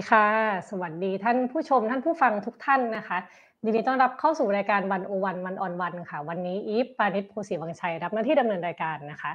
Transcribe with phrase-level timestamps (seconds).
[0.00, 0.28] ดีค่ะ
[0.70, 3.18] สวัสดีท่านผู้ชมท่านผู้ฟังทุกท่านนะคะ
[3.64, 9.32] ยินดีต้อนรับเข้าสู่รายการวันโอวันวันออนวันค่ะ วันนี้อีฟปานิชโพสีวังชัยรับหน้าที่ดำเนินรายการนะคะ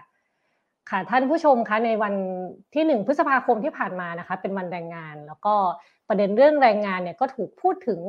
[0.89, 2.13] ค่ะท่านผู้ชมคะในวัน
[2.73, 5.55] ที่หนึ่งพฤษภาคมที่ผ่านมานะคะ เป็นวันแรงงาน แล้วก็
[6.07, 7.99] ประเด็นเรื่องแรงงานเนี่ยก็ถูกพูดถึง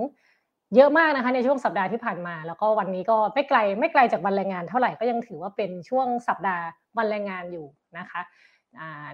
[0.74, 6.64] เยอะมากนะคะในช่วงสัปดาห์ที่ผ่านมา แล้วก็วันนี้ก็ไม่ไกลไม่ไกลจากวันแรงงานเท่าไหร่ก็ยังถือว่าเป็นช่วงสัปดาห์
[6.98, 7.66] วันแรงงานอยู่
[7.98, 8.20] นะคะ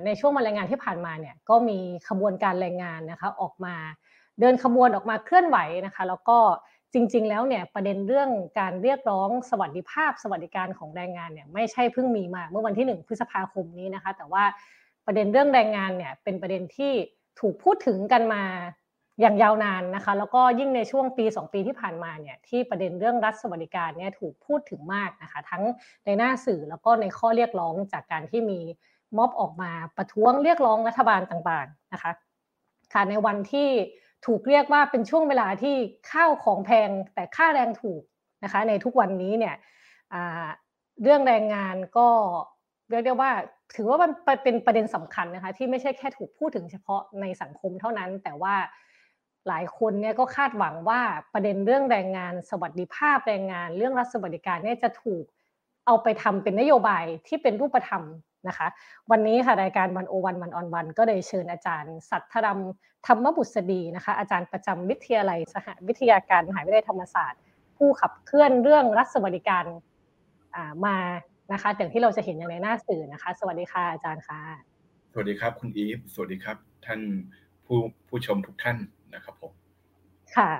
[0.04, 3.74] ในช่วงวันแรงงานที่ผ่านมาเนี่ยก็มีขบวนการแรงงานนะคะออกมา
[4.40, 6.38] เดินขบวนออกมาเคลื่อนไหวนะคะแล้วก็
[6.94, 14.44] จริง ๆ แล้วเนี่ยประเด็นเรื่องการเรียกร้องสวัสดิภาพ สวัสดิการของแรงงานเนี่ยไม่ใช่เพิ่งมีมาเมื่อวันที่ 1 พฤษภาคมนี้นะคะ แต่ว่า
[15.06, 16.92] ประเด็นเรื่องแรงงานเนี่ยเป็นประเด็นที่
[17.40, 18.44] ถูกพูดถึงกันมา
[19.20, 25.62] อย่างยาวนานนะคะ แล้วก็ยิ่งในช่วงปี 2 ปีที่ผ่านมาเนี่ยที่ประเด็นเรื่องรัฐสวัสดิการเนี่ยถูกพูดถึงมากนะคะ ทั้ง
[26.04, 28.60] ในหน้าสื่อแล้วก็ในข้อเรียกร้องจากการที่มี
[29.16, 32.12] ม็อบออกมาประท้วงเรียกร้องรัฐบาลต่างๆนะคะ
[32.92, 33.68] ค่ะในวันที่
[34.26, 35.74] ถูกเรียกว่าเป็นช่วงเวลาที่
[36.10, 38.02] ข้าวของแพงแต่ค่าแรงถูก
[38.44, 39.54] นะคะในทุกวันนี้เนี่ย
[41.02, 42.08] เรื่องแรงงานก็
[42.90, 43.30] เรียกได้ว่า
[43.74, 44.10] ถือว่ามัน
[44.42, 48.54] เป็นประเด็นสำคัญนะคะที่ไม่ใช่แค่ถูกพูดถึงเฉพาะในสังคมเท่านั้น แต่ว่า
[49.48, 51.00] หลายคนเนี่ยก็คาดหวังว่า
[51.32, 55.24] ประเด็นเรื่องแรงงาน สวัสดิภาพแรงงาน เรื่องรัฐสวัสดิการเนี่ยจะถูก
[55.86, 58.02] เอาไปทำเป็นนโยบายที่เป็นรูปธรรม
[58.48, 58.66] นะคะ
[59.10, 62.58] วันนี้ค่ะรายการวันโอวันวันออนวันก็ได้เชิญอาจารย์ สัทธรรม
[63.06, 67.40] ธรรมบุษดีนะคะ อาจารย์ประจำวิทยาลัยสหวิทยาการมหาวิทยาลัยธรรมศาสตร์
[67.76, 69.64] ผู้ขับเคลื่อนเรื่องรัฐสวัสดิการ
[70.86, 70.96] มา
[71.52, 74.40] นะคะอย่างที่เราจะเห็นอย่างในหน้าสื่อนะคะ สวัสดีค่ะอาจารย์ค่ะ
[75.12, 76.56] สวัสดีครับคุณอีฟสวัสดีครับ
[76.86, 77.00] ท่าน
[77.66, 78.76] ผู้ผู้ชมทุกท่าน
[79.14, 79.52] นะครับผม
[80.36, 80.50] ค่ะ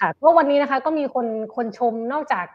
[0.00, 2.46] ค่ะก็วันนี้นะคะก็มีคนคนชมนอกจาก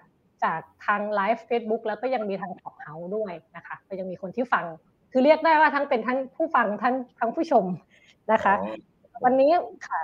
[0.44, 4.66] จากทางไลฟ์ Facebook แล้วก็ยังมีทางขอบเฮาด้วยนะคะก็ยังมีคนที่ฟัง
[5.12, 7.66] คือเรียกได้ว่าทั้งเป็นทั้งผู้ฟังทั้งทั้งผู้ชม
[8.32, 8.54] นะคะ
[9.24, 9.52] วันนี้
[9.88, 10.00] ค่ะ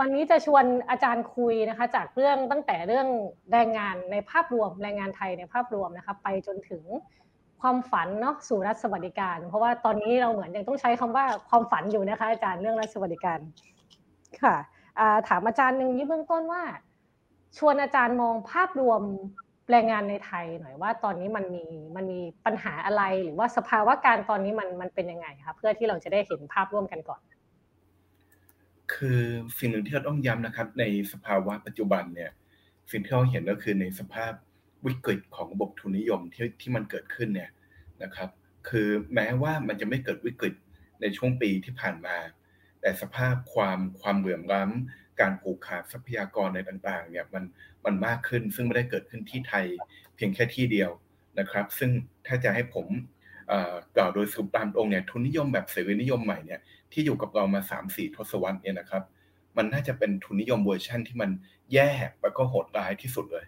[0.00, 3.06] วันนี้จะชวนอาจารย์คุยนะคะ จากเรื่องตั้งแต่เรื่อง
[3.52, 6.82] แรงงานในภาพรวมแรงงานไทยในภาพรวมนะคะไปจนถึง
[7.60, 13.38] ความฝันเนาะสู่รัฐสวัสดิการ เพราะว่าตอนนี้เราเหมือนยังต้องใช้คำว่าความฝันอยู่นะคะ อาจารย์เรื่องรัฐสวัสดิการ
[14.42, 14.56] ค่ะ
[15.28, 16.62] ถามอาจารย์หนึ่งยี่เบื้องต้นว่า
[17.58, 19.02] ชวนอาจารย์มองภาพรวม
[19.70, 21.64] แรงงานในไทยหน่อยว่าตอนนี้มันมี
[21.96, 27.20] มันมีปัญหาอะไรหรือว่าสภาวะการตอนนี้มันมันเป็นยังไงคะเพื่อที่เราจะได้เห็นภาพร่วมกันก่อน
[28.92, 29.22] คือ
[29.58, 32.30] สิ่งหนึ่งที่เราต้องย้ำนะครับ ในสภาวะปัจจุบันเนี่ย
[32.90, 34.32] สิ่งที่เราเห็นก็คือในสภาพ
[34.86, 37.50] วิกฤตของระบบทุนนิยมที่ที่มันเกิดขึ้นเนี่ย
[38.02, 38.28] นะครับ
[38.68, 40.54] คือแม้ว่ามันจะไม่เกิดวิกฤต
[41.00, 42.16] ในช่วงปีที่ผ่านมา
[42.80, 47.44] แต่สภาพความความเหลื่อมล้ำ การผูกขาดทรัพยากรในต่างๆเนี่ยมัน
[47.84, 49.64] มันมากขึ้น ซึ่งไม่ได้เกิดขึ้นที่ไทย
[50.16, 50.90] เพียงแค่ที่เดียว
[51.38, 51.90] นะครับ ซึ่ง
[52.26, 52.86] ถ้าจะให้ผม
[53.96, 56.60] กล่าวโดยสรุปตามตรงเนี่ยทุนนิยมแบบเสรีนิยมใหม่เนี่ย
[56.92, 59.02] ที่อยู่กับเรามา 3-4 ทศวรรษเนี่ยนะครับ
[59.56, 61.30] มันน่าจะเป็นทุนนิยมเวอร์ชั่นที่มัน
[61.72, 61.90] แย่
[62.22, 63.44] แล้วก็โหดร้ายที่สุดเลย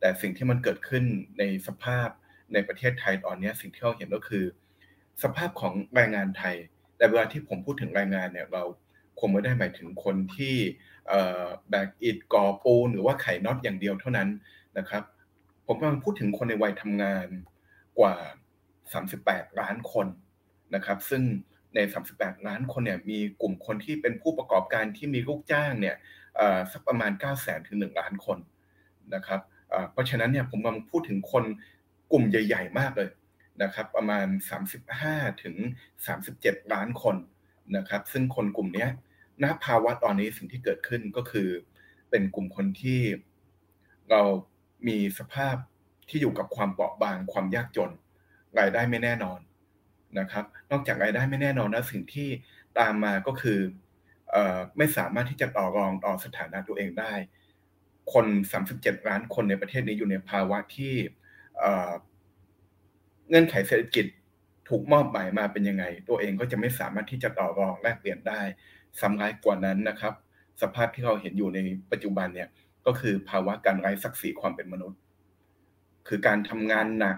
[0.00, 1.04] แต่สิ่งที่มันเกิดขึ้น
[1.38, 2.08] ในสภาพ
[2.52, 4.44] ในประเทศไทยตอนนี้สิ่งที่เราเห็นก็คือ
[5.22, 6.56] สภาพของแรงงานไทย
[6.96, 8.62] แต่เวลาที่ผมพูดถึงแรงงานเนี่ยเรา
[9.18, 10.54] คงไม่ได้หมายถึงคนที่
[11.68, 14.28] แบกอิดก่อปูนหรือว่าไข่น็อตอย่างเดียวเท่านั้น
[14.78, 15.02] นะครับ
[15.66, 17.26] ผมกำลังพูดถึงคนในวัยทำงาน
[17.98, 18.14] กว่า
[18.86, 20.06] 38 ล้านคน
[20.74, 21.22] นะครับ ซึ่ง
[21.74, 21.78] ใน
[22.14, 25.96] 38 ล้านคนเนี่ยมีกลุ่มคนที่เป็นผู้ประกอบการที่มีลูกจ้างเนี่ย
[26.72, 28.38] สักประมาณ 9 0 0 0 0ถึง1ล้านคน
[29.14, 29.40] นะครับ
[29.92, 31.44] เพราะฉะนั้นเนี่ยผมกำลังพูดถึงคน
[32.12, 33.10] กลุ่มใหญ่ ๆ มากเลย
[33.62, 34.26] นะครับ ประมาณ
[34.84, 35.56] 35 ถึง
[36.14, 37.16] 37 ล้านคน
[37.76, 38.86] นะครับ ซึ่งคนกลุ่มนี้
[39.42, 41.48] ณภาวะตอนนี้สิ่งที่เกิดขึ้นก็คือ
[42.10, 43.00] เป็นกลุ่มคนที่
[44.10, 44.22] เรา
[44.88, 45.56] มีสภาพ
[46.08, 47.90] ที่อยู่กับความเปราะบางความยากจน
[48.58, 49.40] รายได้ไม่แน่นอน
[50.18, 52.28] นะครับ นอกจากรายได้ไม่แน่นอนแล้วสิ่งที่
[52.78, 53.60] ตามมาก็คือ
[54.76, 57.12] ไม่สามารถที่จะต่อรองต่อสถานะตัวเองได้
[58.12, 58.26] คน
[58.66, 60.94] 37 ล้านคนในประเทศนี้อยู่ในภาวะที่
[63.28, 64.06] เงื่อนไขเศรษฐกิจ
[64.68, 68.40] ถูกมอบหมายมาเป็นยังไง ตัวเองก็จะไม่สามารถที่จะต่อรองแลกเปลี่ยนได้
[69.00, 70.14] ซ้ำร้ายกว่านั้นนะครับ
[70.62, 71.58] สภาพที่เราเห็นอยู่ใน
[71.92, 72.48] ปัจจุบันเนี่ย
[72.86, 74.98] ก็คือภาวะการไร้ศักดิ์ศรีความเป็นมนุษย์
[76.08, 77.16] คือการทำงานหนัก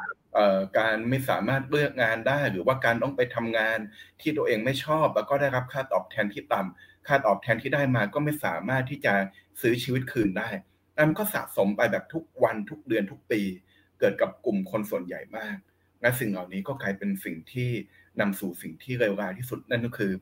[0.78, 3.78] การไม่สามารถเลือกงานได้ หรือว่าการต้องไปทำงาน
[4.20, 9.14] ที่ตัวเองไม่ชอบ แล้วก็ได้รับค่าตอบแทนที่ต่ำค่าตอบแทนที่ได้มาก็ไม่สามารถที่จะ
[9.60, 10.48] ซื้อชีวิตคืนได้
[10.98, 13.40] นั่นก็สะสมไปแบบทุกวันทุกเดือนทุกปี
[13.98, 15.56] เกิดกับกลุ่มคนส่วนใหญ่มาก
[16.00, 17.70] และสิ่งเหล่านี้ก็กลายเป็นสิ่งที่
[18.20, 20.12] นำสู่สิ่งที่เลวร้ายที่สุดนั่นก็คือ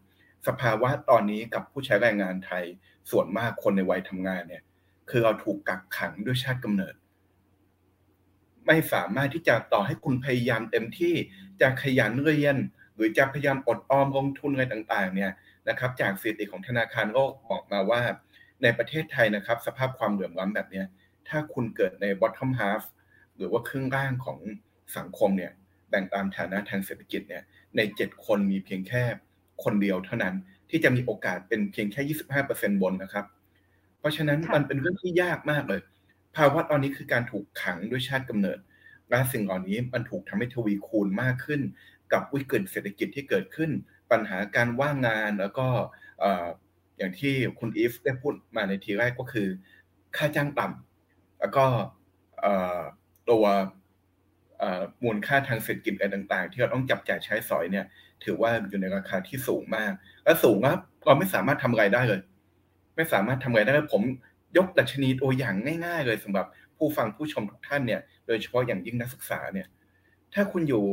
[0.46, 2.64] สภาวะตอนนี้กับผู้ใช้แรงงานไทย
[3.11, 4.62] ส่วนมากคนในวัยทำงานเนี่ย
[5.11, 6.94] คือเราถูกกักขังด้วยชาติกำเนิด
[8.67, 11.14] ไม่สามารถที่จะต่อให้คุณพยายามเต็มที่
[11.61, 12.56] จะขยันเรียน
[12.94, 15.32] หรือจะพยายามอดออมลงทุนอะไรต่างๆ เนี่ย
[15.69, 18.02] นะครับ จากสถิติของธนาคารโลกบอกมาว่า
[18.62, 20.82] ในประเทศไทยนะครับ สภาพความเหลื่อมล้ำแบบนี้
[21.29, 22.82] ถ้าคุณเกิดใน bottom half
[23.37, 24.38] หรือว่าครึ่งล่างของ
[24.96, 25.52] สังคมเนี่ย
[25.90, 27.43] แบ่งตามฐานะทางเศรษฐกิจเนี่ย
[27.76, 29.05] ใน 7 คนมีเพียงแค่
[29.65, 30.35] คนเดียวเท่านั้น
[30.71, 32.03] ที่จะมีโอกาสเป็นเพียงแค่
[32.43, 33.27] 25%บนนะครับ
[33.99, 35.81] เพราะฉะนั้นมันเป็นเรื่องที่ยากมากเลย
[36.37, 38.59] ภาวะตอนนี้คือการถูกขังด้วยชาติกำเนิด
[39.11, 41.61] และสิ่งเหล่านี้มันถูกทำให้ทวีคูณมากขึ้น
[42.13, 43.71] กับวิกฤตเศรษฐกิจที่เกิดขึ้น
[44.11, 45.67] ปัญหาการว่างงานแล้วก็
[46.99, 49.49] อย่างที่คุณอีฟได้พูดมาในทีแรกก็คือ
[50.17, 51.65] ค่าจ้างต่ำแล้วก็
[53.31, 53.45] ตัว
[55.05, 57.87] มูลค่าทางเศรษฐกิจอะไรต่าง ๆ ที่เราต้องจับจ่ายใช้สอยเนี่ย
[58.25, 59.93] ถือว่าอยู่ในราคาที่สูงมาก
[60.25, 62.20] และสูงครับเราไม่สามารถทำอะไรได้เลย
[62.97, 64.03] ไม่สามารถทำอะไรได้เลยผม
[64.56, 65.55] ยกดัชนีตัวอย่าง
[65.85, 69.69] ง่าย ๆ เลยสำหรับผู้ฟังผู้ชมทุกท่านเนี่ย โดยเฉพาะอย่างยิ่งนักศึกษาเนี่ย
[70.35, 70.85] ถ้าคุณอยู่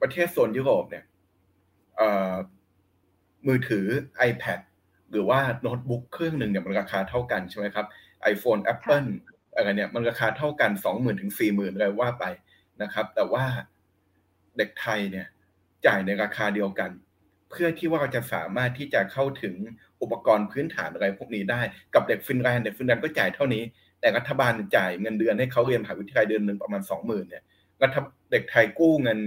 [0.00, 1.04] ประเทศโซนยุโรปเนี่ย
[3.46, 3.86] มือถือ
[4.28, 4.60] iPad
[5.10, 7.86] หรือว่าโน้ตบุ๊กเครื่องหนึ่งเนี่ยมันราคาเท่ากันใช่ไหมครับ
[8.32, 9.08] iPhone Apple
[9.54, 12.24] อะไรเนี่ยมันราคาเท่ากันสองหมื่นถึงสี่หมื่นเลยว่าไป
[12.82, 13.44] นะครับ แต่ว่า
[14.56, 15.26] เด็กไทยเนี่ย
[15.86, 16.90] จ่ายในราคาเดียวกัน
[17.50, 19.54] เพื่อที่ว่าเราจะสามารถที่จะเข้าถึง
[20.02, 21.60] อุปกรณ์พื้นฐานอะไรพวกนี้ได้
[21.94, 23.62] กับเด็กฟินแลนด์เด็กฟินแลนด์ก็จ่ายเท่านี้
[24.00, 27.42] แต่รัฐบาลจ่ายเงินเดือนให้เขาเรียนมหาวิทยาลัยเดือนหนึ่งประมาณสองหมื่นเนี่ย
[27.82, 27.96] รัฐ
[28.30, 29.18] เด็กไทยกู้เงิน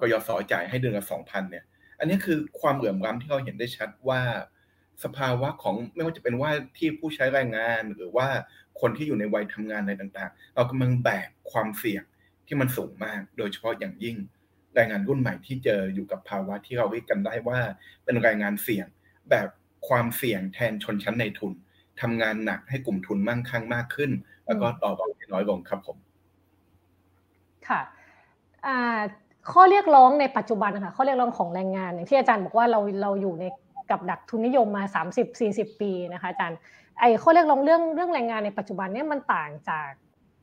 [0.00, 1.64] กยศจ่ายให้เดือนละสองพันเนี่ย
[1.98, 4.20] อันนี้คือความเหลื่อมล้ำที่เราเห็นได้ชัดว่า
[5.04, 8.28] สภาวะของไม่ว่าจะเป็นว่าที่ผู้ใช้แรงงานหรือว่า
[8.80, 12.02] คนที่อยู่ในวัยทำงานอะไรต่าง ๆ เรากำลังแบกความเสี่ยง
[12.46, 14.16] ที่มันสูงมาก โดยเฉพาะอย่างยิ่ง
[14.74, 17.58] แรงงานรุ่นใหม่ที่เจออยู่กับภาวะที่เราเรียกกันได้ว่า
[18.04, 18.86] เป็นแรงงานเสี่ยง
[19.30, 19.48] แบบ
[19.88, 21.52] ความเสี่ยงแทนชนชั้นในทุน
[22.00, 24.10] ทำงานหนักให้กลุ่มทุนมั่งคั่งมากขึ้น
[24.46, 25.00] แล้วก็ต่อไป
[25.32, 25.96] น้อยลงครับผม
[27.68, 27.80] ค่ะ
[29.52, 33.44] ข้อเรียกร้องในปัจจุบันค่ะข้อเรียกร้องของแรงงานอย่างที่อาจารย์บอกว่าเราเราอยู่ใน
[33.90, 34.84] กับดักทุนนิยมมา
[35.32, 36.58] 30-40 ปีนะคะอาจารย์
[37.00, 39.90] ไอ้ข้อเรียกร้องเรื่องเรื่องแรงงานในปัจจุบันเนี่ยมันต่างจาก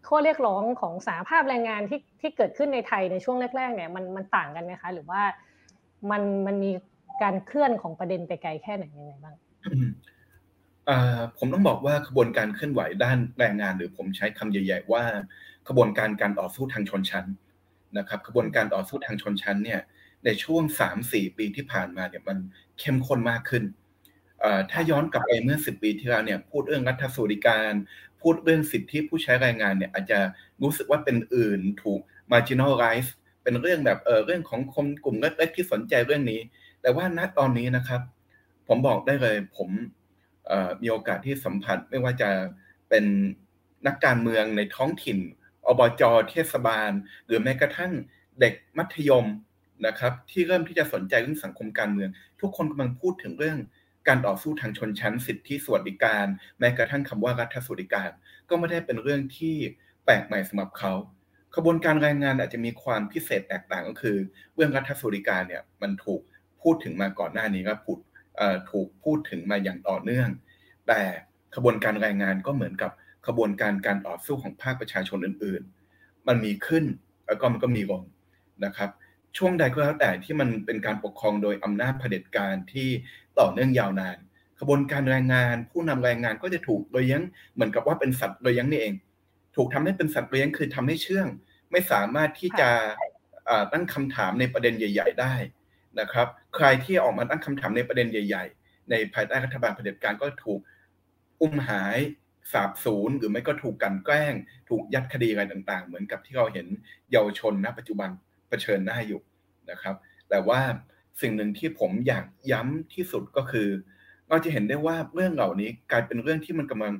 [0.08, 5.22] ข้อเรียกร้องของสาภาพแรงงานที่ที่เกิดขึ้นในไทยในช่วงแรกๆเนี่ยมันมันต่างกันไหมคะ หรือว่า
[6.12, 6.72] มันมันมี
[7.22, 9.36] การเคลื่อนของประเด็นไปไกลแค่ไหนยังไงบ้าง
[11.38, 15.04] ผมต้องบอกว่าขบวนการเคลื่อนไหวด้านแรงงาน หรือผมใช้คำใหญ่ ๆ ว่า
[15.68, 17.26] ขบวนการการต่อสู้ทางชนชั้น
[17.98, 19.82] นะครับขบวนการต่อสู้ทางชนชั้นเนี่ย
[20.26, 20.64] ในช่วง
[21.02, 22.38] 3-4 ปีที่ผ่านมาเนี่ยมัน
[22.80, 23.64] เข้มข้นมากขึ้น
[24.72, 27.72] ถ้าย้อนกลับไปเมื่อ 10 ปีที่แล้วเนี่ยพูดเรื่องรัฐสวัสดิการ
[28.26, 30.20] พูดเรื่องสิทธิผู้ใช้แรงงานเนี่ยอาจจะ
[30.62, 32.00] รู้สึกว่าเป็นอื่นถูก
[32.32, 33.10] marginalize
[33.44, 36.40] เป็นเรื่องแบบเออเรื่องของคนกลุ่มเล็กๆที่สนใจเรื่องนี้
[36.82, 38.02] แต่ว่าณตอนนี้นะครับ
[38.68, 39.70] ผมบอกได้เลย ผม
[40.82, 42.30] มีโอกาสที่สัมผัสไม่ว่าจะ
[42.90, 43.06] เป็น
[43.88, 45.18] นักการเมืองในท้องถิ่น
[45.68, 46.92] อบจเทศบาล
[47.26, 47.92] หรือแม้กระทั่ง
[48.40, 49.26] เด็กมัธยม
[49.88, 52.10] นะครับ ที่เริ่มที่จะสนใจเรื่องสังคมการเมือง
[52.42, 53.58] ทุกคนกำลังพูดถึงเรื่อง
[54.08, 56.26] การต่อสู้ทางชนชั้นสิทธิสวัสดิการ
[56.60, 58.10] แม้กระทั่งคำว่ารัฐสวัสดิการ
[58.50, 59.56] ก็ไม่ได้เป็นเรื่องที่
[60.06, 60.94] แปลกใหม่สำหรับเขา
[61.56, 64.18] ขบวนการแรงงานอาจจะมีความพิเศษแตกต่างก็คือ
[64.56, 66.22] เรื่องรัฐสวัสดิการเนี่ยมันถูก
[66.62, 67.98] พูดถึงมาก่อนหน้านี้ก็พูด
[68.72, 70.30] ถูกพูดถึงมาอย่างต่อเนื่อง
[70.88, 71.02] แต่
[71.56, 72.92] ขบวนการแรงงานก็เหมือนกับ
[73.28, 75.62] ขบวนการการต่อสู้ของภาคประชาชนอื่น
[75.96, 76.86] ๆ มันมีขึ้น
[77.28, 78.04] แล้วก็มันก็มีลง
[78.66, 78.90] นะครับ
[79.38, 82.90] ช่วงใดก็แล้วแต่ที่มันเป็นการปกครองโดยอำนาจเผด็จการที่
[83.40, 84.18] ต่อเนื่องยาวนาน
[84.60, 87.24] ขบวนการแรงงาน ผู้นำแรงงานก็จะถูกโดยยัง
[87.54, 88.94] เหมือนกับว่าเป็นสัตว์โดยยังนี่เอง
[89.56, 91.28] ถูกทำให้เป็นสัตว์โดยยังคือทำให้เชื่อง
[91.72, 92.70] ไม่สามารถที่จะ
[93.72, 95.34] ตั้งคำถามในประเด็นใหญ่ ๆ ได้
[96.00, 100.60] นะครับ ใครที่ออกมาตั้งคำถามในประเด็นใหญ่ ๆ ในภายใต้รัฐบาลเผด็จการก็ถูก
[101.42, 101.98] อุ้มหาย
[102.54, 104.34] สาบสูญหรือไม่ก็ถูกกันแกล้ง
[104.70, 106.68] ถูกยัดคดีอะไรต่าง ๆ เหมือนกับที่เราเห็น
[107.12, 109.22] เยาวชนณปัจจุบันเผ ชิญหน้าอยู่
[109.72, 109.96] นะครับ
[110.30, 110.62] แต่ว่า
[111.22, 113.70] สิ่งหนึ่งที่ผมอยากย้ำที่สุดก็คือ
[114.30, 116.94] เราจะเห็นได้ว่าเรื่องเหล่านี้กลายเป็นเรื่องที่มันกำลัง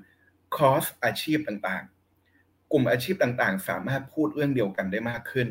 [0.56, 5.48] คอสอาชีพต่างๆ กลุ่มอาชีพต่างๆ สามารถพูดเรื่องเดียวกันได้มากขึ้น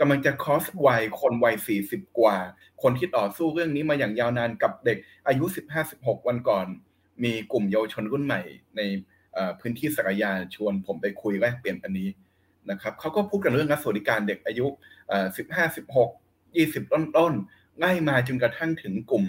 [0.00, 2.36] กำลังจะคอสวัยคนวัย40กว่า
[2.82, 4.98] คนที่ต่อสู้เรื่องนี้มาอย่างยาวนานกับเด็ก
[5.28, 5.44] อายุ
[5.86, 6.66] 15-16วันก่อน
[7.24, 8.42] มีกลุ่มเยาวชนรุ่นใหม่
[8.76, 8.80] ใน
[9.60, 12.08] พื้นที่สกยาชวนผมไปคุยแลกเปลี่ยนอันนี้
[12.70, 14.66] นะครับเขาก็พูดกันเรื่องรัฐสวัสดิการเด็กอายุ
[15.36, 17.32] 15 16 20 ต้นต้น
[17.82, 19.24] ง่ายมาจนกระทั่งถึงกลุ่ม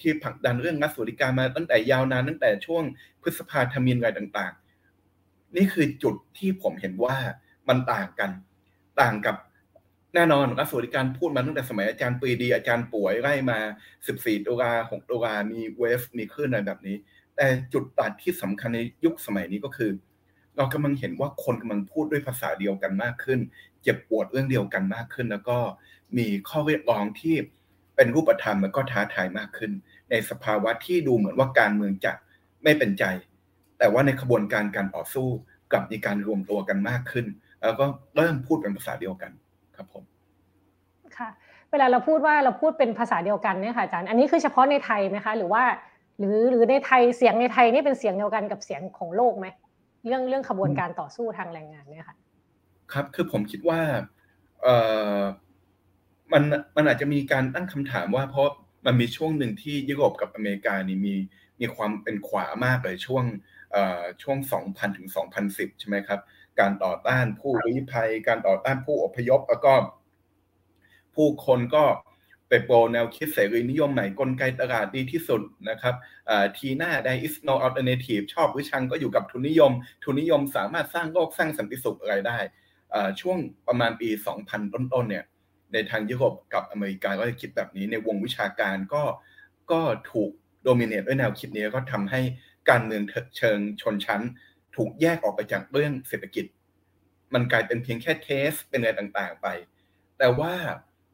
[0.00, 2.82] ที่ผลักดันเรื่องรัฐสวัสดิการมาตั้งแต่ยาวนานตั้งแต่ช่วง
[3.22, 7.16] พฤษภาธมินอะไรต่างๆ นี่คือจุดที่ผมเห็นว่า
[7.68, 8.30] มันต่างกัน
[9.00, 9.36] ต่างกับ
[10.14, 13.58] แน่นอนรัฐสวัสดิการพูดมาตั้งแต่สมัยอาจารย์ปีดีอาจารย์ป่วยไล่มา
[14.02, 16.96] 14ตุลา6ตุลามีเวฟมีคลื่นอะไรแบบนี้
[17.36, 19.90] แต่จุดตัดที่สำคัญในยุคสมัยนี้ก็คือ
[20.58, 23.40] เรากำลังเห็นว่าคนกำลังพูดด้วยภาษาเดียวกันมากขึ้น
[23.82, 25.58] เจ็บปวดเรื่องเดียวกันมากขึ้น แล้วก็
[26.18, 27.36] มีข้อเรียกร้องที่
[27.96, 29.72] เป็นรูปธรรมแล้วก็ท้าทายมากขึ้น
[30.10, 32.12] ในสภาวะที่ดูเหมือนว่าการเมืองจะ
[32.62, 33.04] ไม่เป็นใจ
[33.78, 35.28] แต่ว่าในขบวนการการต่อสู้
[35.72, 37.26] กลับมีการรวมตัวกันมากขึ้น
[37.62, 37.86] แล้วก็
[38.16, 39.30] เริ่มพูดเป็นภาษาเดียวกัน
[39.76, 40.04] ครับผม
[41.16, 41.28] ค่ะ
[41.70, 45.62] เวลาเราพูดว่าเราพูดเป็นภาษาเดียวกันเนี่ยค่ะอาจารย์ อันนี้คือเฉพาะในไทยไหมคะ หรือว่า
[46.18, 49.46] หรือหรือในไทยเสียงในไทยนี่เป็นเสียงเดียวกันกับเสียงของโลกไหม
[50.04, 52.16] เรื่องเรื่องขบวนการต่อสู้ทางแรงงานเนี่ยค่ะ
[52.92, 53.80] ครับคือผมคิดว่า
[54.62, 54.68] เอ
[55.18, 55.22] อ
[56.32, 56.42] มัน
[56.76, 58.48] มันอาจจะมีการตั้งคำถามว่าเพราะ
[58.86, 61.14] มันมีช่วงหนึ่งที่ยุโรปกับอเมริกานี่มี
[61.60, 63.24] มีความเป็นขวามากเลยช่วง
[64.22, 64.38] ช่วง
[64.68, 65.08] 2000 ถึง
[65.44, 66.20] 2010 ใช่ไหมครับ
[66.60, 69.72] การต่อต้านผู้ลี้ภัย การต่อต้านผู้อพยพ แล้วก็
[71.14, 71.84] ผู้คนก็
[72.48, 75.94] ไป pro แนวคิดเสรีนิยมใหม่กลไกตลาดดีที่สุดนะครับ
[76.58, 79.72] TINA there is no alternative ชอบหรือชังก็อยู่กับทุนนิยม
[80.04, 82.38] ทุนนิยมสามารถสร้างโลกสร้างสันติสุขอะไรได้
[83.20, 83.38] ช่วง
[83.68, 84.08] ประมาณปี
[84.44, 85.24] 2000 ต้นๆเนี่ย
[85.72, 89.02] ในทางยุโรปกับอเมริกาก็จะคิดแบบนี้ในวงวิชาการก็
[89.70, 89.80] ก็
[90.12, 90.30] ถูก
[90.64, 92.20] dominate ด้วยแนวคิดนี้ก็ทำให้
[92.70, 93.02] การเมือง
[93.36, 94.22] เชิงชนชั้น
[94.76, 96.44] ถูกแยกออกไปจากเรื่องเศรษฐกิจ
[97.34, 99.46] มันกลายเป็นเพียงแค่ taste เป็นอะไรต่างๆไป
[100.18, 100.54] แต่ว่า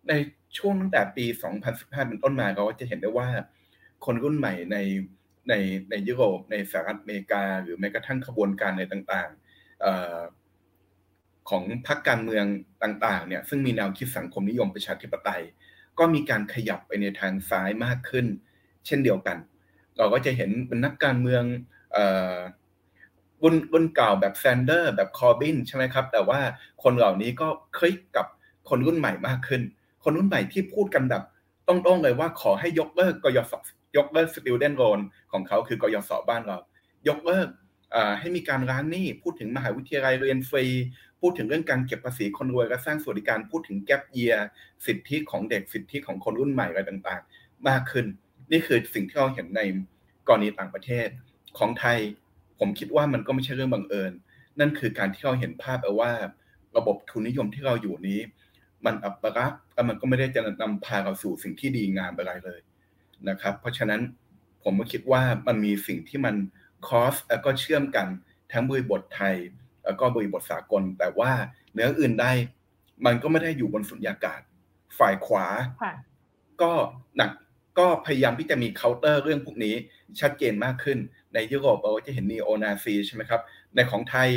[0.08, 0.12] ใน
[0.58, 1.25] ช่วงตั้งแต่ปี
[1.66, 3.28] 2015 เป็นต้นมาเราก็จะเห็นได้ว่า
[4.04, 4.76] คนรุ่นใหม่ใน
[5.49, 5.54] ใน
[5.90, 9.40] ในยุโรปในสหรัฐอเมริกา หรือแม้กระทั่งขบวนการในต่างๆ
[11.49, 12.46] ของพรรคการเมือง
[12.82, 15.42] ต่างๆเนี่ยซึ่งมีแนวคิดสังคมนิยมประชาธิปไตย
[15.99, 18.26] ก็มีการขยับไปในทางซ้ายมากขึ้น
[18.87, 19.38] เช่นเดียวกัน
[19.96, 21.44] เราก็จะเห็นเป็นนักการเมือง
[23.42, 26.40] รุ่นรุ่นเก่าแบบแซนเดอร์แบบคอร์บินใช่ไหมครับ แต่ว่า
[26.82, 28.26] คนเหล่านี้ก็คลิกกับ
[28.68, 29.62] คนรุ่นใหม่มากขึ้น
[30.04, 31.23] คนรุ่นใหม่ที่พูดกันแบบ
[31.68, 33.52] ตรงๆเลยว่าขอให้ยกเลิกกยศ
[33.96, 35.00] ยกเลิก student loan
[35.32, 36.58] ของเขาคือกยศบ้านเรา
[37.08, 37.49] ยกเลิก
[38.20, 40.66] ให้มีการล้างหนี้พูดถึงมหาวิทยาลัยเรียนฟรี
[41.20, 44.34] พูดถึงเรื่องการเก็บภาษีคนรวยและสร้างสวัสดิการพูดถึงแกลบเยีย
[44.87, 48.06] สิทธิของเด็กสิทธิของคนรุ่นใหม่อะไรต่างๆ มากขึ้น
[48.50, 49.61] นี่คือสิ่งที่เราเห็นใน
[50.26, 51.08] กรณีต่างประเทศ
[51.58, 51.99] ของไทย
[52.58, 54.12] ผมคิดว่ามันก็ไม่ใช่เรื่องบังเอิญ
[54.61, 56.12] นั่นคือการที่เราเห็นภาพเอาว่า
[56.76, 58.20] ระบบทุนนิยมที่เราอยู่นี้
[58.86, 62.60] มันอัปรักและมันก็ไม่ได้จะนำพาเราสู่สิ่งที่ดีงามอะไรเลย
[63.28, 64.00] นะครับ เพราะฉะนั้น
[64.62, 66.34] ผมก็คิดว่ามันมีสิ่งที่มัน
[66.86, 68.06] คอสแล้วก็เชื่อมกัน
[68.52, 69.36] ทั้งบริบทไทย
[69.84, 71.32] แล้วก็บริบทสากล แต่ว่า
[71.72, 72.32] เนื้ออื่นได้
[73.06, 74.40] มันก็ไม่ได้อยู่บนสุญญากาศ
[74.98, 75.46] ฝ่ายขวา
[76.62, 76.72] ก็
[77.16, 77.30] หนัก
[77.78, 79.74] ก็พยายามที่จะมีเคาน์เตอร์เรื่องพวกนี้
[80.20, 80.98] ชัดเจนมากขึ้น
[81.34, 83.40] ในยุโรปเราจะเห็นนีโอนาซีใช่ไหมครับ
[83.74, 84.28] ในของไทย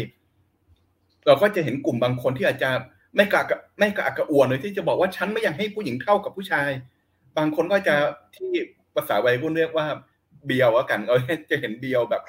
[1.25, 2.71] เราก็จะเห็นกลุ่มบางคนที่อาจจะ
[3.17, 3.41] ไม่กะ
[3.79, 6.69] ไม่กระอักกระอ่วนเลยที่จะบอกว่าฉันไม่อยากให้ผู้หญิงเท่ากับผู้ชาย
[7.37, 7.95] บางคนก็จะ
[8.35, 8.51] ที่
[8.95, 9.87] ภาษาวัยรุ่นเรียกว่า
[10.45, 11.15] เบียวกันเรา
[11.51, 12.21] จะเห็นเบียวแบบ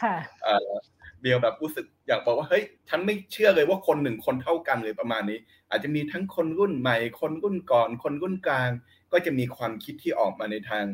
[1.21, 5.39] เบียวแบบรู้สึกอยากบอกว่าเฮ้ยฉันไม่เชื่อเลยว่าคนหนึ่งคนเท่ากันเลยประมาณนี้
[5.71, 8.71] อาจจะมีทั้งคนรุ่นใหม่ คนรุ่นก่อน คนรุ่นกลาง
[9.13, 10.85] ก็จะมีความคิดที่ออกมาในทาง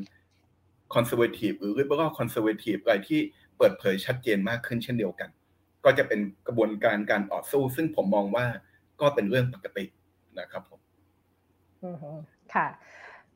[0.95, 3.21] conservative หรือเรียกว่า conservative อะไรที่
[3.59, 5.29] เปิดเผยชัดเจนมากขึ้นเช่นเดียวกัน
[5.85, 8.47] ก็จะเป็นกระบวนการการต่อสู้ ซึ่งผมมองว่า
[9.01, 9.85] ก็เป็นเรื่องปกติ
[10.39, 10.81] นะครับผม
[12.55, 12.67] ค่ะ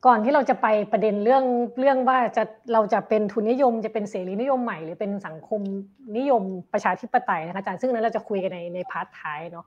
[0.05, 1.43] ก่อนที่เราจะไปประเด็นเรื่อง
[1.79, 5.61] เรื่องว่าจะเราจะเป็นทุนนิยมจะเป็นเสรีนิยมใหม่ หรือเป็นสังคม
[6.17, 9.65] นิยมประชาธิปไตยนะคะอาจารย์ซึ่งนั้นเราจะคุยกันในใน part ท้ายเนาะ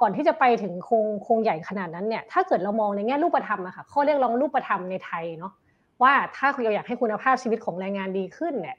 [0.00, 5.52] ก่อนที่จะไปถึงโครงโครงใหญ่ขนาดนั้นเนี่ยถ้าเกิดเรามองในแง่รูปธรรมอะค่ะข้อเรียกร้องรูปธรรมในไทยเนาะ
[6.02, 8.76] ว่าถ้าเราอยากให้คุณภาพชีวิตของแรงงานดีขึ้นเนี่ย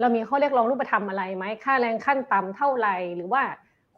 [0.00, 3.42] เรามีข้อเรียกร้องรูปธรรมอะไรไหมค่าแรงขั้นต่ำเท่าไหร่หรือว่า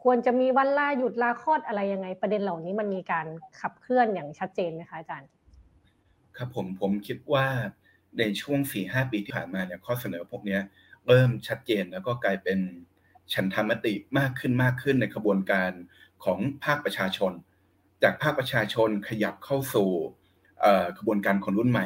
[0.05, 3.27] ควรจะมีวันลาหยุดลาคลอดอะไรยังไง ประเด็นเหล่านี้มันมีการ
[3.59, 5.29] ขับเคลื่อนอย่างชัดเจนไหมคะอาจารย์
[6.37, 7.45] ครับผมผมคิดว่า
[8.19, 10.59] ในช่วงสี่ห้าปีที่ผ่านมาเนี่ยข้อเสนอพวกนี้
[11.07, 12.59] เริ่มชัดเจนแล้วก็กลายเป็น
[13.33, 15.71] ฉันทามติมากขึ้นมากขึ้นในกระบวนการ
[16.23, 17.31] ของภาคประชาชน
[18.03, 19.89] จากภาคประชาชนขยับเข้าสู่
[20.97, 21.85] กระบวนการคนรุ่นใหม่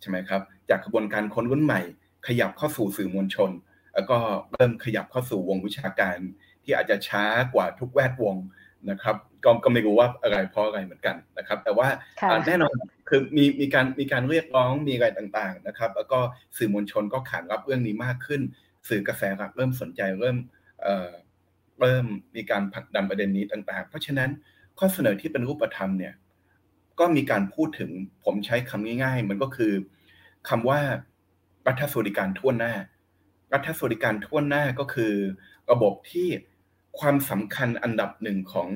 [0.00, 1.80] ใช่ไหมครับจากกระบวนการคนรุ่นใหม่
[2.26, 3.50] ขยับเข้าสู่สื่อมวลชน
[3.94, 4.18] แล้วก็
[4.52, 6.18] เริ่มขยับเข้าสู่วงวิชาการ
[6.62, 8.36] ที่อาจจะช้ากว่าทุกแวดวง
[8.90, 11.88] นะครับก็ก็ไม่รู้ว่าอะไรเพราะอะไรเหมือนกันนะครับ แต่ว่า
[12.46, 12.74] แน่นอน
[13.08, 16.18] คือมีมีการมีการเรียกร้องมีอะไรต่างๆนะครับ แล้วก็
[16.56, 18.40] สื่อมวลชนก็ขานรับเรื่องนี้มากขึ้น
[18.88, 20.36] สื่อกระแสหลักเริ่มสนใจเริ่ม
[21.80, 24.30] เริ่มมีการผลักดันประเด็นนี้ต่าง ๆ เพราะฉะนั้น
[24.78, 26.14] ข้อเสนอที่เป็นรูปธรรมเนี่ย
[26.98, 27.90] ก็มีการพูดถึง
[28.24, 29.72] ผมใช้คำง่ายๆ มันก็คือ
[30.48, 30.80] คำว่า
[31.66, 32.74] รัฐสวัสดิการทั่วหน้า
[33.52, 35.14] รัฐสวัสดิการทั่วหน้าก็คือ
[35.70, 36.28] ระบบที่
[36.98, 38.68] ความสำคัญอันดับหนึ่งของ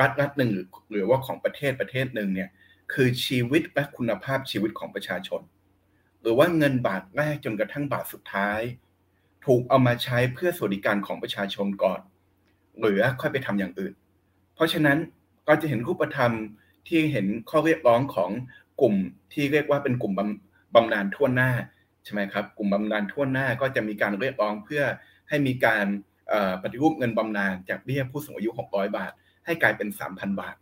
[0.00, 0.52] รัฐรัฐหนึ่ง
[0.90, 2.50] หรือว่าของประเทศประเทศหนึ่งเนี่ย
[2.92, 5.40] คือชีวิตและคุณภาพชีวิตของประชาชน
[6.20, 8.60] หรือว่าเงินบาทแรกจนกระทั่งบาทสุดท้าย
[9.46, 12.00] ถูกเอามาใช้เพื่อสวัสดิการของประชาชนก่อน
[12.80, 13.92] หลือค่อยไปทำอย่างอื่น
[14.54, 14.98] เพราะฉะนั้น
[15.48, 16.32] ก็จะเห็นรูปธรรม
[16.88, 18.30] ที่เห็นข้อเรียกร้องของ
[18.80, 18.94] กลุ่ม
[19.32, 20.12] ที่เรียกว่าเป็นกลุ่ม
[20.74, 21.50] บำนาญทั่วหน้า
[22.04, 24.82] ใช่ไหมครับ กลุ่มบำนาญทั่วหน้าก็จะมีการเรียกร้องเพื่อ
[25.28, 25.86] ให้มีการ
[26.62, 29.12] ปฏิรูปเงินบำนาญจากเบี้ยผู้สูงอายุ 600 บาท
[29.44, 30.56] ให้กลายเป็น 3,000 บาท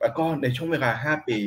[0.00, 1.38] แล้วก็ในช่วงเวลา 5 ปี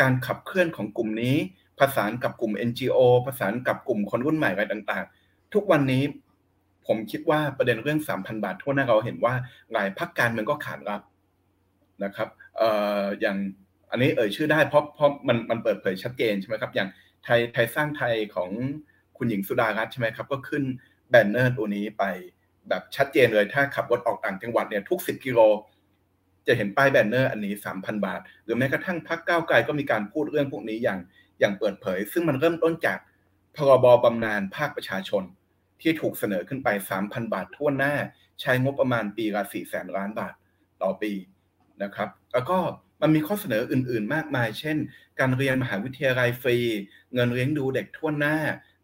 [0.00, 1.36] การขับเคลื่อนของกลุ่มนี้
[1.78, 6.02] ผสานกับกลุ่ม NGO ผสานกับกลุ่มคนรุ่นใหม่อะไรต่างๆ ทุกวันนี้
[6.86, 9.34] ผมคิดว่าประเด็นเรื่อง 3,000 บาททั่วหน้าเราเห็นว่า
[9.72, 11.02] หลายพักการเมืองก็ขานรับ
[12.04, 12.28] นะครับ
[12.60, 12.62] อ
[13.02, 13.36] ออย่าง
[13.90, 16.88] อันนี้เอ่ยชื่อได้เพราะเพราะมันมันเปิดเผยชัดเจนใช่ไหมครับ อย่าง
[17.24, 18.50] ไทยไทยสร้างไทยของ
[19.16, 20.62] คุณหญิงสุดารัตน์ใช่ไหมครับ ก็ขึ้น
[21.10, 22.04] แบนเนอร์ตัวนี้ไป
[22.68, 25.40] แบบชัดเจนเลย ถ้าขับรถออกต่างจังหวัดเนี่ยทุก 10 กิโล
[26.46, 30.98] จะเห็นป้าย banner อันนี้ 3,000 บาท หรือแม้กระทั่งพรรคก้าวไกลก็มีการพูดเรื่องพวกนี้อย่าง
[31.40, 32.98] อย่างเปิดเผย ซึ่งมันเริ่มต้นจาก
[33.56, 35.22] พรบบำนาญภาคประชาชน
[35.80, 36.68] ที่ถูกเสนอขึ้นไป
[37.00, 37.94] 3,000 บาททั่วหน้า
[38.40, 40.34] ใช้งบประมาณปีละ4แสนล้านบาท
[40.82, 41.12] ต่อปี
[41.82, 42.58] นะครับ แล้วก็
[43.02, 44.76] มันมีข้อเสนออื่น ๆ มากมาย เช่น
[45.20, 46.58] การเรียนมหาวิทยาลัยฟรี
[47.14, 48.36] เงินเลี้ยงดูเด็กทั่วหน้า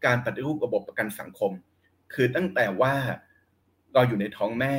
[0.06, 1.52] การปฏิรูประบบประกันสังคม
[2.14, 2.94] คือตั้งแต่ว่า
[3.94, 4.74] เราอยู่ในท้องแม่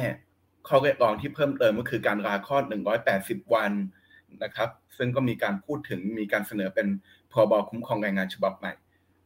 [0.67, 2.63] ข้อเรียกร้องที่เพิ่มเติมก็คือการลาคลอด
[3.07, 3.71] 180 วัน
[4.43, 6.87] นะครับ ซึ่งก็มีการพูดถึงมีการเสนอเป็น
[7.31, 8.73] พรบคุ้มครองแรงงานฉบับใหม่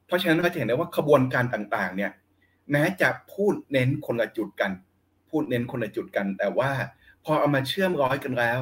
[0.05, 2.11] เพราะฉะนั้นเราจะเห็นได้ว่าขบวนการต่างๆ เนี่ย
[2.71, 4.71] แม้จะพูดเน้นคนละจุดกัน
[5.29, 6.71] พูดเน้นคนละจุดกัน แต่ว่า
[7.25, 8.59] พอเอามาเชื่อมร้อยกันแล้ว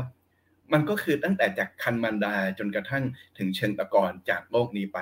[0.73, 3.03] มันก็คือตั้งแต่จากคันมันดาจนกระทั่ง
[3.37, 4.99] ถึงเชิงตะกอนจากโลกนี้ไป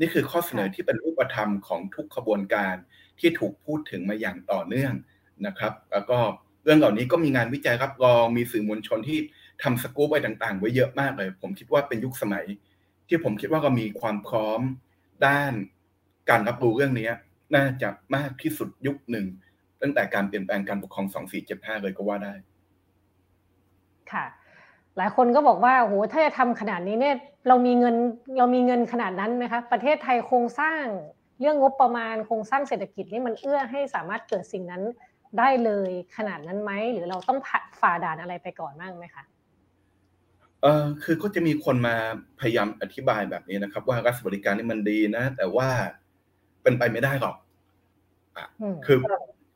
[0.00, 2.74] นี่คือข้อเสนอที่เป็นรูปธรรมของทุกขบวนการ
[3.20, 4.92] ที่ถูกพูดถึงมาอย่างต่อเนื่อง
[5.46, 6.18] นะครับ แล้วก็
[6.64, 9.18] เรื่องเหล่านี้ก็มีงานวิจัยรับรองมีสื่อมวลชนที่
[9.62, 12.44] ทำสกู๊ปไปต่างๆ ไว้เยอะมากเลย ผมคิดว่าเป็นยุคสมัย
[13.08, 14.60] ที่ผมคิดว่าเรามีความพร้อม
[15.26, 15.52] ด้าน
[16.30, 17.08] การรับรู้เรื่องนี้
[17.54, 19.26] น่าจะมากที่สุดยุคหนึ่ง
[19.82, 21.06] ตั้งแต่การเปลี่ยนแปลงการปกครอง
[21.44, 22.34] 2475 เลยก็ว่าได้
[24.12, 24.24] ค่ะ
[24.96, 27.16] หลายคนก็บอกว่าโหถ้าจะทำขนาดนี้เนี่ย
[27.48, 27.96] เรามีเงิน
[28.38, 30.84] เรามีเงินขนาดนั้นไหมคะ ประเทศไทยโครงสร้าง
[31.40, 34.82] เรื่องงบประมาณโครงสร้างเศรษฐกิจนี่มันเอื้อให้สามารถเกิดสิ่งนั้น
[35.38, 37.38] ได้เลยขนาดนั้นไหมหรือเราต้อง
[37.80, 39.24] ฝ่าด่านอะไรไปก่อนบ้างไหมคะ
[40.62, 41.96] เออคือก็จะมีคนมา
[42.40, 45.68] พยายามอธิบายแบบนี้นะครับ ว่ารัฐบริการนี่มันดีนะ แต่ว่า
[46.62, 47.36] เป็นไปไม่ได้หรอก
[48.36, 48.46] อะ
[48.86, 48.96] คือ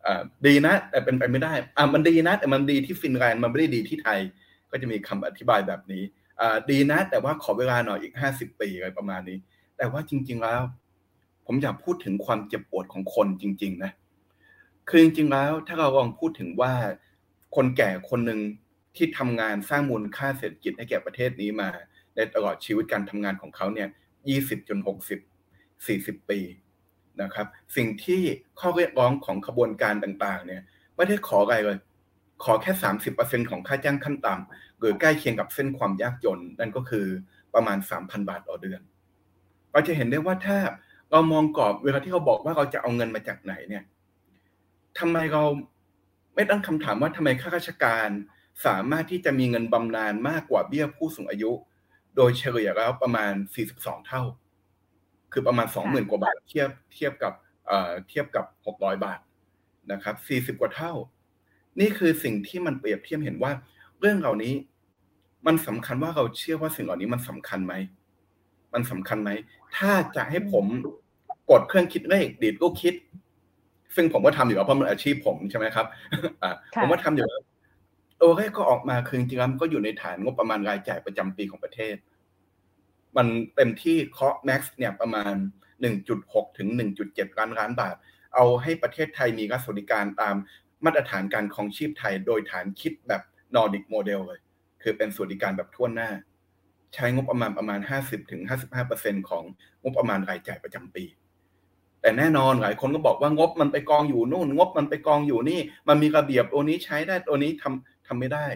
[0.07, 4.19] อ่าดีนะ แต่เป็นไปไม่ได้อ่ามันดีนะ แต่มันดีที่ฟินแลนด์มันไม่ได้ดีที่ไทย
[4.71, 6.03] ก็จะมีคำอธิบายแบบนี้
[6.41, 9.39] อ่าดีนะ แต่ว่าขอเวลาหน่อยอีกห้าสิบปีอะไรประมาณนี้
[9.77, 10.61] แต่ว่าจริง ๆแล้ว
[11.47, 13.93] ผมอยากพูดถึงความเจ็บปวดของคนจริง ๆ นะ
[14.89, 16.73] คือจริงๆแล้วถ้าเราลองพูดถึงว่า
[17.57, 18.41] คนแก่คนหนึ่ง
[18.97, 21.71] ที่ทำงานสร้างมูลค่าเศรษฐกิจให้แก่ประเทศนี้มา
[22.17, 23.89] ในตลอดชีวิตการทำงานของเขาเนี่ย
[24.29, 25.21] ยี่สิบจนหกสิบ
[25.87, 26.41] สี่สิบปี
[27.23, 27.47] นะครับ
[27.77, 28.21] สิ่งที่
[28.59, 30.63] ข้อเรียกร้องของขบวนการต่างๆ เนี่ย
[30.97, 31.79] ไม่ได้ขออะไรเลย
[32.45, 37.07] ขอแค่สามสิบเปอร์เซ็นของค่าจ้างขั้นต่ำหรือใกล้เคียงกับเส้นความยากจน นั่นก็คือ
[37.55, 38.81] ประมาณสามพันบาทต่อเดือน
[39.73, 40.59] เราจะเห็นได้ว่าถ้า
[41.11, 43.85] เรามองกรอบเวลาที่เขาบอกว่าเราจะเอาเงินมาจากไหนเนี่ย
[44.99, 45.45] ทำไมเรา
[46.35, 48.09] ไม่ตั้งคำถามว่าทำไมข้าราชการ
[48.67, 51.53] สามารถที่จะมีเงินบำนาญมากกว่าเบี้ยผู้สูงอายุ
[52.17, 53.33] โดยเฉลี่ยแล้วประมาณ
[53.71, 54.23] 42 เท่า
[55.33, 57.33] คือประมาณ 20,000 กว่าบาทเทียบเทียบกับ
[58.09, 59.21] เทียบกับ 600 บาท
[59.93, 60.17] นะครับ
[60.57, 60.93] 40 กว่าเท่า
[61.81, 63.53] นี่คือสิ่งที่มันเปรียบเทียบเห็นว่า
[64.01, 64.55] เรื่องเหล่านี้
[65.47, 67.75] มันสำคัญว่าเราเชื่อว่าสิ่งเหล่านี้มันสำคัญไหม
[68.75, 69.31] มันสำคัญไหม
[69.77, 70.65] ถ้าจะให้ผม
[71.51, 72.95] กดเครื่องคิดเลขดีดก็คิด
[73.95, 75.87] ซึ่งผมก็ทำอยู่แล้วเพราะมันอาชีพผมใช่ไหมครับ
[76.81, 77.43] ผมก็ทำอยู่แล้ว
[78.21, 81.97] ตัวเลขก็ออกมาคือจริงๆแล้วมันก็อยู่ในฐานงบประมาณรายจ่ายประจำปีของประเทศ
[83.17, 85.35] มันเต็มที่เคาะ max เนี่ยประมาณ
[85.97, 86.69] 1.6 ถึง
[87.05, 87.95] 1.7 ล้านล้านบาท
[88.35, 90.37] เอาให้ประเทศไทยมีรัฐสวัสดิการตาม
[90.85, 93.23] มาตรฐานการครองชีพไทย โดยฐานคิดแบบ
[93.55, 94.41] Nordic model เลย
[94.83, 96.11] คือเป็นสวัสดิการแบบทั่วหน้า
[96.95, 98.43] ใช้งบประมาณประมาณ 50ถึง
[98.85, 99.45] 55%ของ
[99.83, 101.05] งบประมาณรายจ่ายประจำปี
[102.01, 108.47] แต่แน่นอนหลายคนก็บอกว่างบมันไปกองอยู่นู่น งบมันไปกองอยู่นี่ มันมีระเบียบตัวนี้ใช้ได้ตัวนี้ทำทำไม่ได้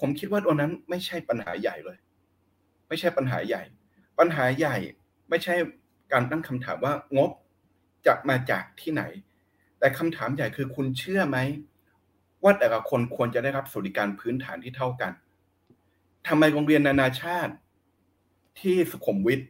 [0.00, 1.98] ผมคิดว่าตัวนั้นไม่ใช่ปัญหาใหญ่เลย
[2.88, 3.62] ไม่ใช่ปัญหาใหญ่
[4.18, 4.76] ปัญหาใหญ่
[5.30, 5.54] ไม่ใช่
[6.12, 7.30] การตั้งคำถามว่างบ
[8.06, 9.02] จะมาจากที่ไหน
[9.78, 11.38] แต่คำถามใหญ่คือคุณเชื่อไหม
[12.44, 15.12] ว่าแต่ละคนควรจะได้รับสวัสดิการพื้นฐานที่เท่ากัน
[16.28, 17.52] ทำไมโรงเรียนนานาชาติ
[18.60, 19.40] ที่สุขุมวิท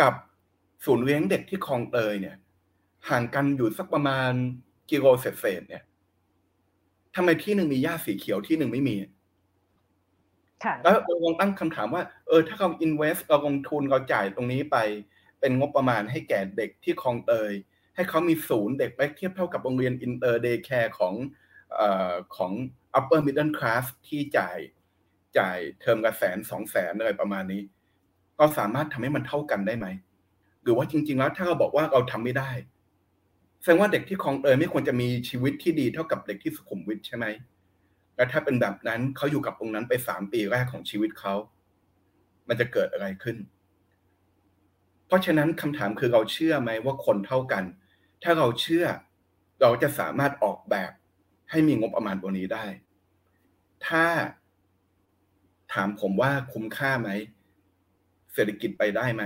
[0.00, 0.14] กับ
[0.84, 2.36] ศูนย์เลี้ยงเด็กที่คลองเตยเนี่ย
[3.08, 4.32] ห่างกันอยู่สักประมาณ
[4.90, 5.82] กิโลเศษเนี่ย
[7.14, 8.96] ทำไมที่หนึ่งมีหญ้าสีเขียวที่หนึ่งไม่มี
[10.82, 14.76] แล้วเราลองตั้งคำถามว่า เออ ถ้าเรา invest เราลงทุนเราจ่ายตรงนี้ไป
[15.40, 17.52] เป็นงบประมาณให้แก่เด็กที่คลองเตย
[17.94, 21.14] ให้เขามีศูนย์เด็กไปเทียบเท่ากับโรงเรียนอินเตอร์ daycare ของ
[21.78, 21.82] อ
[22.36, 22.52] ของ
[22.98, 24.58] upper middle class ที่จ่าย
[25.38, 27.62] จ่ายเทอมละแสนสองแสนอะไรประมาณนี้
[28.36, 29.86] เราสามารถทำให้มันเท่ากันได้ไหม
[30.66, 32.50] หรือว่าจริง ๆ แล้วถ้าเราบอกว่าเราทำไม่ได้
[33.60, 37.26] แสดงว่าเด็กที่คลองเตยไม่ควรจะมีชีวิตที่ดีเท่ากับเด็กที่สุขุมวิทใช่ไหม
[38.16, 41.34] แล้วถ้าเป็นแบบนั้นเขาอยู่กับตรงนั้นไปสามปีแรกของชีวิตเขา
[42.48, 43.36] มันจะเกิดอะไรขึ้น
[45.06, 47.64] เพราะฉะนั้นคำถามคือเราเชื่อไหมว่าคนเท่ากัน
[48.22, 48.84] ถ้าเราเชื่อ
[49.62, 50.92] เราจะสามารถออกแบบ
[51.50, 52.66] ให้มีงบประมาณตัวนี้ได้
[53.86, 54.06] ถ้า
[55.72, 57.10] ถามผมว่าคุ้มค่าไหม
[58.34, 59.24] เศรษฐกิจไปได้ไหม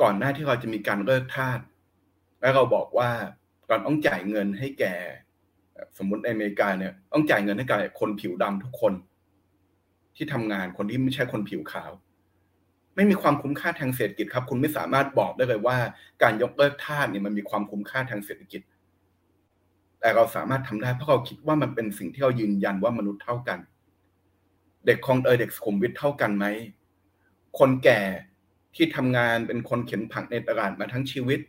[0.00, 1.60] ก่อนหน้าที่เราจะมีการเลิกทาส
[2.40, 3.10] แล้วเราบอกว่า
[3.68, 4.94] เราต้องจ่ายเงินให้แก่
[5.98, 8.92] สมมุติในอเมริกาเนี่ยต้องจ่ายเงินให้กับคนผิวดำทุกคน
[10.16, 11.90] ที่ทำงานคนที่ไม่ใช่คนผิวขาว
[12.96, 15.78] ไม่มีความคุ้มค่าทางเศรษฐกิจครับ คุณไม่สามารถบอกได้เลยว่า
[16.22, 18.62] การยกเลิกทาสเนี่ยมันมีความคุ้มค่าทางเศรษฐกิจ
[20.00, 23.58] แต่เราสามารถทำได้เพราะเราคิดว่ามันเป็นสิ่งที่เรายืนยันว่ามนุษย์เท่ากัน
[24.86, 26.46] เด็กคลองเอยเด็กสุขุมวิทเท่ากันไหม
[27.58, 28.00] คนแก่
[28.76, 31.40] ที่ทำงานเป็นคนเข็นผักในตลาดมาทั้งชีวิต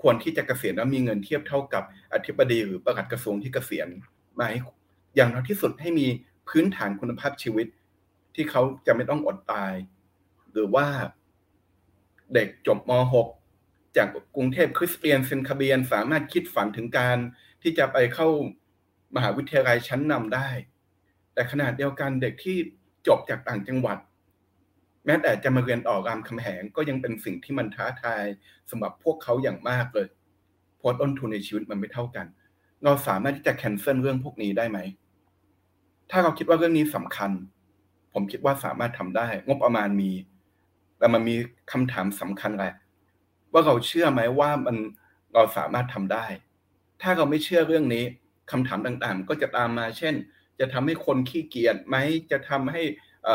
[0.00, 1.82] ควรที่จะเกษียณแล้วมีเงินเทียบเท่ากับ
[2.14, 3.88] อธิบดีหรือประหลัดกระทรวงที่เกษียณ
[4.34, 4.42] ไหม
[5.16, 6.06] อย่างน้อยที่สุดให้มี
[6.48, 7.66] พื้นฐานคุณภาพชีวิต
[8.34, 9.72] ที่เขาจะไม่ต้องอดตาย
[10.52, 10.86] หรือว่า
[12.34, 12.92] เด็กจบม
[13.44, 17.18] .6 จากกรุงเทพคริสเตียนเซนคาเบียน สามารถคิดฝันถึงการ
[17.62, 18.28] ที่จะไปเข้า
[19.16, 20.48] มหาวิทยาลัยชั้นนำได้
[21.32, 22.56] แต่ขนาดเดียวกันเด็กที่
[23.06, 23.98] จบจากต่างจังหวัด
[25.08, 28.24] แม้แต่จะมาเรียนต่อรามคำแหงก็ยังเป็นสิ่งที่มันท้าทาย
[28.70, 30.08] สำหรับพวกเขาอย่างมากเลย
[30.76, 32.26] เพราะต้นทุนในชีวิตมันไม่เท่ากัน
[32.84, 34.78] เราสามารถที่จะแคนเซิลเรื่องพวกนี้ได้ไหม
[36.10, 37.30] ถ้าเราคิดว่าเรื่องนี้สำคัญ
[38.12, 40.10] ผมคิดว่าสามารถทำได้ งบประมาณมี
[40.98, 41.36] แต่มันมี
[41.72, 42.72] คำถามสำคัญแหละ
[43.52, 44.76] ว่าเราเชื่อไหมว่ามัน
[45.34, 46.26] เราสามารถทำได้
[47.02, 48.04] ถ้าเราไม่เชื่อเรื่องนี้
[48.50, 50.14] คำถามต่างๆ ก็จะตามมา เช่น
[50.60, 51.96] จะทำให้คนขี้เกียจไหม
[52.30, 52.82] จะทำให้
[53.24, 53.28] เ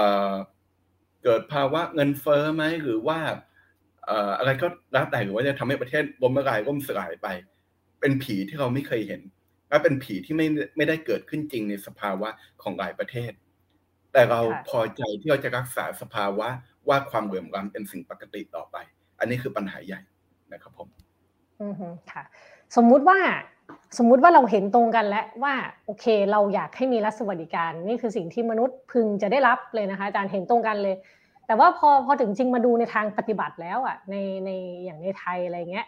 [1.27, 3.19] กิดภาวะเงินเฟ้อไหมหรือว่า
[4.37, 7.27] อะไรก็แล้วแต่หรือว่าจะทำให้ประเทศล้มละลายล่มสลายไป
[7.99, 9.21] เป็นผีที่เราไม่เคยเห็น
[9.69, 12.29] และเป็นผีที่ไม่ไม่ได้เกิดขึ้นจริงในสภาวะ
[12.61, 13.31] ของหลายประเทศ
[14.13, 16.47] แต่เราพอใจที่เราจะรักษาสภาวะ
[16.87, 18.77] ว่าความเหลื่อมล้ำเป็นสิ่งปกติต่อไป
[19.19, 20.01] อันนี้คือปัญหาใหญ่
[20.53, 20.87] นะครับผม
[21.61, 21.73] อือ
[22.11, 22.23] ค่ะ
[22.75, 23.19] สมมุติว่า
[23.97, 25.53] สมมุติว่าเราเห็นตรงกันแล้วว่า
[25.85, 30.95] โอเค เราอยากให้มีรัฐสวัสดิการนี่คือสิ่งที่มนุษย์พึงจะได้รับเลยนะคะอาจารย์เห็นตรงกันเลย
[31.47, 34.49] แต่ว่าพอพอถึงจริงมาดูในทางปฏิบัติแล้วอะในใน
[34.83, 35.87] อย่างในไทยอะไรเงี้ย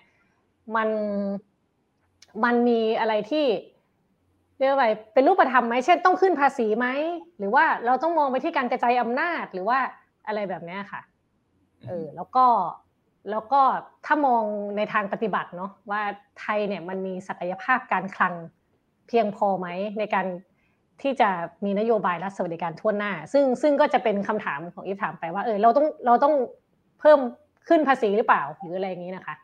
[0.75, 0.89] มัน
[2.43, 3.45] มันมีอะไรที่
[4.59, 6.87] เรียกว่าเป็นรูปธรรมไหมเช่นต้องขึ้นภาษีไหม
[7.37, 9.79] หรือว่าเราต้องมองไปที่การกระจายอำนาจหรือว่า
[10.27, 11.01] อะไรแบบนี้ค่ะ
[11.87, 12.45] เออแล้วก็
[13.31, 13.61] แล้วก็
[14.05, 14.43] ถ้ามอง
[14.77, 16.01] ในทางปฏิบัติเนาะว่า
[16.39, 18.33] ไทยเนี่ยมันมีศักยภาพการคลัง
[19.07, 19.67] เพียงพอไหม
[19.99, 20.27] ในการ
[21.01, 21.29] ที่จะ
[21.65, 26.33] มีนโยบายรัฐสวัสดิการทั่วหน้า ซึ่งซึ่งก็จะเป็นคำถามของอีฟถามไปว่าเออเราต้องเราต้อง
[26.99, 27.19] เพิ่ม
[27.67, 29.35] ขึ้นภาษีหรือเปล่าหรืออะไรอย่างนี้นะคะ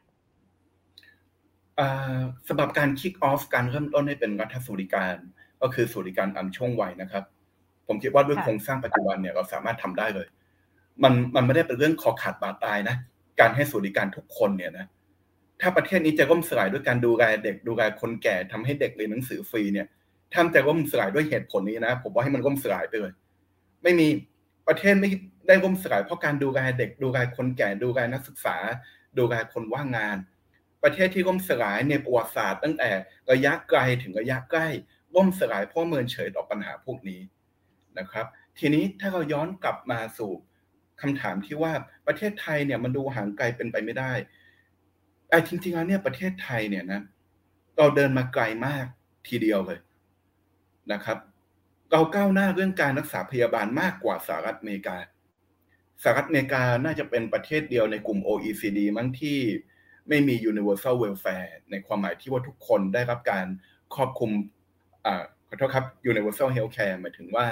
[2.47, 5.15] สำหรับการคิกออฟการเริ่มต้นให้เป็นรัฐสวัสดิการ
[5.61, 7.23] ก็คือสวัสดิการตามช่วงวัยนะครับ
[7.87, 10.27] ผมคิดว่าด้วยโครงสร้างปัจจุบันเนี่ยเราสามารถทำได้เลย
[11.03, 12.95] มันมันไม่ได้เป็นเรื่องคอขาดบาดตายนะ
[13.39, 14.87] การให้สวัสดิการทุกคนเนี่ยนะ
[15.61, 19.87] ถ้าประเทศนี้จะร่มสลายด้วยการดูแลเด็กดูแลคนแก่ทำให้เด็กเรียนหนังสือฟรีเนี่ย
[20.33, 23.13] ถ้าจะร่มสลายด้วยเหตุผลนี้นะผมว่าให้มันร่มสลายไปเลย
[23.83, 24.07] ไม่มี
[24.67, 25.09] ประเทศไม่
[25.47, 28.57] ได้ร่มสลายเพราะการดูแลเด็กดูแลคนแก่ดูแลนักศึกษา
[29.17, 30.17] ดูแลคนว่างงาน
[30.83, 32.89] ประเทศที่ร่มสลายในประวัติศาสตร์ตั้งแต่
[33.31, 34.67] ระยะไกลถึงระยะใกล้
[35.15, 37.21] ร่มสลายเพราะเมินเฉยต่อปัญหาพวกนี้
[37.99, 38.25] นะครับ
[38.59, 40.31] ทีนี้ถ้าเราย้อนกลับมาสู่
[41.01, 41.73] คำถามที่ว่า
[42.07, 44.13] ประเทศไทยเนี่ยมันดูห่างไกลเป็นไปไม่ได้
[45.29, 47.01] ไอ้จริงๆแล้วเนี่ยประเทศไทยเนี่ยนะ
[47.77, 48.85] เราเดินมาไกลมาก
[49.27, 49.79] ทีเดียวเลย
[50.93, 51.17] นะครับ
[51.91, 54.97] เราก้าวหน้าเรื่องการรักษาพยาบาลมากกว่าสหรัฐอเมริกา
[56.03, 59.39] สหรัฐอเมริกาน่าจะเป็นประเทศเดียวในกลุ่ม OECD มั้งที่
[60.09, 63.45] ไม่มี universal welfare ในความหมายที่ว่าทุกคนได้รับการ
[63.95, 64.31] ครอบคลุม
[65.05, 67.45] อ่าขอโทษครับ universal healthcare หมายถึงว่า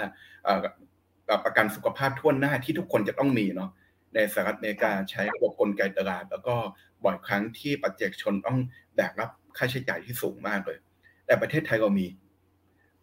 [1.45, 3.71] ประกันสุขภาพทั่วหน้าที่ทุกคนจะต้องมีเนาะ
[4.15, 6.55] ในสหรัฐอเมริกาใช้ระบบกลไกตลาด แล้วก็
[7.03, 8.57] บ่อยครั้งที่ปัจเจกชนต้อง
[8.95, 10.77] แบกรับค่าใช้จ่ายที่สูงมากเลย
[11.25, 12.07] แต่ประเทศไทยเรามี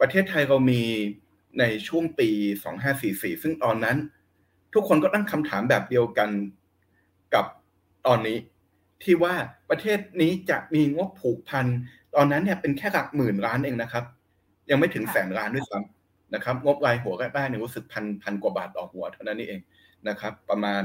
[0.00, 0.82] ประเทศไทยเรามี
[1.60, 2.28] ในช่วงปี
[2.86, 3.96] 2544 ซึ่งตอนนั้น
[4.74, 6.30] ทุกคนก็ตั้งคำถามแบบเดียวกัน
[7.34, 7.44] กับ
[8.06, 8.38] ตอนนี้
[9.02, 9.34] ที่ว่า
[9.70, 11.66] ประเทศนี้จะมีงบผูกพัน
[12.14, 14.04] ตอนนั้นเนี่ยเป็นแค่หลักหมื่นล้านเองนะครับ
[14.70, 15.95] ยังไม่ถึงแสนล้านด้วยซ้ำ
[16.34, 19.60] นะครับงบรายหัวแรกๆเนี่ยรู้สึกพันพันกว่าบาทต่อหัวเท่านั้นนี่เอง
[20.08, 20.82] นะครับ ประมาณ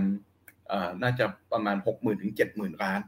[1.04, 3.01] น่าจะประมาณหกหมื่นถึงเจ็ดหมื่นล้าน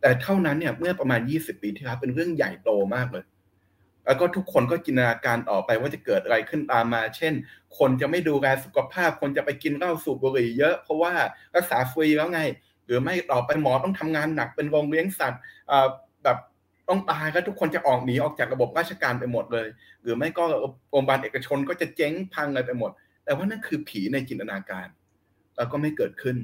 [0.00, 3.24] แต่เท่านั้นเนี่ยเมื่อประมาณยี่สิบปีที่แล้วเป็นเรื่องใหญ่โตมากเลย
[4.04, 7.32] แล้วก็ทุกคนก็จินตนาการต่อไปว่าจะเกิดอะไรขึ้นตามมา เช่น
[7.78, 11.12] คนจะไม่ดูแลสุขภาพ คนจะไปกินเหล้าสูบบุหรี่เยอะ เพราะว่า
[11.54, 12.40] รักษาฟรีแล้วไง
[12.86, 15.40] หรือไม่ต่อไปหมอต้องทำงานหนักเป็นโรงเลี้ยงสัตว์
[16.24, 16.38] แบบ
[16.88, 19.68] ต้องตายแล้วทุกคนจะออกหนีออกจากระบบราชการไปหมดเลย
[20.02, 20.44] หรือไม่ก็
[20.90, 22.90] โรงพยาบาลเอกชนก็จะเจ๊งพังเลยไปหมด
[23.24, 24.88] แต่ว่านั่นคือผีในจินตนาการ
[25.56, 26.36] แล้วก็ไม่เกิดขึ้น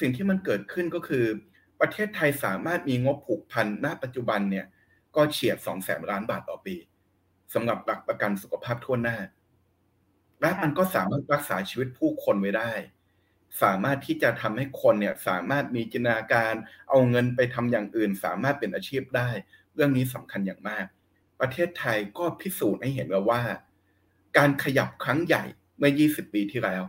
[0.00, 1.24] สิ่งที่มันเกิดขึ้นก็คือ
[1.80, 4.66] ประเทศไทยสามารถมีงบผูกพันณปัจจุบันเนี่ย
[5.16, 6.76] ก็เฉียดสองแสนล้านบาทต่อปี
[7.54, 9.16] สำหรับหลักประกันสุขภาพทั่วหน้า
[10.40, 12.72] และมันก็สามารถรักษาชีวิตผู้คนไว้ได้
[13.62, 16.54] สามารถที่จะทำให้คนเนี่ยสามารถมีจินตนาการ
[16.88, 19.28] เอาเงินไปทำอย่างอื่น สามารถเป็นอาชีพได้
[19.74, 20.86] เรื่องนี้สำคัญอย่างมาก
[21.40, 23.42] ประเทศไทยก็พิสูจน์ให้เห็นแล้วว่า
[24.36, 25.42] การขยับครั้งใหญ่
[25.78, 26.82] เมื่อ 20 ปีที่แล้ว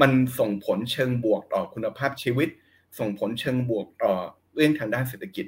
[0.00, 2.48] มันส่งผลเชิงบวกต่อคุณภาพชีวิต
[2.98, 4.14] ส่งผลเชิงบวกต่อ
[4.54, 5.46] เรื่องทางด้านเศรษฐกิจ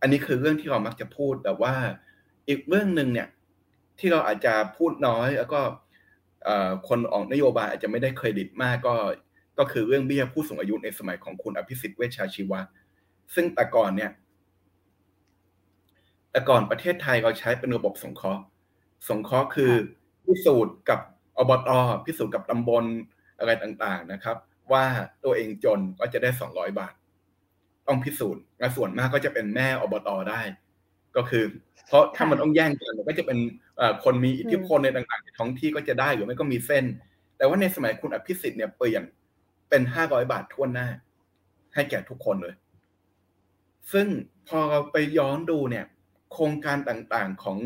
[0.00, 1.74] อันนี้คือเรื่องที่เรามักจะพูดแต่ว่า
[2.48, 3.28] อีกเรื่องหนึ่งเนี่ย
[3.98, 5.60] ที่เราอาจจะพูดน้อยแล้วก็
[6.88, 8.94] คนออกนโยบายอาจจะไม่ได้เครดิตมากก็
[9.58, 12.60] ก็คือเรื่องเบี้ยผู้สูงอายุในสมัยของคุณอภิสิทธิ์เวชชาชีวะ
[13.34, 14.10] ซึ่งแต่ก่อนเนี่ย
[16.30, 18.42] แต่ก่อนประเทศไทยเราใช้เป็นระบบสงเคราะห์
[19.08, 19.72] สงเคราะห์คือ
[20.24, 21.00] พิสูจน์กับ
[21.38, 21.70] อบต
[22.06, 22.84] พิสูจน์กับตำบล
[23.38, 24.36] อะไรต่างๆนะครับ
[24.72, 24.84] ว่า
[25.24, 26.94] ตัวเองจนก็จะได้สองร้อยบาท
[27.86, 30.40] ต้องพิสูจน์และส่วนมากก็จะเป็นแม่อบตได้
[31.16, 31.44] ก็คือ
[31.86, 33.38] เพราะถ้ามันต้องแย่งกันก็จะเป็น
[34.04, 36.84] คนมีอิทธิพลในต่างๆในท้องที่ก็จะได้หรือไม่ก็มีเส้น
[37.36, 39.02] แต่ว่าในสมัยคุณอภิสิทธิ์เนี่ยเปลี่ยน
[39.68, 40.88] เป็นห้าร้อยบาททั่วหน้า
[41.74, 42.54] ให้แก่ทุกคนเลย
[43.92, 44.06] ซึ่ง
[44.48, 45.84] พอเราไปย้อนดูเนี่ย
[46.32, 47.58] โครงการต่างๆของ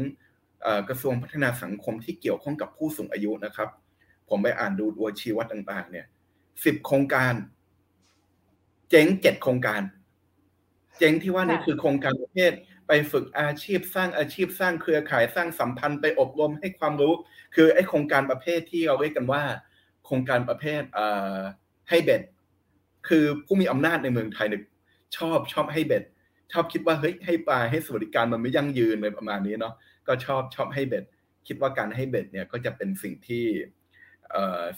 [0.88, 3.68] กระทรวงพัฒนาสังคมที่เกี่ยวข้องกับผู้สูงอายุนะครับ
[4.28, 6.06] ผมไปอ่านดูตัวชีวัดต่างๆ เนี่ย
[6.64, 7.34] สิบโครงการ
[8.90, 9.82] เจ๊งเจ็ดโครงการ
[10.98, 12.52] เจ๊งที่ว่านี่คือโครงการประเภท
[12.86, 17.12] ไปฝึกอาชีพสร้างอาชีพสร้างเครือข่ายสร้างสัมพันธ์ไปอบรมให้ความรู้
[17.54, 19.42] คือไอโครงการประเภทที่เราเรียกกันว่า
[20.04, 20.82] โครงการประเภท
[21.88, 22.22] ให้เบ็ด
[23.08, 24.62] คือผู้มีอำนาจในเมืองไทยเนี่ย
[25.16, 26.04] ชอบชอบให้เบ็ด
[26.52, 29.74] ชอบคิดว่าเฮ้ยให้ปลาให้สวัสดิการมันไม่ยั่งยืนเลยประมาณนี้เนาะ
[30.06, 31.04] ก็ชอบชอบให้เบ็ด
[31.46, 33.44] คิดว่าการให้เบ็ดเนี่ยก็จะเป็นสิ่งที่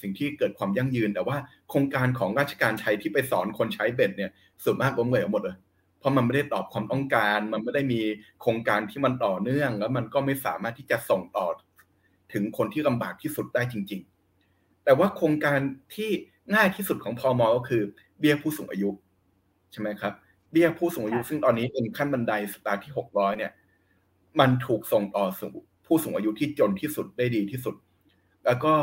[0.00, 1.36] สิ่งที่เกิดความยั่งยืน แต่ว่า
[1.70, 4.30] โครงการของราชการไทยที่ไปสอนคนใช้เบ็ดเนี่ย
[4.64, 5.56] ส่วนมากล้มเหลวหมดเลย
[6.06, 8.00] ราะมันไม่ได้ตอบความต้องการ มันไม่ได้มี
[8.40, 11.46] โครงการที่มันต่อเนื่อง แล้วมันก็ไม่สามารถที่จะส่งต่อ
[12.32, 14.00] ถึงคนที่ลำบากที่สุดได้จริง
[14.42, 15.58] ๆ แต่ว่าโครงการ
[15.94, 16.10] ที่
[16.54, 17.82] ง่ายที่สุดของพอมก็คือ
[18.18, 18.90] เบี้ยผู้สูงอายุ
[19.72, 20.14] ใช่ไหมครับ
[20.52, 23.52] เบี้ยผู้สูงอายุซึ่งตอนนี้เป็นขั้นบันไดสตาร์ที่หกร้อยเนี่ย
[24.40, 25.52] มันถูกส่งต่อสู่
[25.86, 27.74] ผู้สูงอายุที่จนที่สุดได้ดีที่สุด
[28.44, 28.74] แล้วก็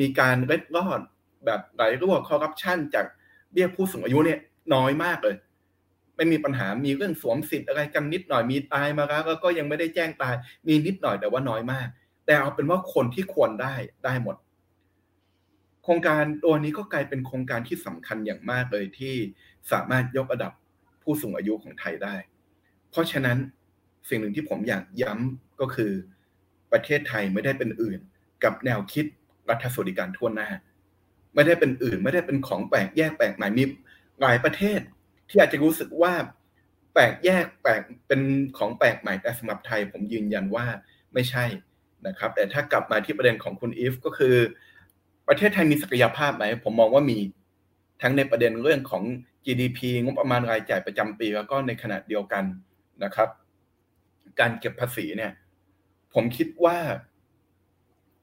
[0.00, 1.00] มีการเล็ดรอด
[1.44, 3.06] แบบไหลรั่วคอร์รัปชันจาก
[3.52, 4.38] เบี้ยผู้สูงอายุเนี่ย
[4.74, 5.34] น้อยมากเลย
[6.18, 10.34] ไม่มีปัญหามีเรื่องสวมสิทธิ์อะไรกันนิดหน่อยมีตายมาแล้วก็ยังไม่ได้แจ้งตาย
[10.68, 11.88] มีนิดหน่อยแต่ว่าน้อยมาก
[12.26, 14.36] แต่เอาเป็นว่าคนที่ควรได้ได้หมด
[15.82, 19.14] โครงการตัวนี้ก็กลายเป็นโครงการที่สำคัญอย่างมากเลยที่
[19.72, 20.52] สามารถยกระดับ
[21.02, 22.14] ผู้สูงอายุของไทยได้
[22.90, 23.38] เพราะฉะนั้น
[24.08, 25.92] สิ่งหนึ่งที่ผมอยากย้ำก็คือ
[26.72, 28.00] ประเทศไทยไม่ได้เป็นอื่น
[28.44, 29.06] กับแนวคิด
[29.48, 30.48] รัฐสวัสดิการทั่วหน้า
[31.34, 33.64] ไม่ได้เป็นอื่น ไม่ได้เป็นของแปลกแยกแปลกใหม่มี
[34.20, 34.80] หลายประเทศ
[35.28, 36.12] ที่อาจจะรู้สึกว่า
[36.92, 38.20] แปลกแยกแปลกเป็น
[38.58, 40.66] ของแปลกใหม่แต่สำหรับไทย ผมยืนยันว่า
[41.14, 41.44] ไม่ใช่
[42.06, 44.36] นะครับ แต่ถ้ากลับมาที่ประเด็นของคุณอีฟก็คือ
[45.28, 47.18] ประเทศไทยมีศักยภาพไหมผมมองว่ามี
[48.02, 49.04] ทั้งในประเด็นเรื่องของ
[49.44, 52.44] GDP งบประมาณรายจ่ายประจำปี แล้วก็ในขณะเดียวกัน
[53.04, 53.28] นะครับ
[54.40, 55.32] การเก็บภาษีเนี่ย
[56.14, 56.78] ผมคิดว่า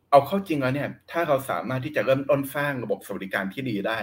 [0.09, 3.99] เอาเข้าจริงแล้วเนี่ย ถ้าเราสามารถที่จะเริ่มต้นสร้างระบบสวัสดิการที่ดีได้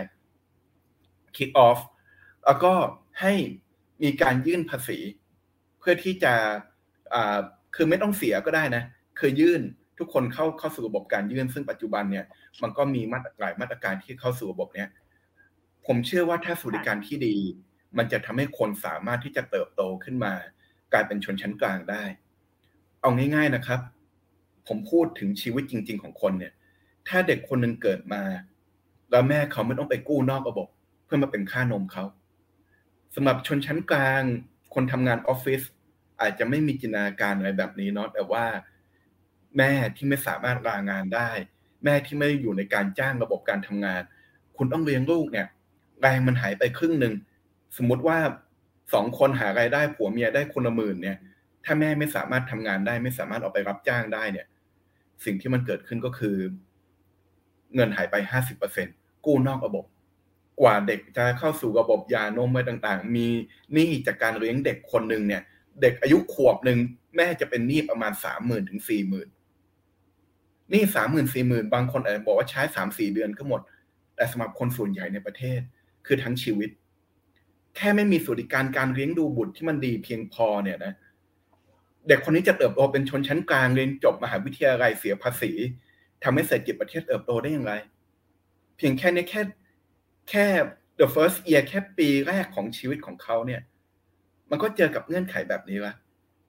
[1.36, 1.80] kick off
[2.44, 2.72] แล้วก็
[3.20, 3.32] ให้
[4.02, 4.98] มีการยื่นภาษี
[5.78, 6.32] เพื่อที่จะ
[7.74, 8.82] คือไม่ต้องเสียก็ได้นะ
[9.18, 9.62] คือยื่น
[9.98, 12.26] ทุกคนเข้าเข้าสู่ระบบการยื่น ซึ่งปัจจุบันเนี่ย
[12.62, 14.88] มันก็มีมาตรหลายมาตรการที่เข้าสู่ระบบเนี้ย
[15.86, 17.36] ผมเชื่อว่าถ้าสวัสดิการที่ดี
[17.98, 20.34] มันจะทำให้คนสามารถที่จะเติบโตขึ้นมา
[20.92, 22.04] กลายเป็นชนชั้นกลางได้
[23.00, 23.80] เอาง่าย ๆนะครับ
[24.68, 26.52] ผมพูดถึงชีวิตจริง ๆ ของคนเนี่ย
[27.08, 28.22] ถ้าเด็กคนหนึ่งเกิดมา
[29.10, 30.68] แล้วแม่เขาไม่ต้องไปกู้นอกระบบ
[31.04, 32.04] เพื่อมาเป็นค่านมเขา
[33.14, 34.22] สำหรับชนชั้นกลาง
[34.74, 35.62] คนทำงานออฟฟิศ
[36.20, 38.44] อาจจะไม่มีจินตนาการอะไรแบบนี้เนาะแต่ว่า
[39.56, 41.30] แม่ที่ไม่สามารถลางานได้
[41.84, 44.02] แม่ที่ไม่อยู่ในการจ้างระบบการทำงาน
[44.56, 45.46] คุณต้องเลี้ยงลูกเนี่ย
[46.00, 47.14] แรงมันหายไปครึ่งหนึ่ง
[47.76, 48.18] สมมติว่า
[48.92, 51.18] สองคนหารายได้ผัวเมียได้คนละหมื่นเนี่ย
[51.64, 54.46] ถ้าแม่ไม่สามารถทำงานได้ ไม่สามารถออกไปรับจ้างได้เนี่ย
[55.24, 56.36] สิ่งที่มันเกิดขึ้นก็คือ
[57.74, 58.86] เงินหายไปห้าสิบเปอร์เซ็น
[59.24, 59.84] กู้นอกระบบ
[60.60, 63.26] กว่าเด็กจะเข้าสู่ระบบยานมอะไรต่างๆ มี
[63.72, 65.42] หนี้จากการเลี้ยงเด็กคนหนึ่งเนี่ย
[65.82, 66.78] เด็กอายุขวบหนึ่ง
[67.16, 69.28] แม่จะเป็นหนี้ประมาณสามหมื่นถึงสี่หมื่น
[70.72, 73.60] นี่สามหมื่นสี่หมื่นบางคนอาจจะบอกว่าใช้สามสี่เดือนก็หมด
[74.16, 75.60] แต่สำหรับคนส่วนใหญ่ในประเทศ
[76.06, 76.70] คือทั้งชีวิต
[77.76, 80.94] แค่ไม่มีสวัสดิการการเลี้ยงดูบุตรที่มันดีเพียงพอเนี่ยนะ
[82.08, 85.52] เด็กคนนี้จะเติบโตเป็นชนชั้นกลางเรียนจบมหาวิทยาลัยเสียภาษี
[86.24, 87.72] ทำให้เศรษฐกิจประเทศเติบโตได้อย่างไร
[88.76, 89.40] เพียงแค่นี้แค่
[90.30, 90.46] แค่
[91.00, 93.60] the first year แค่ปีแรกของชีวิตของเขาเนี่ย
[94.50, 95.94] มันก็เจอกับเงื่อนไขแบบนี้ละ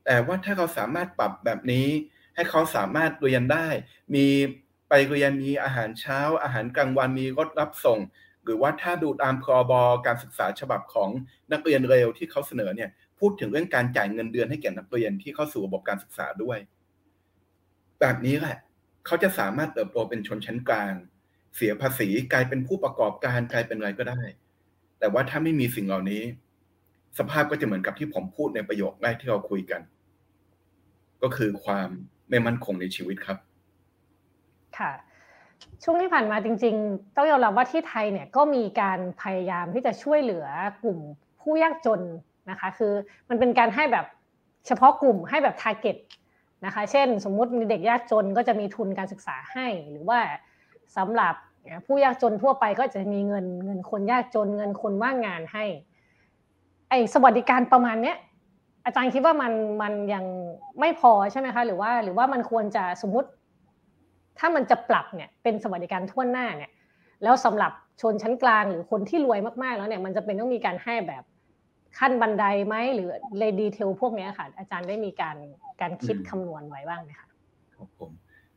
[0.06, 1.88] แต่ว่าถ้าเราสามารถปรับแบบนี้
[2.36, 3.68] ให้เขาสามารถเรียนได้
[4.16, 4.28] มี
[4.90, 8.00] ไปเรียนมีอาหารเช้า อาหารกลางวันมีรถรับส่ง
[8.44, 9.74] หรือว่าถ้าดูตามพรบ
[10.06, 11.10] การศึกษาฉบับของ
[11.52, 16.58] นักเรียนเร็วที่เขาเสนอเนี่ย พูดถึงเรื่องการจ่ายเงินเดือนให้แก่นักเรียนที่เข้าสู่ระบบการศึกษาด้วย
[18.00, 18.58] แบบนี้แหละ
[19.06, 20.94] เขาจะสามารถเติบโตเป็นชนชั้นกลาง
[21.56, 24.22] เสียภาษีกลายเป็นผู้ประกอบการกลายเป็นอะไรก็ได้
[25.00, 26.22] แต่ว่าถ้าไม่มีสิ่งเหล่านี้
[27.20, 29.82] สภาพก็จะเหมือนกับที่ผมพูดในประโยคแรกที่เราคุยกัน
[31.24, 31.90] ก็คือความ
[32.30, 33.38] ไม่มั่นคงในชีวิตครับ
[34.78, 34.92] ค่ะ
[35.84, 40.46] ช่วงที่ผ่านมาจริง ๆ ต้องยอมรับว่าที่ไทยเนี่ยก็มีการพยายามที่จะช่วยเหลือ
[40.84, 41.00] กลุ่ม
[41.42, 42.02] ผู้ยากจน
[42.50, 42.94] นะคะ คือ
[43.30, 44.06] มันเป็นการให้แบบ
[44.68, 45.98] เฉพาะกลุ่มให้แบบทาร์เก็ต
[46.66, 50.20] นะคะ เช่น สมมุติมีเด็กยากจนก็จะมีทุนการศึกษาให้หรือว่า
[50.98, 51.34] สำหรับ
[51.86, 55.66] ผู้ยากจนทั่วไปก็จะมีเงินเงินคนยากจนเงินคนว่างงานให้
[56.90, 58.18] ไอ้สวัสดิการประมาณเนี้ย
[58.86, 60.26] อาจารย์คิดว่ามันมันยัง
[60.80, 63.30] ไม่พอใช่ไหมคะหรือว่าหรือว่ามันควรจะสมมุติ
[64.40, 66.72] ถ้ามันจะปรับเนี่ยเป็นสวัสดิการทั่วหน้าเนี่ย
[67.24, 71.24] แล้วสำหรับชนชั้นกลางหรือคนที่รวยมากๆแล้วเนี่ยมันจะเป็นต้องมีการให้แบบ
[72.00, 75.38] ขั้นบันไดไหมหรือเลดีเทลพวกนี้ค่ะ อาจารย์ได้มีการ
[75.82, 77.28] การคิดคำนวณไว้บ้างไหมคะ
[77.76, 78.12] ครับผม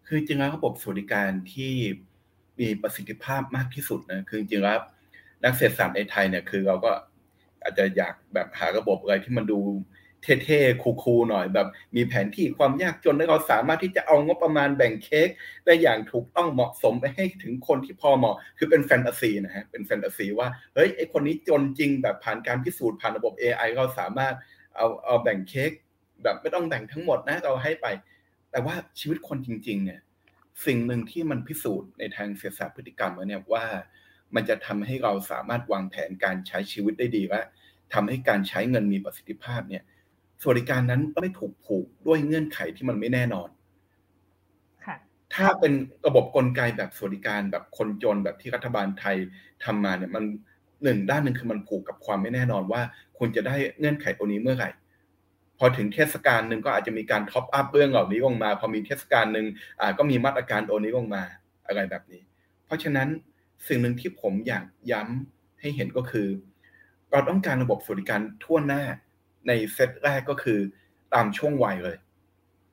[0.06, 1.72] คือจริงแล้วระบบสวัสดิการที่
[2.60, 4.78] มีประสิทธิภาพมากที่สุดนะคือจริงๆแล้ว
[5.44, 6.92] นักเศรษฐศาสตร์ในไทยเนี่ยคือเราก็
[7.62, 9.60] อาจจะอยากแบบหาระบบอะไรที่มันดู
[10.44, 15.28] เท่ๆคูลๆหน่อยแบบ มีแผนที่ความยากจนแล้วเราสามารถที่จะเอางบประมาณแบ่งเค้ก
[15.66, 24.34] ได้อย่างถูกต้องเหมาะสมไปให้ถึงคนที่พอเหมาะ คือเป็นแฟนตาซีนะฮะเป็นแฟนตาซีว่าเฮ้ยไอคนนี้จนจริงแบบผ่านการพิสูจน์ผ่านระบบ AI เราสามารถ
[24.76, 25.70] เอาเอาแบ่งเค้ก
[26.22, 27.86] แบบไม่ต้องแบ่งทั้งหมดนะเราให้ไป
[28.50, 30.00] แต่ว่าชีวิตคนจริง ๆ เนี่ย
[30.64, 33.64] สิ่งหนึ่งที่มันพิสูจน์ในทางเศรษฐศาสตร์พฤติกรรมเนี่ยว่า
[34.34, 37.42] มันจะทำให้เราสามารถวางแผนการใช้ชีวิตได้ดีและ
[37.94, 39.82] ทำให้การใช้เงินมีประสิทธิภาพเนี่ย
[40.42, 43.48] สวัสดิการนั้นไม่ถูกผูกด้วยเงื่อนไขที่มันไม่แน่นอน
[45.34, 45.72] ถ้าเป็น
[46.06, 49.16] ระบบกลไกแบบสวัสดิการแบบคนจนแบบที่รัฐบาลไทย
[49.64, 50.24] ทำมาเนี่ยมัน
[50.84, 52.82] หนึ่งด้านหนึ่งคือมันผูกกับความไม่แน่นอนว่า
[53.18, 54.70] คุณจะได้เงื่อนไขตัวนี้เมื่อไหร่
[55.58, 59.46] พอถึงเทศกาลหนึ่งก็อาจจะมีการ top up เรื่องเหล่านี้ลงมา พอมีเทศกาลหนึ่ง
[59.80, 61.22] อ่าก็มีมาตรการตัวนี้ลงมา
[61.66, 62.22] อะไรแบบนี้
[62.66, 63.08] เพราะฉะนั้น
[63.68, 66.28] สิ่งหนึ่งที่ผมอยากย้ำให้เห็นก็คือ
[67.10, 68.82] เราต้องการระบบสวัสดิการทั่วหน้า
[69.48, 70.58] ในเซตแรกก็คือ
[71.14, 71.96] ตามช่วงวัยเลย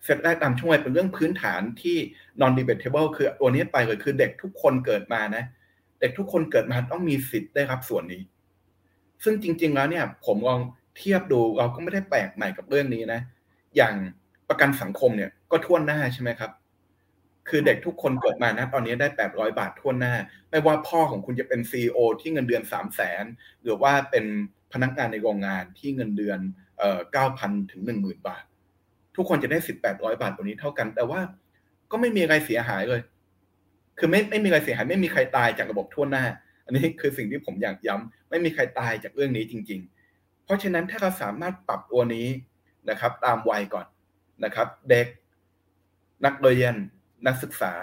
[0.04, 1.98] เซตแรกตามช่วงวัยเป็นเรื่องพื้นฐานที่
[2.42, 5.44] non debatable คือตัวนี้ไปเลยคือเด็กทุกคนเกิดมานะ
[6.00, 8.22] เด็กทุกคนเกิดมาต้องมีสิทธิ์ได้รับส่วนนี้
[9.24, 10.60] ซึ่งจริง ๆ แล้วเนี่ย ผมลอง
[10.98, 13.22] เทียบดูเราก็ไม่ได้แปลกใหม่กับเรื่องนี้นะ
[13.76, 13.94] อย่าง
[14.50, 16.52] ประกันสังคมเนี่ยก็ท่วนหน้าใช่ไหมครับ
[17.50, 20.14] คือเด็กทุกคนเกิดมานะตอนนี้ได้800บาทท่วนหน้า
[20.50, 23.26] ไม่ว่าพ่อของคุณจะเป็นซีอที่เงินเดือน3 0 0แสน
[23.64, 24.26] หรือว่าเป็น
[24.74, 26.40] พนักงานในโรงงานที่เงินเดือน
[26.78, 27.00] เอ่อ
[27.36, 28.44] 9,000ถึง10,000บาท
[29.16, 31.20] ทุกคนจะได้สิทธิ์800บาทตัวนี้เท่ากัน แต่ว่า
[31.92, 33.02] ก็ไม่มีอะไรเสียหายเลย
[34.00, 36.26] คือไม่ไม่มีอะไรเสียหาย ไม่มีใครตายจากระบบทั่วหน้า
[36.66, 39.93] อันนี้คือสิ่งที่ผมอยากย้ำไม่มีใครตายจากเรื่องนี้จริง ๆ
[40.46, 42.28] เพราะฉะนั้นถ้าเราสามารถปรับตัวนี้
[42.90, 43.88] นะครับ ตามวัยก่อน
[44.44, 45.08] นะครับ เด็ก
[46.26, 46.74] นักเรียน
[47.28, 47.74] นักศึกษา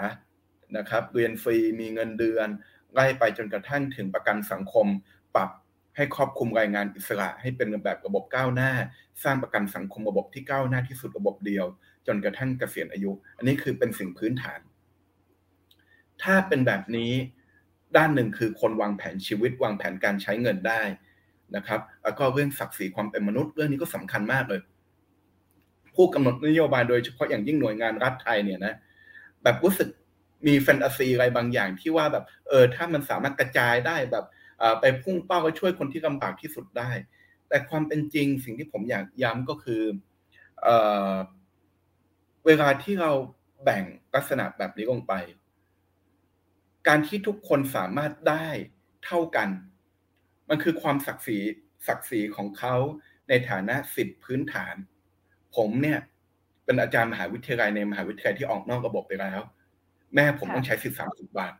[0.77, 2.47] นะครับ เรียนฟรีมีเงินเดือน
[2.93, 4.87] ไล่ไปจนกระทั่งถึงประกันสังคม
[5.35, 5.49] ปรับ
[5.95, 8.71] ให้ครอบคลุมรายงานอิสระ ให้เป็นแบบระบบก้าวหน้า
[9.23, 11.65] สร้างประกันสังคมระบบที่ก้าวหน้าที่สุดระบบเดียว
[12.07, 14.59] จนกระทั่งเกษียณอายุ อันนี้คือเป็นสิ่งพื้นฐาน
[16.23, 17.13] ถ้าเป็นแบบนี้
[17.97, 20.81] ด้านหนึ่งคือคนวางแผนชีวิตวางแผนการใช้เงินได้
[21.55, 24.61] นะครับ แล้วก็เรื่องศักดิ์ศรีความเป็นมนุษย์เรื่องนี้ก็สำคัญมากเลย
[25.95, 28.73] ผู้กำหนดนโยบายโดยเฉพาะอย่างยิ่งหน่วยงานรัฐไทยเนี่ยนะ
[29.43, 29.89] แบบรู้สึก
[30.47, 34.25] มีแฟนตาซีอะไรบางอย่างที่ว่าแบบเออถ้ามันสามารถกระจายได้แบบ
[34.81, 36.91] ไปพุ่งเป้าไปช่วยคนที่ลำบากที่สุดได้
[37.47, 39.81] แต่ความเป็นจริงสิ่งที่ผมอยากย้ำก็คือ
[40.61, 40.67] เอ
[42.45, 43.11] เวลาที่เรา
[43.63, 43.83] แบ่ง
[44.15, 45.13] ลักษณะแบบนี้ลงไป
[46.87, 48.47] การที่ทุกคนสามารถได้
[49.05, 49.49] เท่ากัน
[50.51, 51.37] มันคือความศักดิ์ศรี
[51.87, 52.75] ศักดิ์ศรีของเขา
[53.29, 54.75] ในฐานะสิทธิพื้นฐาน
[55.55, 55.99] ผมเนี่ย
[56.65, 59.39] เป็นอาจารย์มหาวิทยาลัยในมหาวิทยาลัยที่ออกนอกระบบไปแล้ว
[60.15, 61.53] แม่ผมต้องใช้สิทธิสามสิบบาท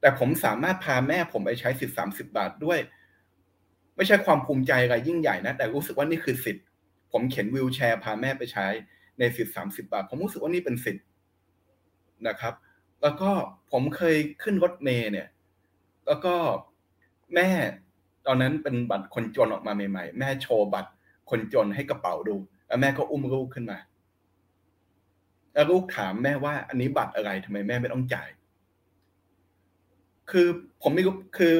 [0.00, 2.78] แต่ผมสามารถพาแม่ผมไปใช้สิทธิสามสิบาทด้วย
[3.96, 6.62] ไม่ใช่ความภูมิใจอะไรยิ่งใหญ่นะ แต่รู้สึกว่านี่คือสิทธิ
[7.12, 8.66] ผมเข็นวิวแชร์พาแม่ไปใช้
[9.18, 11.04] ในสิทธิสามสิบาท ผมรู้สึกว่านี่เป็นสิทธิ์
[12.28, 12.54] นะครับ
[13.02, 13.30] แล้วก็
[13.72, 15.28] ผมเคยขึ้นรถเมย์เนี่ย
[16.06, 16.34] แล้วก็
[17.34, 17.48] แม่
[18.26, 20.90] ตอนนั้นเป็นบัตรคนจนออกมาใหม่ๆ แม่โชว์บัตร
[21.30, 23.78] คนจนให้กระเป๋าดู แล้วแม่ก็อุ้มลูกขึ้นมา
[25.52, 28.28] แล้วลูกถามแม่ว่าอันนี้บัตรอะไรทำไมแม่ไม่ต้องจ่าย
[30.30, 30.46] คือ
[30.82, 31.54] ผมไม่รู้คือ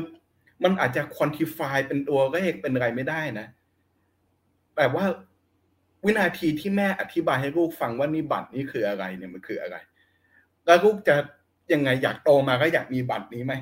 [0.64, 3.46] มันอาจจะควอนติฟายเป็นตัวเลขเป็นอะไรไม่ได้นะ
[4.76, 5.04] แต่ว่า
[6.04, 9.76] วินาทีที่แม่อธิบายให้ลูกฟังว่านี่บัตรนี้คืออะไรเนี่ยมันคืออะไร
[10.66, 11.16] แล้วลูกจะ
[11.72, 13.54] ยังไงอยากโตมาก็อยากมีบัตรนี้ไหม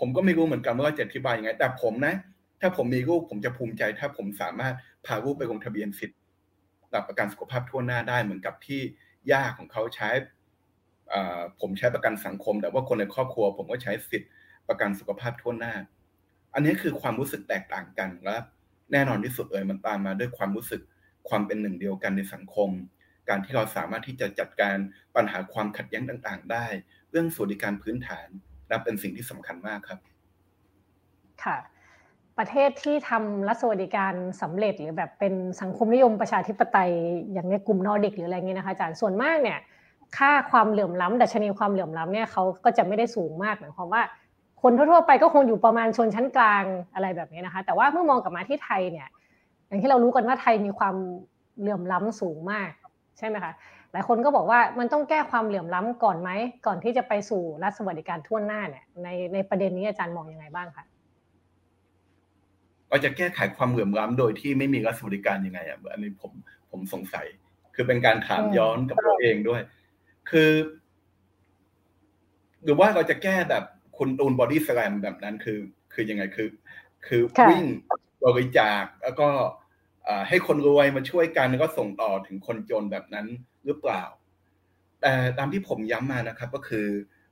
[0.00, 2.14] ผมก็ไม่รู้เหมือนกันว่าจะอธิบายยังไง แต่ผมนะ
[2.60, 4.74] ถ้าผมมีลูกผมจะภูมิใจ ถ้าผมสามารถ
[5.06, 6.18] พาลูกไปลงทะเบียนสิทธิ์
[6.90, 8.80] หลักประกันสุขภาพทั่วหน้าได้เหมือนกับที่
[9.30, 10.10] ย่าของเขาใช้
[11.60, 14.30] ผมใช้ประกันสังคม แต่ว่าคนในครอบครัว ผมก็ใช้สิทธิ์
[14.68, 15.74] ประกันสุขภาพทั่วหน้า
[16.54, 18.36] อันนี้คือความรู้สึกแตกต่างกันและ
[18.92, 20.80] แน่นอนที่สุดเลยมันตามมาด้วยความรู้สึก
[21.28, 22.70] ความเป็นหนึ่งเดียวกันในสังคม
[23.28, 24.76] การที่เราสามารถที่จะจัดการ
[25.16, 26.66] ปัญหาความขัดแย้งต่าง ๆ ได้
[27.10, 28.28] เรื่องสวัสดิการพื้นฐาน
[28.70, 29.98] นับเป็นสิ่งที่สำคัญมากครับ
[31.44, 31.56] ค่ะ
[32.38, 36.90] ประเทศที่ทำรัฐสวัสดิการสำเร็จหรือแบบเป็นสังคมนิยมประชาธิปไตย
[37.32, 39.58] อย่างในกลุ่มนอร์ดิกหรืออะไรเงี้ยนะคะอาจารย์ส่วนมากเนี่ย
[40.16, 44.02] ค่าความเหลื่อมล้ำดัชนีความเหลื่อมล้ำเนี่ยเขาก็จะไม่ได้สูงมากหมายความว่า
[44.62, 46.64] คนทั่วๆไปก็คงอยู่ประมาณชนชั้นกลาง
[46.94, 49.08] อะไรแบบนี้นะคะ แต่ว่าเมื่อมองกลับมาที่ไทยเนี่ย
[49.66, 50.94] อย่างที่เรารู้กันว่าไทยมีความ
[51.60, 52.70] เหลื่อมล้ำสูงมาก
[53.18, 53.52] ใช่ไหมคะ
[53.92, 56.30] หลายคนก็บอกว่ามันต้องแก้ความเหลื่อมล้ำก่อนไหม
[56.66, 60.84] ก่อนที่จะไปสู่รัฐสวัสดิการทั่วหน้าเนี่ยในในประเด็นนี้อาจารย์มองยังไงบ้างคะ
[62.88, 66.32] เราจะแก้ไขความเหลื่อมล้ำโดยที่ไม่มีรัฐสวัสดิการยังไงอะอันนี้ผม
[66.70, 67.26] ผมสงสัย
[67.74, 69.62] คือเป็นการถามย้อนกับตัวเองด้วย
[70.30, 70.50] คือ
[72.64, 73.64] หรือว่าเราจะแก้แบบ
[73.98, 75.58] คุณตูนบอดี้สแลมแบบนั้นคือ
[75.92, 76.48] คือยังไงคือ
[77.06, 77.64] คือวิ่ง
[78.24, 79.28] บริจาคแล้วก็
[80.28, 83.26] ให้คนรวยมาช่วยกันก็ส่งต่อถึงคนจนแบบนั้น
[83.64, 84.02] หรือเปล่า
[85.00, 86.86] แต่ตามที่ผมย้ำมานะครับ ก็คือ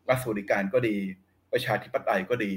[0.08, 0.96] รัฐสวัสดิการก็ดี
[1.52, 2.52] ประชาธิปไตยก็ดี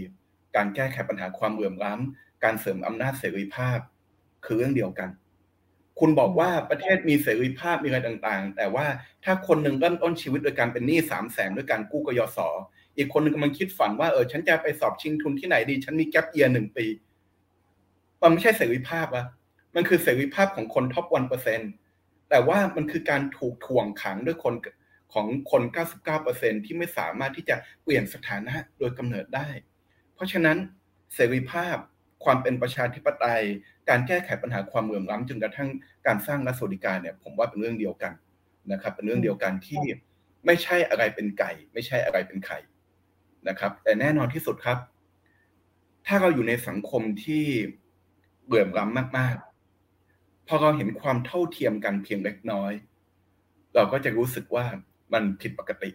[0.55, 3.79] การแก้ไขปัญหาความเหลื่อมล้ำการเสริมอำนาจเสรีภาพ
[4.45, 5.09] คือเรื่องเดียวกัน
[5.99, 8.85] คุณบอกว่าประเทศมีเสรีภาพมีอะไรต่างๆ แต่ว่า
[9.23, 12.39] ถ้าคนหนึ่งเริ่มต้นชีวิตโดยการเป็นหนี้สามแสนด้วยการกู้กยศ
[12.97, 16.85] อีกคนหนึ่งกำลังคิดฝันว่าเออฉันจะไปสอบชิงทุนที่ไหนดี ฉันมีแกลบเยียร์หนึ่งปี
[18.21, 19.25] มันไม่ใช่เสรีภาพอะ
[19.75, 21.59] มันคือเสรีภาพของคนท็อปวันเปอร์เซ็น
[22.33, 24.55] แต่ว่ามันคือการถูกถ่วงขังด้วยคน
[25.13, 25.63] ของคน
[26.13, 29.49] 99%ที่ไม่สามารถที่จะเปลี่ยนสถานะโดยกำเนิดได้
[30.15, 30.57] เพราะฉะนั้น
[31.13, 31.75] เสรีภาพ
[32.23, 33.43] ความเป็นประชาธิปไตย
[33.89, 35.69] การแก้ไขปัญหาความเหลื่อมล้ำจนกระทั่ง
[36.07, 38.13] การสร้างรัฐสวัสดิการเนี่ย ผมว่าเป็นเรื่องเดียวกัน
[38.71, 39.83] นะครับ เป็นเรื่องเดียวกันที่
[40.45, 42.59] ไม่ใช่อะไรเป็นไก่ ไม่ใช่อะไรเป็นไข่
[43.47, 44.77] นะครับ แต่แน่นอนที่สุดครับ
[46.07, 47.43] ถ้าเราอยู่ในสังคมที่
[48.45, 49.50] เบื่อล้ำมากๆ
[50.53, 52.73] พอเราเห็นความเท่าเทียมกันเพียงเล็กน้อย
[53.75, 54.65] เราก็จะรู้สึกว่า
[55.13, 55.89] มันผิดปกติ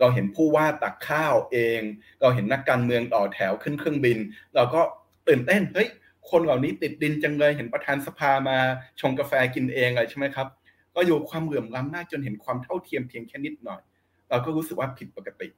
[0.00, 1.80] เราเห็นผู้ว่าตักข้าวเอง
[2.20, 4.18] เราเห็นนักการเมืองต่อแถวขึ้นเครื่องบิน
[4.54, 4.80] เราก็
[5.28, 5.88] ตื่นเต้นเฮ้ย
[6.30, 8.58] คนเหล่านี้ติดดินจังเลยเห็นประธานสภามา
[9.00, 10.48] ชงกาแฟกินเองอะไรใช่ไหมครับ
[10.94, 13.82] ก็อยู่ความเหลื่อมล้ำมากจนเห็นความเท่าเทียมเพียงแค่นิดหน่อย
[14.28, 15.48] เราก็รู้สึกว่าผิดปกติ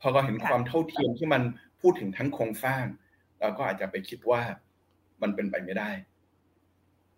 [0.00, 1.42] พอเราเห็นความเท่าเทียมที่มัน
[1.80, 2.84] พูดถึงทั้งโครงสร้าง
[3.40, 4.42] เราก็อาจจะไปคิดว่า
[5.22, 5.90] มันเป็นไปไม่ได้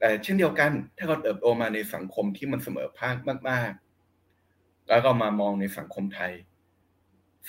[0.01, 3.17] แต่เช่นเดียวกันถ้าเราเติบโตมาในสังคมที่มันเสมอภาค
[3.49, 3.73] มาก
[4.29, 6.33] ๆ แล้วเรามามองในสังคมไทย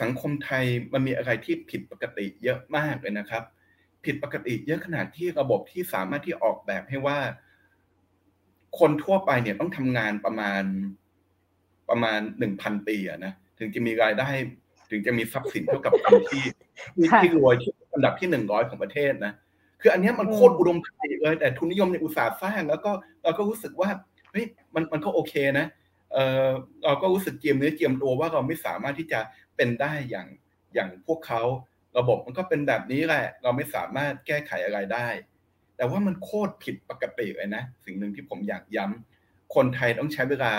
[0.01, 3.43] สังคมไทยมันมีอะไรที่ผิดปกติเยอะมากเลยนะครับ
[4.05, 7.19] ผิดปกติเยอะขนาดที่ระบบที่สามารถที่ออกแบบให้ว่า
[8.79, 10.63] คนทั่วไปเนี่ยต้องทำงานประมาณ
[11.89, 14.29] ประมาณหนึ่งพันปีอะนะถึงจะมีรายได้
[14.91, 16.45] ถึงจะมีทรัพย์สินเท่ากับคนที่
[17.21, 19.33] ที่รวยที่อันดับที่หนึ่งร้อยของประเทศนะ
[19.81, 22.91] คืออันนี้มันโคตรอุดมคติเลย แต่ทุนนิยมในอุตสาห์สร้างแล้วก็
[23.23, 23.89] เราก็รู้สึกว่า
[24.31, 25.67] เฮ้ยมันมันก็โอเคนะ
[26.13, 26.17] เอ
[26.47, 26.49] อ
[26.85, 29.19] เราก็รู้สึกเจียมเนื้อเจียมตัวว่าเราไม่สามารถที่จะ
[29.55, 30.27] เป็นได้อย่าง
[30.73, 31.41] อย่างพวกเขา
[31.97, 35.07] ระบบมันก็เป็นแบบนี้แหละ เราไม่สามารถแก้ไขอะไรได้
[35.75, 40.53] แต่ว่ามันโคตรผิดปกติเลยนะ สิ่งหนึ่งที่ผมอยากย้ำคนไทยต้องใช้เวลา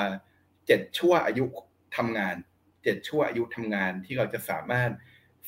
[0.66, 1.44] เจ็ดชั่วอายุ
[1.96, 2.36] ทำงาน
[2.82, 4.90] เจ็ดชั่วอายุทำงานที่เราจะสามารถ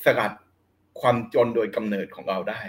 [0.05, 0.31] สกัด
[1.01, 2.61] ความจนโดยกำเนิดของเราได้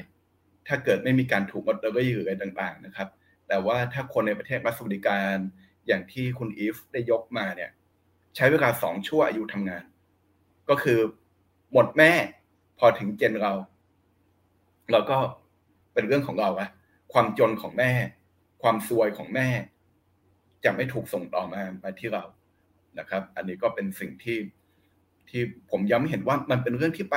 [0.66, 3.08] ถ้าเกิดไม่มีการถูกลดแล้วก็ยืออะไรต่างๆนะครับ
[3.48, 5.36] แต่ว่าถ้าคนในประเทศรัฐสวัสดิการ
[5.86, 7.70] อย่างที่คุณอีฟได้ยกมาเนี่ย
[8.36, 9.84] ใช้เวลาสองชั่วอายุทำงาน
[10.68, 10.98] ก็คือ
[11.72, 12.12] หมดแม่
[12.78, 13.52] พอถึงเจนเรา
[14.92, 15.18] เราก็
[15.92, 16.68] เป็นเรื่องของเราอะ
[17.12, 17.92] ความจนของแม่
[18.62, 19.48] ความซวยของแม่
[20.64, 22.24] จะไม่ถูกส่งต่อมามาที่เรา
[22.98, 24.38] นะครับ อันนี้ก็เป็นสิ่งที่
[25.28, 27.16] ที่ผมย้ำเห็นว่ามันเป็นเรื่องที่ไป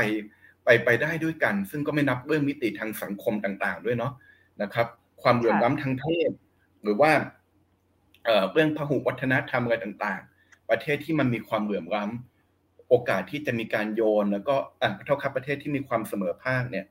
[0.70, 4.14] ไปไปได้ด้วยกัน ซึ่งก็ไม่นับเรื่องมิติทางสังคมต่าง ๆ ด้วยเนาะ
[4.62, 4.88] นะครับ
[5.22, 6.32] ความเหลื่อมล้ำทางเพศ
[6.84, 7.12] หรือว่า
[8.52, 16.86] เรื่องพหุวัฒนธรรมอะไรต่างๆ ประเทศที่มันมีความเหลื่อมล้ำโอกาสที่จะมีการโยน แล้วก็อะเท่ากับประเทศที่มีความเสมอภาคเนี่ย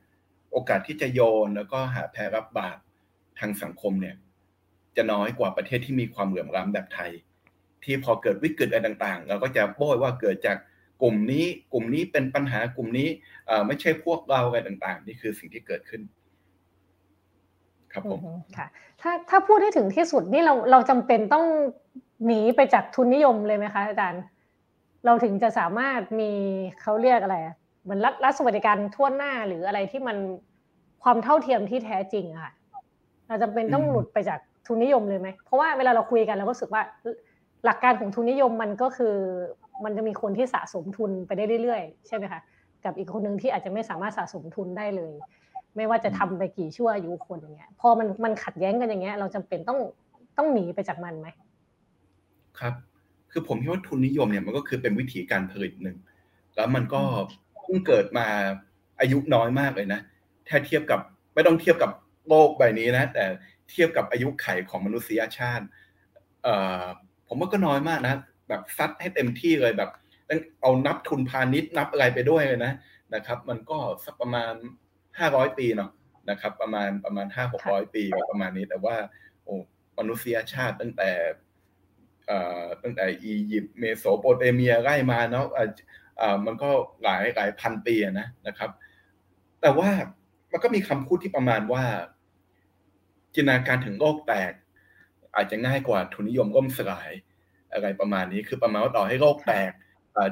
[0.52, 2.78] โอกาสที่จะโยนแล้วก็หาแพรรับบาป
[3.38, 4.16] ทางสังคมเนี่ย
[4.96, 7.10] จะน้อยกว่าประเทศที่มีความเหลื่อมล้ำแบบไทย
[7.84, 10.56] ที่พอเกิดวิกฤตอะไรต่างๆเราก็จะโบยว่าเกิดจาก
[11.02, 13.08] กลุ่มนี้กลุ่มนี้เป็นปัญหากลุ่มนี้
[13.66, 16.02] ไม่ใช่พวกเราอะไรต่าง ๆ นี่คือสิ่งที่เกิดขึ้น
[17.92, 18.20] ครับผม
[18.56, 18.66] ค่ะ
[19.00, 21.46] ถ้าถ้าพูดให้ถึงที่สุดนี่เราเราจำเป็นต้อง
[22.26, 24.22] หนีไปจากทุนนิยมเลยไหมคะอาจารย์
[25.06, 26.30] เราถึงจะสามารถมี
[26.80, 27.36] เขาเรียกอะไร
[27.82, 30.16] เหมือนรัฐรัฐสวัสดิการทั่วหน้าหรืออะไรที่มัน
[31.02, 32.52] ความเท่าเทียมที่แท้จริงอะค่ะ
[33.28, 36.82] เราจำเป็นต้องหลุดไปจากทุนนิยมเลยไหมเพราะว่าเวลาเราคุยกันเราก็รู้สึกว่า
[37.64, 39.16] หลักการของทุนนิยมมันก็คือ
[39.84, 42.40] มันจะมีคนที่สะสมทุนไปได้เรื่อยๆ ใช่ไหมคะ
[42.84, 45.14] กับอีกคนหนึ่งที่อาจจะไม่สามารถสะสมทุนได้เลย
[45.76, 49.78] ไม่ว่าจะทำไปกี่ชั่วอายุคนอย่างเงี้ยพอมันมันขัดแย้งกันอย่างเงี้ย เราจำเป็นต้อง
[50.38, 51.28] ต้องหนีไปจากมันไหม
[52.58, 52.74] ครับ
[53.32, 55.96] คือผมคิดว่าทุนนิยมเนี่ยมันก็คือเป็นวิธีการผลิตหนึ่ง
[56.56, 57.02] แล้วมันก็
[57.62, 58.26] เพิ่งเกิดมา
[59.00, 60.00] อายุน้อยมากเลยนะ
[60.48, 61.00] ถ้าเทียบกับ
[61.34, 61.90] ไม่ต้องเทียบกับ
[62.28, 63.24] โลกใบนี้นะ แต่
[63.70, 65.64] เทียบกับอายุไขของมนุษยชาติ
[66.42, 66.84] เอ่อ
[67.28, 69.90] ผมว่าก็น้อยมากนะ แบบซัดให้เต็มที่เลยแบบ
[70.60, 72.72] เอานับทุนพาณิชย์นับอะไรไปด้วยเลยนะ
[73.14, 74.52] นะครับ มันก็สักประมาณ
[75.18, 75.90] ห้าร้อยปีเนาะ
[76.30, 78.96] นะครับ ประมาณประมาณห้าหกร้อยปีประมาณนี้ แต่ว่า
[79.44, 79.54] โอ้
[79.98, 81.10] มนุษยชาติตั้งแต่
[82.82, 85.46] ตั้งแต่อียิปต์เมโสโปเตเมียไล่มาเนาะ
[86.46, 86.70] มันก็
[87.02, 88.70] หลายหลายพันปีนะนะครับ
[89.62, 89.90] แต่ว่า
[90.52, 91.84] มันก็มีคำพูดที่ประมาณว่า
[93.34, 94.52] จินตนาการถึงโลกแตก
[95.34, 97.10] อาจจะง่ายกว่าทุนนิยมก้มสลาย
[97.72, 99.72] อะไรประมาณนี้คือประมาณว่าต่อให้โลกแตก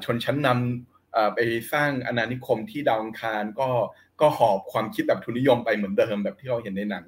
[0.04, 1.38] ชนชั้นนำไป
[1.72, 3.68] สร้างอาณานิคมที่ดาวอังคารก็
[4.20, 7.04] ก็หอบความคิดแบบทุนนิยมไปเหมือนเดิมแบบที่เราเห็นในหนัง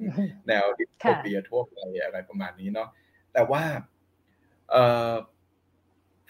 [0.47, 2.89] แนวดิสโทเปียทั่วไปอะไรประมาณนี้เนาะ
[3.33, 3.62] แต่ว่า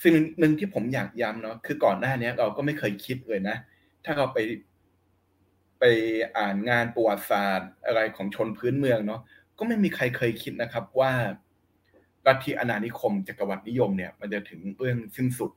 [0.03, 3.57] สิ่งหนึ่งที่ผมอยากย้ำเนาะคือก่อนหน้านี้เราก็ไม่เคยคิดเลยนะ
[4.05, 4.39] ถ้าเราไป
[5.81, 5.85] ไป
[6.39, 9.21] อ่านงานประวัติศาสตร์อะไรของชนพื้นเมืองเนาะ
[9.59, 11.13] ก็ไม่มีใครเคยคิดนะครับว่า
[12.29, 15.51] ลัทธิอาณานิคมจักรวรรดินิยมเนี่ยมันจะถึงเรื่องสิ้นสุด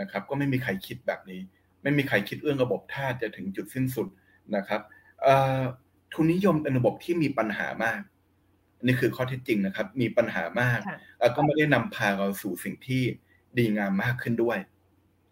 [0.00, 1.40] นะครับ ก็ไม่มีใครคิดแบบนี้
[1.82, 4.08] ไม่มีใครคิดเรื่องระบบทาสจะถึงจุดสิ้นสุด
[4.56, 4.80] นะครับ
[6.12, 8.00] ทุนนิยมเป็นระบบที่มีปัญหามาก
[8.82, 10.80] นี่คือข้อเท็จจริงนะครับ มีปัญหามาก
[11.20, 13.02] แล้วก็ไม่ได้นำพาเราสู่สิ่งที่
[13.58, 14.58] ดีงามมากขึ้นด้วย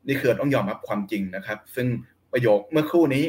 [0.09, 1.87] นี่คือต้องยอมรับความจริงนะครับ ซึ่ง
[2.33, 3.25] ประโยคเมื่อครู่นี้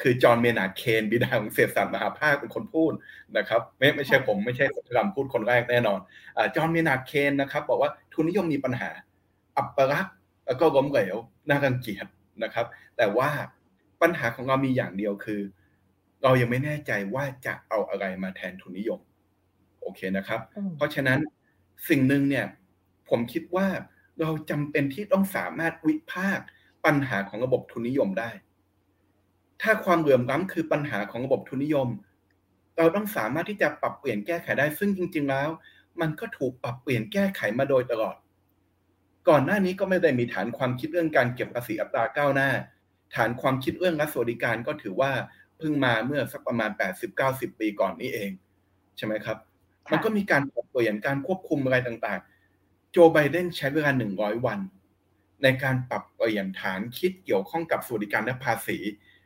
[0.00, 2.92] คือจอห์นเมนาร์ดเคนบิดาของเศรษฐศาสตร์มหาภาคเป็นคนพูด
[3.36, 5.98] นะครับ ไม่ไม่ใช่ผมไม่ใช่สัตรมพูดคนแรกแน่นอน
[6.36, 8.90] อจอห์นเมนาร์ดเคนนะครับ บอกว่าทุนนิยมมีปัญหา
[9.56, 10.16] อัปรักษ์
[10.46, 11.16] แล้วก็ล้มเหลว
[11.48, 12.06] น่ารังเกียจ
[12.42, 12.66] นะครับ
[12.96, 13.30] แต่ว่า
[14.02, 15.40] ปัญหาของเรามีอย่างเดียวคือ
[16.22, 19.00] เรายังไม่แน่ใจว่าจะเอาอะไรมาแทนทุนนิยม
[19.80, 20.40] โอเคนะครับ
[20.76, 21.18] เพราะฉะนั้น
[21.88, 22.46] สิ่งหนึ่งเนี่ย
[23.08, 23.66] ผมคิดว่า
[24.20, 26.46] เราจำเป็นที่ต้องสามารถวิพากษ์
[26.84, 28.30] ปัญหาของระบบทุนนิยมได้
[29.64, 31.88] ถ้าความเหลื่อมล้ำคือปัญหาของระบบทุนนิยม
[32.76, 35.48] เราต้องสามารถที่จะปรับเปลี่ยนแก้ไขได้ซึ่งจริง ๆ แล้ว
[36.00, 38.16] มันก็ถูกปรับเปลี่ยนแก้ไขมาโดยตลอด
[39.28, 42.50] ก่อนหน้านี้ก็ไม่ได้มีฐานความคิดเรื่องการเก็บภาษีอัตราก้าวหน้า
[43.14, 45.12] ฐานความคิดเรื่องรัฐสวัสดิการก็ถือว่า
[45.58, 46.70] เพิ่งมาเมื่อสักประมาณ
[47.14, 48.30] 80-90 ปีก่อนนี้เอง
[48.96, 49.38] ใช่ไหมครับ
[49.90, 54.60] มันก็มีการปรับเปลี่ยนการควบคุมอะไรต่างๆ โจไบเดนใช้เวลา 100 วัน
[55.42, 58.78] ในการปรับเปลี่ยนฐานคิดเกี่ยวข้องกับสวัสดิการและภาษี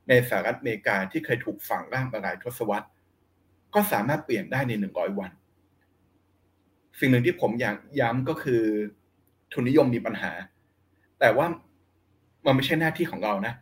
[0.09, 2.89] ในสหรัฐอเมริกาที่เคยถูกฝังร่างมาหลายทศวรรษ
[3.75, 5.31] ก็สามารถเปลี่ยนได้ในหนึ่งร้อยวัน
[6.99, 8.63] สิ่งหนึ่งที่ผมอยากย้ำก็คือ
[9.53, 10.33] ทุนนิยมมีปัญหา
[11.21, 11.47] แต่ว่า
[12.47, 13.55] มันไม่ใช่หน้าที่ของเรานะ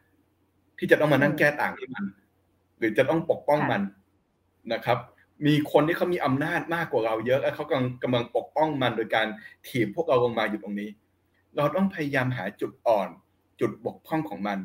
[0.78, 2.04] ที่จะต้องมานั่งแก้ต่างให้มัน
[2.78, 3.82] หรือจะต้องปกป้องมัน
[4.72, 4.98] นะครับ
[5.46, 9.26] มีคนที่เขามีอำนาจมากกว่าเราเยอะและเขากำลังกำลังปกป้องมันโดยการ
[9.66, 10.88] ถีบพวกเราลงมาอยู่ตรงนี้
[11.56, 13.08] เราต้องพยายามหาจุดอ่อน
[13.60, 14.58] จุดบกพร่องของมัน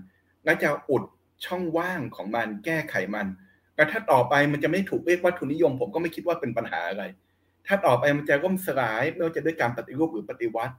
[0.45, 1.03] และจะอุด
[1.45, 3.27] ช่องว่างของมันแก้ไขมัน
[3.75, 7.03] แต่ถ้าต่อไปมันจะไม่ถูกเรียกว่าทุนนิยม ผมก็ไม่คิดว่าเป็นปัญหาอะไร
[7.67, 10.75] ถ้าต่อไปมันจะร่มสลายไม่ว่าจะด้วยการปฏิรูปหรือปฏิวัติ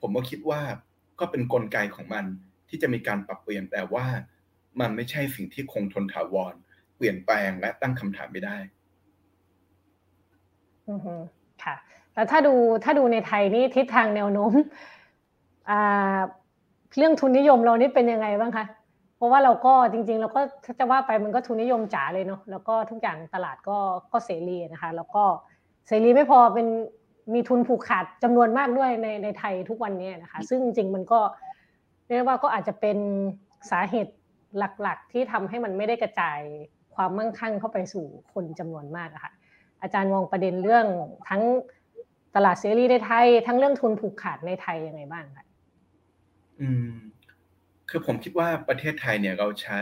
[0.00, 0.60] ผมก็คิดว่า
[1.20, 2.24] ก็เป็นนกลไกของมัน
[2.68, 4.06] ที่จะมีการปรับเปลี่ยนแต่ว่า
[4.80, 6.54] มันไม่ใช่สิ่งที่คงทนถาวร
[6.96, 8.56] เปลี่ยนแปลงและตั้งคำถามไม่ได้
[10.88, 10.98] อือ
[11.64, 11.74] ค่ะ
[12.14, 14.52] แล้วถ้าดูถ้าดูในไทยนี่ทิศทางแนวโน้ม
[16.96, 18.64] เรื่องทุนนิยมเรานี่เป็นยังไงบ้างคะ
[19.18, 23.78] เพราะว่าเราก็จริง ๆ เราก็ถ้าจะว่าไปมันก็ทุนนิยมจ๋าเลยเนาะแล้วก็ทุกอย่างตลาดก็
[24.12, 25.24] ก็เสรีนะคะ แล้วก็
[25.86, 26.66] เสรีไม่พอเป็น
[27.34, 31.20] มีทุนผูกขาดจำนวนมากด้วยในในไทยทุกวันนี้นะคะ ซึ่งจริงมันก็
[32.08, 32.98] เรียกว่าก็อาจจะเป็น
[33.70, 34.14] สาเหตุ
[34.58, 36.40] หลักๆ ที่ทำให้มันไม่ได้กระจาย
[36.94, 39.32] ความมั่งคั่งเข้าไปสู่คนจำนวนมากะคะ่ะ
[39.82, 40.86] อาจารย์มองประเด็นเรื่อง
[41.28, 41.42] ทั้ง
[42.36, 45.46] ตลาดเสรีในไทย ทั้งเรื่องทุนผูกขาดในไทยยังไงบ้างคะ
[46.60, 46.92] อืม
[47.90, 49.78] คือผมคิดว่าประเทศไทยเนี่ยเราใช้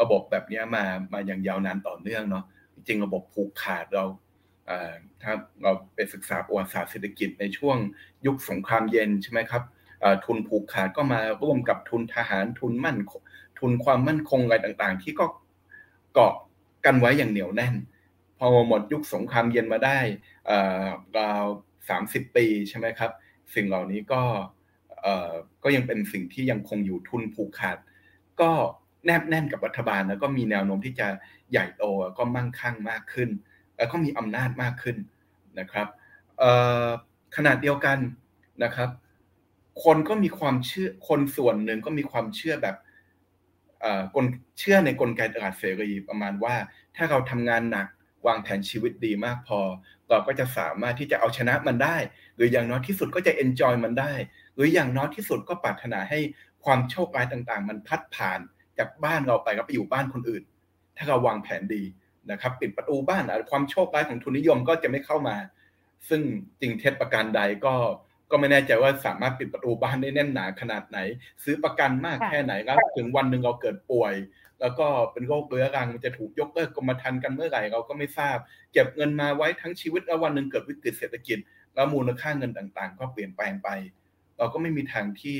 [0.00, 2.44] ระบบแบบนี้มามาอย่างยาวนานต่อเนื่องเนาะ
[2.74, 4.04] จริงระบบผูกขาดเรา
[5.22, 7.76] ถ้าเราไปศึกษาประวัติศาสตร์เศรษฐกิจในช่วง
[8.26, 9.62] ยุคสงครามเย็นใช่ไหมครับ
[10.24, 12.98] ทุนผูกขาดก็มาร่วมกับทุนทหารทุนมั่น
[13.60, 15.26] ทุนความมั่นคงอะไรต่างๆ ที่ก็
[16.14, 16.34] เกาะ
[16.84, 17.74] กันไว้อย่างเหนียวแน่น
[18.38, 19.98] พอหมดยุคสงครามเย็นมาได้
[21.18, 21.44] ราว
[21.88, 23.10] สามสิบปีใช่ไหมครับ
[23.54, 24.22] สิ่งเหล่านี้ก็
[25.62, 27.78] ก็ยังเป็นสิ่งที่ยังคงอยู่ทุนผูกขาด
[28.40, 28.50] ก็
[29.06, 31.08] แนบแน่นกับรัฐบาล แล้วก็มีแนวโน้มที่จะ
[31.50, 31.84] ใหญ่โต
[32.18, 33.30] ก็มั่งคั่งมากขึ้น
[33.76, 34.96] แล้วก็มีอำนาจมากขึ้น
[35.58, 35.88] นะครับ
[37.36, 37.98] ขนาดเดียวกัน
[38.64, 38.90] นะครับ
[39.84, 42.76] คนก็มีความเชื่อคนส่วนหนึ่งก็มีความเชื่อแบบ
[44.14, 44.26] กล
[44.58, 46.54] เชื่อในกลไกตลาดเสรีประมาณว่า
[46.96, 47.86] ถ้าเราทำงานหนัก
[48.26, 49.60] วางแผนชีวิตดีมากพอ
[50.10, 51.96] เราก็จะสามารถที่จะเอาชนะมันได้
[52.36, 54.12] หรืออย่างน้อยที่สุดก็จะเอนจอยมันได้
[54.54, 56.18] หรืออย่างน้อยที่สุดก็ปรารถนาให้
[56.64, 58.40] ความโชคร้ายต่างๆ มันพัดผ่าน
[58.78, 60.42] จากบ้านเราไปก็ไปอยู่บ้านคนอื่น
[60.96, 61.82] ถ้าเราวางแผนดี
[62.30, 65.36] นะครับปิดประตูบ้านความโชคร้ายของทุนนิยมก็จะไม่เข้ามา
[66.08, 66.20] ซึ่ง
[66.60, 67.74] จริงเท็จประการใดก็
[68.30, 70.98] ก็ไม่แน่ใจว่าสามารถปิดประตูบ้านได้แน่นหนาขนาดไหน
[71.44, 74.14] ซื้อประกันมากแค่ไหนแล้วถึงวันหนึ่งเราเกิดป่วย
[74.60, 78.36] แล้วก็เป็นโรคเรื้อรังมันจะถูกยกเลิกกรมธรรม์กันเมื่อไหร่เราก็ไม่ทราบ
[78.72, 81.38] เก็บเงินมาไว้ทั้งชีวิตแล้ววันหนึ่งเกิดวิกฤตเศรษฐกิจ
[81.74, 83.68] แล้วมูลค่าเงินต่างๆ ก็เปลี่ยนแปลงไป
[84.38, 85.38] เราก็ไม่มีทางที่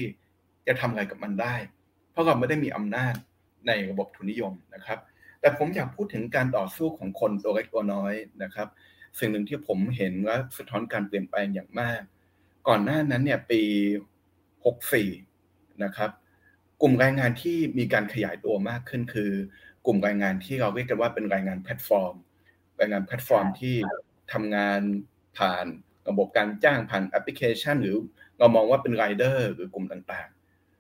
[0.66, 1.55] จะทำอะไรกับมันได้
[2.11, 3.14] เพราะเราไม่ได้มีอำนาจ
[3.66, 4.99] ในระบบทุนนิยมนะครับ
[5.40, 8.68] แต่ผมอยากพูดถึงการต่อสู้ของคนตัวเล็กตัวน้อยนะครับ
[9.18, 12.01] สิ่งหนึ่งที่ผมเห็นว่าสะท้อนการเปลี่ยนแปลงอย่างมาก
[12.68, 13.62] ก่อนหน้านั้นเนี่ยปี
[14.93, 16.11] 64 นะครับ
[16.82, 19.32] กลุ่มแรงงานที่มีการขยายตัวมากขึ้นคือ
[19.86, 22.14] กลุ่มแรงงานที่เราเรียกกันว่าเป็นแรงงานแพลตฟอร์ม
[22.76, 23.76] แรงงานแพลตฟอร์มที่
[24.32, 24.80] ทำงาน
[25.38, 25.66] ผ่าน
[26.09, 27.97] ระบบการจ้างผ่านแอปพลิเคชันหรือ
[28.43, 30.28] เรามองว่าเป็นไรเดอร์หรือกลุ่มต่าง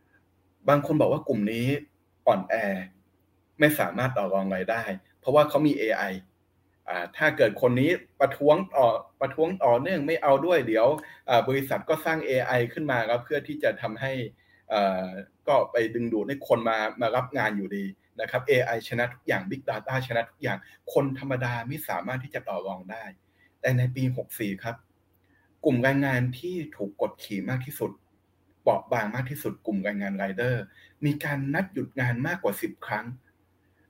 [0.08, 1.66] ๆ บางคนบอกว่ากลุ่มนี้
[2.26, 2.54] อ่อนแอ
[3.60, 4.82] ไม่สามารถต่อรองอะไรได้
[5.18, 6.12] เพราะว่าเขามี AI
[6.88, 7.90] อ่าถ้าเกิดคนนี้
[8.20, 8.86] ประท้วงต่อ
[9.20, 10.86] ประท้วงต่อเนื่องไม่เอาด้วยเดี๋ยว
[11.48, 14.12] บริษัทก็สร้าง AI ขึ้นมาแล้วเพื่อที่จะทำให้
[15.48, 17.84] ก็ไปดึงดูดให้คนมามารับงานอยู่ดี
[18.20, 20.58] นะครับ AI ชนะทุกอย่าง Big Data ชนะทุกอย่าง
[20.92, 23.04] คนธรรมดาไม่สามารถที่จะต่อรองได้
[23.60, 24.04] แต่ในปี
[24.34, 24.76] 64 ครับ
[25.64, 27.90] กลุ่มแรงงานที่ถูกกดขี่มากที่สุด
[28.62, 30.62] เปราะบางมากที่สุดกลุ่มแรงงานไรเดอร์
[31.04, 33.06] มีการนัดหยุดงานมากกว่า10ครั้ง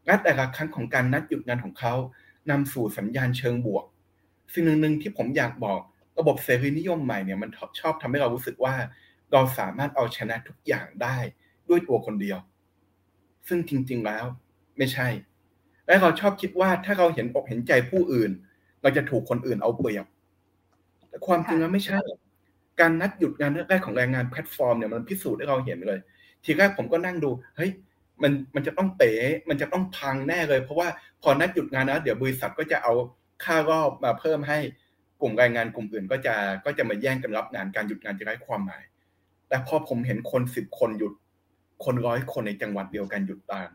[0.06, 1.94] และแต่ละครั้งของการนัดหยุดงานของเขา
[2.50, 3.84] นำสู่สัญญาณเชิงบวก
[4.52, 5.80] สิ่งหนึ่งที่ผมอยากบอก
[6.18, 7.50] ระบบเสรีนิยมใหม่เนี่ยมัน
[7.80, 8.74] ชอบทำให้เรารู้สึกว่า
[9.32, 11.16] เราสามารถเอาชนะทุกอย่างได้
[11.68, 12.38] ด้วยตัวคนเดียว
[13.48, 14.24] ซึ่งจริง ๆแล้ว
[14.78, 15.08] ไม่ใช่
[15.86, 18.30] และเราชอบคิดว่าถ้าเราเห็นอกเห็นใจผู้อื่น
[18.82, 20.06] เราจะถูกคนอื่นเอาเปรียบ
[21.12, 21.98] แต่ความจริงแล้วไม่ใช่
[22.80, 26.00] การนัดหยุดงานแรกของแรงงานแพลตฟอร์มเนี่ยมันพิสูจน์ให้เราเห็นเลย
[26.44, 27.70] ทีแรกผมก็นั่งดู เฮ้ย
[28.22, 29.12] มันมันจะต้องเป๋
[29.48, 30.88] มันจะต้องพังแน่เลย เพราะว่า
[31.22, 32.92] พอนัดหยุดงานนะเดี๋ยวบริษัทก็จะเอา
[33.44, 34.58] ค่ารอบมาเพิ่มให้
[35.20, 36.34] กลุ่มแรงงานกลุ่มอื่นก็จะ
[36.64, 38.82] ก็จะมาแย่งกันรับงานการหยุดงานจะไร้ความหมาย
[39.48, 41.12] แต่พอผมเห็นคนสิบคนหยุด
[41.84, 43.68] คนร้อยคนในจังหวัดเดียวกันหยุดตาม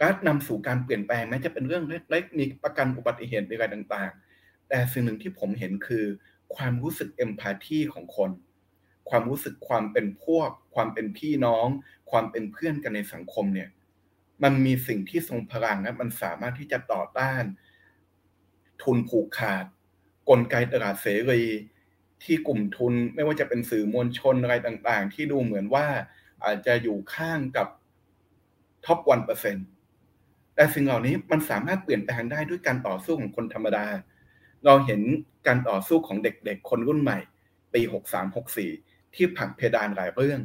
[0.00, 4.27] การนำสู่การเปลี่ยนแปลงแม้จะเป็นเรื่องเล็กๆมีประกันอุบัติเหตุอะไรต่าง ๆ
[4.68, 6.04] แต่สิ่งหนึ่งที่ผมเห็นคือ
[6.56, 8.30] ความรู้สึกเอมพัตตีของคน
[9.10, 11.66] ความรู้สึกความเป็นพวก ความเป็นพี่น้อง
[12.10, 13.68] ความเป็นเพื่อนกันในสังคมเนี่ย
[14.42, 17.42] มันมีสิ่งที่ทรงพลังนะมันสามารถที่จะต่อต้าน
[18.82, 19.64] ทุนผูกขาด
[20.28, 21.42] กลไกตลาดเสรี
[22.24, 25.86] ที่กลุ่มทุนไม่ว่าจะเป็นสื่อมวลชนอะไรต่างๆ ที่ดูเหมือนว่า
[26.44, 27.68] อาจจะอยู่ข้างกับ
[28.84, 29.66] ท็อปวันเปอร์เซ็นต์
[30.54, 33.86] แต่สิ่งเหล่านี้มันสามารถเปลี่ยนแปลงได้ด้วยการต่อสู้ของคนธรรมดา
[34.64, 35.02] เราเห็น
[35.46, 37.18] การต่อสู้ของเด็กๆ คนรุ่นใหม่
[37.74, 37.80] ปี
[38.48, 40.40] 63-64 ที่ผักเพดานหลายเรื่อง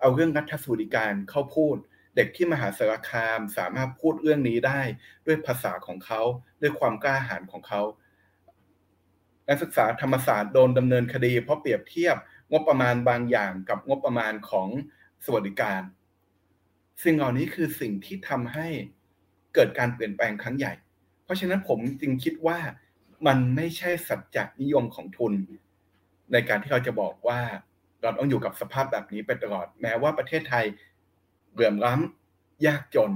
[0.00, 1.76] เอาเรื่องรัฐสวัสดิการเข้าพูด
[2.16, 4.80] เด็กที่มหาสารคามสามารถพูดเรื่องนี้ได้
[5.26, 6.20] ด้วยภาษาของเขา
[6.60, 7.82] ด้วยความกล้าหาญของเขา
[9.48, 12.16] นักศึกษาธรรมศาสตร์โดนดำเนินคดี เพราะเปรียบเทียบ
[12.50, 14.68] งบประมาณบางอย่างกับงบประมาณของ
[15.24, 15.82] สวัสดิการ
[17.04, 18.68] สิ่งเหล่านี้คือสิ่งที่ทำให้
[19.54, 20.72] เกิดการเปลี่ยนแปลงครั้งใหญ่
[21.24, 22.58] เพราะฉะนั้นผมจึงคิดว่า
[23.26, 25.32] มันไม่ใช่สัจจนิยมของทุน
[26.32, 27.40] ในการที่เราจะบอกว่า
[28.02, 30.64] เราต้องอยู่กับสภาพแบบนี้ไปตลอด แม้ว่าประเทศไทย
[31.52, 33.10] เบื่อมล้ำยากจน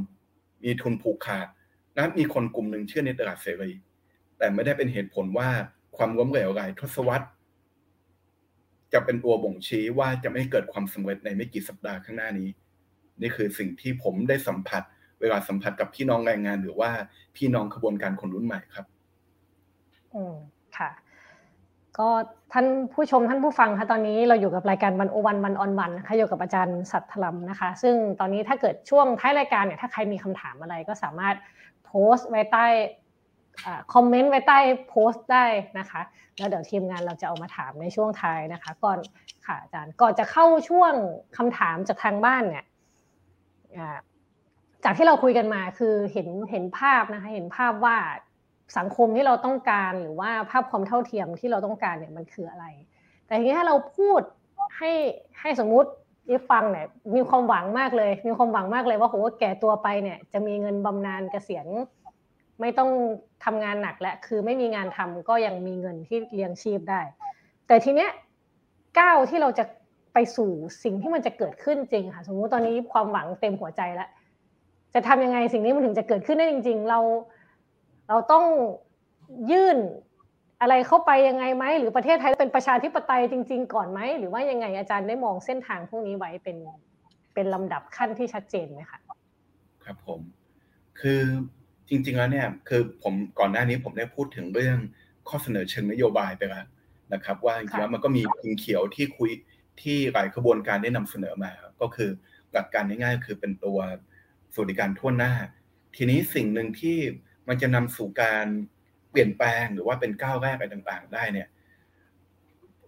[0.64, 1.46] มีทุนผูกขาด
[1.94, 3.72] และมีคนกลุ่มหนึ่งเชื่อในตลาดเสรี
[4.38, 5.48] แต่ไม่ได้เป็นเหตุผลว่า
[5.96, 7.26] ความล้มเหลวรายทศวรรษ
[8.92, 12.48] จะเป็นตัวบ่งชี้ว่าจะไม่เกิดความสำเร็จในไม่กี่สัปดาห์ข้างหน้านี้
[13.20, 14.82] นี่คือสิ่งที่ผมได้สัมผัส
[15.20, 16.90] เวลาสัมผัสกับพี่น้องแรงงานหรือว่า
[17.36, 18.86] พี่น้องขบวนการคนรุ่นใหม่ครับ
[20.14, 20.34] อืม
[20.78, 20.90] ค่ะ
[21.98, 22.08] ก็
[22.52, 31.36] ท่านผู้ชมท่านผู้ฟังคะตอนนี้เราอยู่กับรายการวันโอวันวันออนวันนะคะอยู่กับอาจารย์สัตธลัมนะคะ ซึ่งตอนนี้ถ้าเกิดช่วงท้ายรายการเนี่ยถ้าใครมีคำถามอะไรก็สามารถ
[31.84, 32.66] โพสต์ไว้ใต้
[33.94, 35.44] คอมเมนต์ไว้ใต้โพสต์ได้
[35.78, 36.00] นะคะ
[36.38, 38.98] แล้วเดี๋ยวทีมงานเราจะเอามาถามในช่วงท้ายนะคะ ก่อน
[39.46, 40.92] ค่ะอาจารย์ก่อนจะเข้าช่วง
[41.36, 42.64] คำถามจากทางบ้านเนี่ย
[44.84, 47.96] จากที่เราคุยกันมาคือเห็นเห็นภาพนะคะ เห็นภาพว่า
[48.76, 52.66] สังคมที่เราต้องการหรือว่าภาพความเท่าเทียมที่เราต้องการเนี่ยมันคืออะไร
[53.26, 54.20] แต่ทีนี้ถ้าเราพูด
[54.76, 54.92] ให้
[55.40, 55.90] ให้สมมุติ
[56.26, 61.66] ที่ฟังเนี่ยมีความหวังมากเลย มีความหวังมากเลยว่าโหแก่ตัวไปเนี่ยจะมีเงินบำนาญเกษียณ
[62.60, 62.90] ไม่ต้อง
[63.44, 67.00] ทำงานหนักและคือไม่มีงานทำก็ยังมีเงินที่เลี้ยงชีพได้
[67.66, 68.10] แต่ทีเนี้ย
[68.98, 69.64] ก้าวที่เราจะ
[70.14, 70.50] ไปสู่
[70.82, 74.08] สิ่งที่มันจะเกิดขึ้นจริงค่ะ สมมุติตอนนี้ความหวังเต็มหัวใจแล้ว
[74.94, 77.00] จะทำยังไงสิ่งนี้มันถึงจะเกิดขึ้นได้จริง ๆ เรา
[78.08, 78.44] เราต้อง
[79.50, 79.78] ยื่น
[80.60, 86.56] อะไรเข้าไปยังไงไหมหรือประเทศไทยเป็นประชาธิปไตยจริง ๆ ก่อนไหมหรือว่ายังไงอาจารย์ได้มองเส้นทางพวกนี้ไว้เป็น
[87.34, 88.98] เป็นลำดับขั้นที่ชัดเจนไหมคะ
[89.84, 90.20] ครับผม
[91.00, 91.20] คือ
[91.88, 94.76] จริง ๆ แล้วเนี่ยคือผมก่อนหน้านี้ผมได้พูดถึงเรื่อง
[95.28, 96.66] ข้อเสนอเชิงนโยบายไปแล้ว
[97.12, 99.30] นะครับ ว่าจริงๆแล้วมันก็มีพิงเขียวที่คุย
[99.80, 101.50] ที่หลายขบวนการได้นำเสนอมา
[101.80, 102.10] ก็คือ
[102.52, 103.78] หลักการง่ายๆคือเป็นตัว
[104.54, 105.32] สวัสดิการทั่วหน้า
[105.96, 106.98] ทีนี้สิ่งหนึ่งที่
[107.48, 108.46] มันจะนำสู่การ
[109.10, 111.48] เปลี่ยนแปลงหรือว่าเป็นก้าวแรกอะไรต่างๆ ได้เนี่ย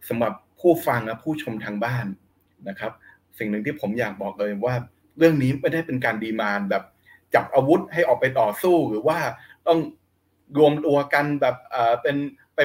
[0.08, 2.06] สำหรับผู้ฟังและผู้ชมทางบ้าน
[2.68, 2.92] นะครับ
[3.38, 4.74] สิ่งหนึ่งที่ผมอยากบอกเลยว่า
[5.18, 6.84] เรื่องนี้ไม่ได้เป็นการดีมานแบบ
[7.34, 9.18] จับอาวุธให้ออกไปต่อสู้หรือว่า
[9.66, 9.78] ต้อง
[10.58, 12.16] รวมตัวกันแบบเอ่อเป็น
[12.54, 12.58] ไป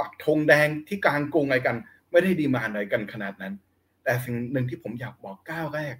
[0.00, 1.76] ปักธงแดงที่กลางกรุงอะไรกัน
[2.10, 3.54] ไม่ได้ดีมานอะไรกันขนาดนั้น
[4.04, 5.94] แต่สิ่งหนึ่งที่ผมอยากบอกก้าวแรก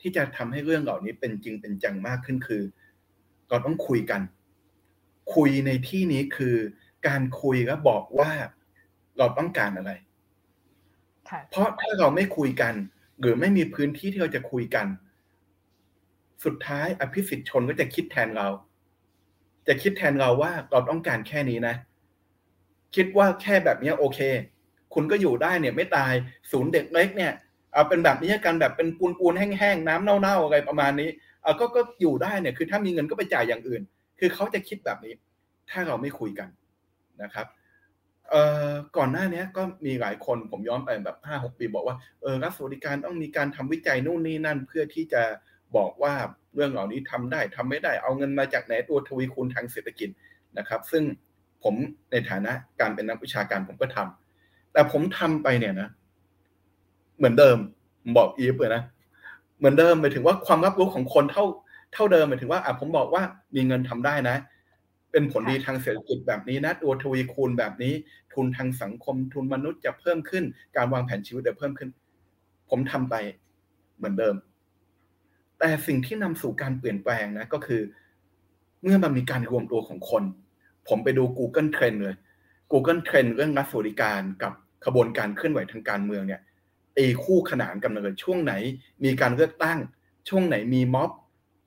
[0.00, 2.62] ที่จะทำให้เรื่องเหล่านี้เป็นจริงเป็นจังมากขึ้นคือ
[3.48, 4.20] เราต้องคุยกัน
[5.34, 6.56] คุยในที่นี้คือ
[7.06, 8.30] การคุยแล้วบอกว่า
[9.18, 9.92] เราต้องการอะไร
[11.50, 12.74] เพราะถ้าเราไม่คุยกัน
[13.20, 14.86] หรือไม่มีพื้นที่ที่เราจะคุยกัน
[16.44, 18.48] สุดท้ายอภิสิทธิ์ชนก็จะคิดแทนเรา
[19.68, 21.74] จะคิดแทนเราว่าเราต้องการแค่นี้นะ
[22.96, 24.18] คิดว่าแค่แบบนี้โอเค
[24.94, 26.12] คุณก็อยู่ได้เนี่ยไม่ตาย
[26.50, 27.32] ศูนย์เด็กเล็กเนี่ย
[27.72, 31.10] เอาเป็นแบบนี้กันแบบเป็นปูนปูนแห้งๆน้ำเน่าๆอะไรประมาณนี้
[31.42, 33.82] เอาก็ก็อยู่ได้เนี่ย คือถ้ามีเงินก็ไปจ่ายอย่างอื่น
[34.24, 35.14] คือเขาจะคิดแบบนี้
[35.70, 36.48] ถ้าเราไม่คุยกัน
[37.22, 37.46] นะครับ
[38.30, 45.22] เอ่อก่อนหน้านี้ก็มีหลายคนผมย้อนไปแบบห้าหกปีบอกว่าเออรัฐสวัสดิการต้องมีการทำวิจัยนู่นนี่นั่น เพื่อที่จะ
[45.76, 46.14] บอกว่า
[46.54, 50.10] เรื่องเหล่านี้ทำได้ทำไม่ได้ เอาเงินมาจากไหนตัวทวีคูณทางเศรษฐกิจ
[50.58, 51.02] นะครับ ซึ่ง
[51.62, 51.74] ผม
[52.10, 55.88] ในฐานะการเป็นนักวิชาการผมก็ทำแต่ผมทำไปเนี่ยนะ
[57.16, 57.56] เหมือนเดิม
[58.16, 58.82] บอกอีฟเลยนะ
[59.58, 61.44] เหมือนเดิมหมายถึงว่าความรับรู้ของคนเท่า
[61.92, 63.22] เท่าเดิมหมายถึงว่าอะผมบอกว่า
[63.54, 64.36] มีเงินทำได้นะ
[65.12, 67.92] เป็นผลดีทางเศรษฐกิจแบบนี้นะตัวทวีคูณแบบนี้
[68.32, 70.44] ทุนทางสังคมทุนมนุษย์จะเพิ่มขึ้น
[70.76, 71.90] การวางแผนชีวิตจะเพิ่มขึ้น
[72.70, 73.14] ผมทำไป
[73.96, 74.34] เหมือนเดิม
[75.58, 77.80] แต่สิ่งที่นำสู่การเปลี่ยนแปลงนะก็คือ
[78.82, 80.24] เมื่อมันมีการรวมตัวของคน
[80.88, 82.16] ผมไปดู Google Trend เลย
[82.72, 84.52] Google Trend เรื่องรัฐสวัสดิการกับ
[84.86, 86.40] ขบวนการเคลื่อนไหวทางการเมืองเนี่ย
[86.96, 88.54] เอคู่ขนานกันเลยช่วงไหน
[89.04, 89.78] มีการเลือกตั้ง
[90.28, 91.10] ช่วงไหนมีม็อบ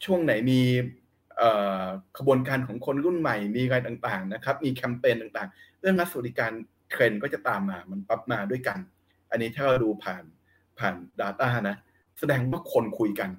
[0.05, 0.61] ช่วงไหนมี
[2.17, 6.51] ขบวนการของคนรุ่นใหม่มีอะไรต่างๆนะครับ มีแคมเปญต่างๆ เรื่องรัฐสวัสดิการ
[6.89, 8.79] เทรนก็จะตามมามันปรับมาด้วยกัน
[9.31, 10.23] อันนี้ถ้าเราดูผ่าน
[10.79, 11.75] ผ่าน Data นะ
[12.19, 13.29] แสดงว่าคนคุยกัน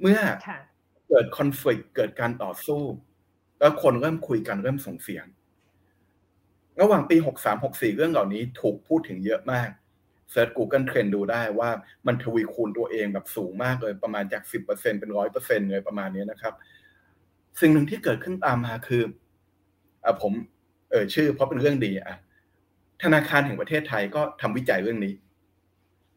[0.00, 0.20] เมื่อ
[1.08, 2.82] เกิดคอน FLICT เกิดการต่อสู้
[3.58, 5.26] แล้วคนเริ่มคุยกันเริ่มส่งเสียง
[6.80, 7.16] ระหว่างปี
[7.56, 9.68] 63-64 เรื่องเหล่านี้ถูกพูดถึงเยอะมาก
[10.30, 11.70] เซิร์ช Google Trend ดูได้ว่า
[12.06, 14.66] มันทวีคูณตัวเองแบบสูงมากเลยประมาณจาก 10%
[15.00, 15.10] เป็น
[15.40, 16.54] 100%เลยประมาณนี้นะครับ
[17.60, 19.02] สิ่งหนึ่งที่เกิดขึ้นตามมาคือ
[20.04, 20.32] อผม
[20.90, 22.16] เออชื่อเพราะเป็นเรื่องดีอะ
[23.02, 25.14] ธนาคารแห่งประเทศไทยก็ทำวิจัยเรื่องนี้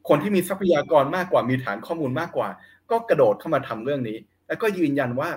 [0.10, 2.49] คนที่มีทรัพยากรมากกว่ามีฐานข้อมูลมากกว่า
[2.91, 5.30] ก็กระโดดเข้ามาทำเรื่องนี้ แล้วก็ยืนยันว่า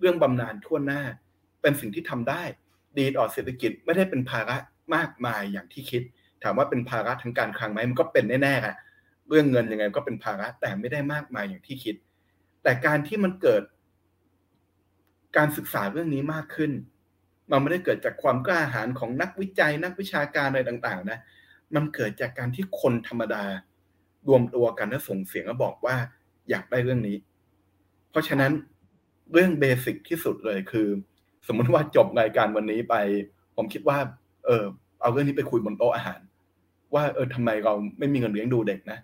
[0.00, 1.02] เรื่องบำนาญทั่วหน้า
[1.62, 2.42] เป็นสิ่งที่ทำได้
[2.98, 4.56] ดีต่อเศรษฐกิจไม่ได้เป็นภาระ
[4.94, 6.02] มากมายอย่างที่คิด
[6.42, 8.74] ถามว่าเป็นภาระทางการคลังไหมมันก็เป็นแน่ๆค่ะ
[9.28, 11.94] เรื่องเงินยังไงก็เป็นภาระแต่ไม่ได้มากมายอย่างที่คิด
[12.62, 13.62] แต่การที่มันเกิด
[15.36, 16.72] การศึกษาเรื่องนี้มากขึ้น
[17.50, 21.18] มันไม่ได้เกิดจากความกล้าหาญของนักวิจัยนักวิชาการอะไรต่าง ๆ นะ
[21.74, 23.44] มันเกิดจากการที่คนธรรมดา
[24.28, 25.96] รวมตัวกันและส่งเสียงแล้วบอกว่า
[26.50, 27.16] อยากได้เรื่องนี้
[28.10, 28.52] เพราะฉะนั้น
[29.32, 30.88] เรื่องเบสิกที่สุดเลยคือ
[31.46, 32.94] สมมติว่าจบรายการวันนี้ไป
[33.56, 33.98] ผมคิดว่า
[34.46, 34.64] เออ
[35.00, 36.20] เอาเรื่องนี้ไปคุยบนโต๊ะอาหาร
[36.94, 38.98] ว่าเออทำไมเราไม่มีเงินเลี้ยงดูเด็กนะ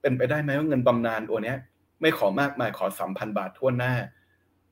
[0.00, 1.56] เป็นไปได้ไหมว่าเงินบำนาญตัวเนี้ย
[2.00, 3.94] ไม่ขอมากมายขอสามพันบาททั่วหน้า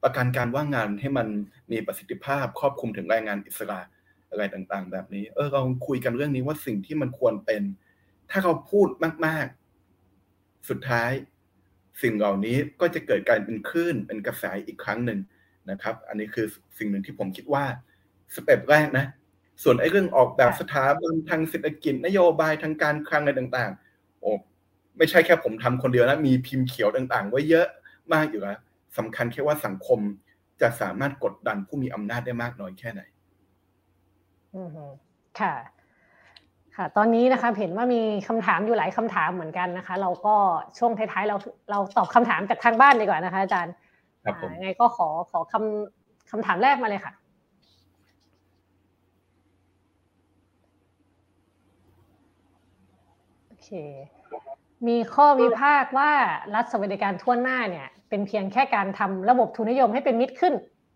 [0.03, 1.29] ประกันการว่างงานให้มัน
[1.71, 3.81] มีประสิทธิภาพครอบคลุมถึงแรงงานอิสระ
[4.31, 7.63] อะไรต่างๆ แบบนี้ เออเราคุยกันเรื่องนี้ว่าสิ่งที่มันควรเป็น
[8.31, 8.89] ถ้าเราพูด
[9.27, 11.11] มากๆ สุดท้าย
[12.03, 15.21] สิ่งเหล่านี้ก็จะเกิดการเป็นคลื่นเป็นกระแสอีกครั้งหนึ่ง
[15.71, 16.47] นะครับ อันนี้คือ
[16.79, 17.65] สิ่งหนึ่งที่ผมคิดว่า
[18.35, 19.07] สเต็ปแรกนะ
[19.63, 24.31] ส่วนไอ้เรื่องออกแบบสถาบันทางเศรษฐกิจนโยบายทางการคลังอะไรต่างๆ โอ้
[24.99, 27.67] ไม่ใช่แค่ผมทำคนเดียวนะ มีพิมพ์เขียวต่างๆ ไว้เยอะ
[28.13, 28.59] มากอยู่แล้ว
[28.99, 30.01] สำคัญแค่ว่าสังคม
[30.61, 33.03] จะสามารถกดดันผู้มีอำนาจได้มากน้อยแค่ไหน
[34.55, 34.69] อืม
[35.41, 35.55] ค่ะ
[36.77, 40.35] ค่ะ ตอนนี้นะคะเห็นว่ามีคำถามอยู่หลายคำถามเหมือนกันนะคะ เราก็
[40.79, 41.37] ช่วงท้ายๆเรา
[41.71, 43.75] เราตอบคำถามจากทางบ้านดีกว่านะคะอาจารย์
[44.25, 47.15] ครับผมไงก็ขอขอคำคำถามแรกมาเลยค่ะ
[53.49, 53.77] โอ เค
[54.89, 56.11] มีข้อวิพากษ์ว่า
[56.55, 60.55] รัฐสวัสดิการทั่วหน้าเนี่ย เป็นเพียงแค่การทำระบบทุนนิยมให้เป็นมิตรขึ้น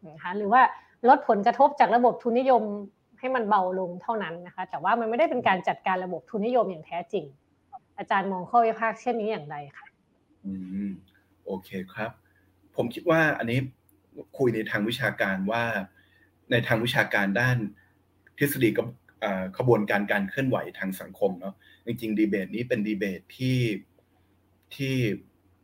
[0.09, 0.63] นะคะหรือว่า
[1.09, 2.63] ลดผลกระทบจากระบบทุนนิยม
[3.19, 7.25] ให้มันเบาลงเท่านั้นนะคะ แต่ว่ามันไม่ได้เป็นการจัดการระบบทุนนิยมอย่างแท้จริง
[7.99, 9.87] อาจารย์มองข้อวิพากษ์เช่นนี้อย่างไรคะ
[10.45, 10.53] อื
[10.89, 10.91] ม
[11.47, 12.11] โอเคครับ
[12.77, 13.59] ผมคิดว่าอันนี้
[14.39, 15.65] คุยในทางวิชาการว่า
[16.51, 17.57] ในทางวิชาการด้าน
[18.39, 18.87] ทฤษฎีกับ
[19.59, 21.55] ขบวนการการเคลื่อนไหวทางสังคมเนาะ
[21.87, 23.59] จริงๆดีเบตนี้เป็นดีเบตที่
[24.75, 24.95] ที่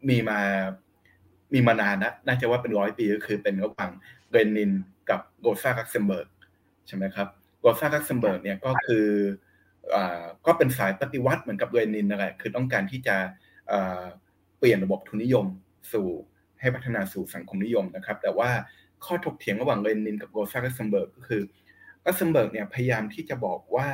[0.08, 0.40] มีมา
[1.54, 3.90] มีมานานนะน่าจะว่าเป็นร้อยปีก็คือเป็นระหว่าง
[4.30, 4.72] เลนิน
[5.10, 6.28] กับโรซาลักเซมเบิร์ก
[6.86, 7.28] ใช่ไหมครับ
[7.60, 9.06] โรซาลักเซมเบิร์กเนี่ยก็คือ
[9.94, 13.16] อ่าก็เป็นสายปฏิวัติเหมือนกับเลนินนั่นแหละคือต้องการที่จะ
[14.58, 15.46] เปลี่ยนระบบทุนนิยม
[15.92, 16.08] สู่
[16.60, 18.50] ให้พัฒนาสู่สังคมนิยมนะครับ แต่ว่า
[19.04, 21.42] ข้อถกเถียงระหว่างเลนินกับโรซาลักเซมเบิร์กก็คือลั
[22.04, 23.88] กเซมเบิร์กเนี่ยพยายามที่จะบอกว่า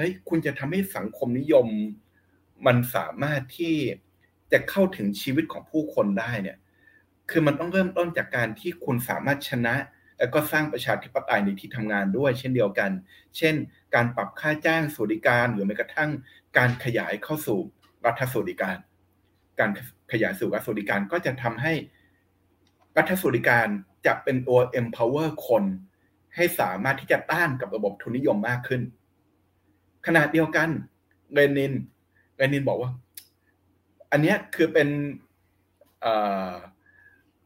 [0.00, 1.66] เฮ้ยคุณจะทำให้สังคมนิยม
[2.66, 3.74] มันสามารถที่
[4.52, 6.58] จะเข้าถึงชีวิตของผู้คนได้เนี่ย
[7.30, 9.74] คือมันต้องเริ่มต้นจากการที่คุณสามารถชนะ
[10.18, 12.90] แล้วก็สร้างประชาธิปไตยในที่ทำงานด้วย เช่นเดียวกัน
[13.36, 13.54] เช่น
[13.94, 16.10] การปรับค่าจ้างสวัสดิการหรือแม้กระทั่ง
[16.58, 17.58] การขยายเข้าสู่
[18.06, 18.76] รัฐสวัสดิการ
[19.60, 19.70] การ
[20.12, 21.72] ขยายสู่รัฐสวัสดิการก็จะทำให้
[22.96, 23.66] รัฐสวัสดิการ
[24.06, 25.64] จะเป็นตัว empower คน
[26.36, 28.82] ให้สามารถที่จะต้านกับระบบทุนนิยมมากขึ้น
[30.06, 30.68] ขณะเดียวกัน
[31.34, 31.72] เรนิน
[32.36, 32.90] เรนินบอกว่า
[34.10, 34.88] อันนี้คือเป็น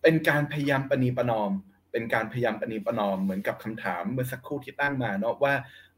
[0.02, 1.50] เป็นการพยายามปณีประนอม
[1.92, 5.54] เป็นการพยายามปณีประนอมเหมือนกับคำถามเมื่อสักครู่ที่ตั้งมาเนาะว่า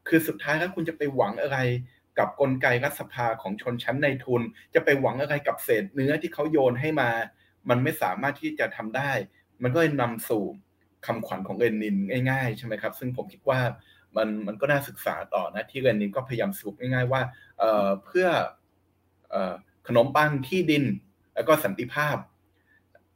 [0.08, 1.58] คือสุดท้ายแล้วคุณจะไปหวังอะไร
[2.18, 4.42] กับกลไกรัฐสภาของชนชั้นในทุน
[4.74, 7.10] จะไปหวังอะไรกับเศษเนื้อที่เขาโยนให้มา
[7.68, 9.10] มันไม่สามารถที่จะทำได้
[9.62, 10.44] มันก็เลยนำสู่
[11.06, 11.96] คำขวัญของเรนนิน
[12.30, 13.60] ง่ายๆใช่ไหมครับ ซึ่งผมคิดว่า
[14.16, 17.22] มันมันก็น่าศึกษาต่อนะที่เลนินก็พยายามสรุปง่ายๆว่า
[17.58, 18.26] เพื่อ
[19.88, 20.84] ขนมปังที่ดิน
[21.34, 22.16] แล้วก็สันติภาพ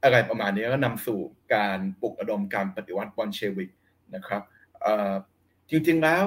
[0.03, 1.20] อะไรประมาณนี้ก็นำสู่
[1.55, 3.70] การปลุกระดมการปฏิวัติบอลเชวิก
[4.14, 4.42] นะครับ
[5.70, 6.22] จริงๆแล้ว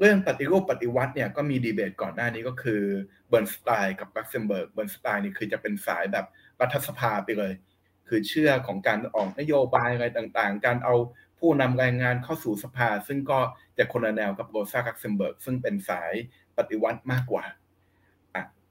[0.00, 2.82] เรื่องปฏิรูปปฏิวัติเนี่ยก็มีดีเบตก่อนหน้านี้ก็คือ
[3.28, 6.26] เบิร์นสไตน์กับลักเซมเบิร์กเบิร์นสไตน์นี่คือจะเป็นสายแบบ
[6.60, 7.52] รัฐสภาไปเลย
[8.08, 10.94] คือเชื่อของการออกนโยบายอะไรต่างๆ การเอา
[11.38, 13.38] ผู้นำแรงงานเข้าสู่สภา ซึ่งก็
[13.78, 16.12] จะคนละแนวกับโรซาลักเซมเบิร์กซึ่งเป็นสาย
[16.56, 17.44] ปฏิวัติมากกว่า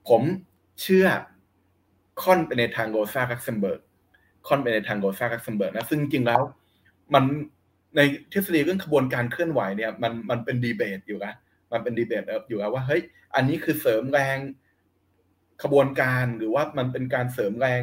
[0.10, 0.22] ผม
[0.82, 1.08] เชื่อ
[2.24, 3.82] ค่อนไปในทางโรซาลักเซมเบิร์ก
[4.48, 6.42] ค่อนไปในทางโรซาลักเซมเบิร์กนะซึ่งจริงแล้ว
[7.14, 7.24] มัน
[7.96, 8.02] ใน
[8.32, 11.34] ทฤษฎีเรื่องขบวนการเคลื่อนไหวเนี่ยมันมันเป็นดีเบตอยู่นะ
[11.72, 13.02] มันเป็นดีเบตอยู่แล้วว่าเฮ้ย
[13.36, 14.38] อันนี้คือเสริมแรง
[15.64, 17.82] ขบวนการหรือว่ามันเป็นการเสริมแรง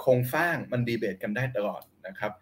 [0.00, 2.32] โครงสร้างมันดีเบตกันได้ตลอดนะครับ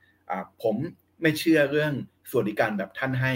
[0.62, 0.76] ผม
[1.22, 1.92] ไม่เชื่อเรื่อง
[2.30, 3.32] สวัสดิการแบบท่านให้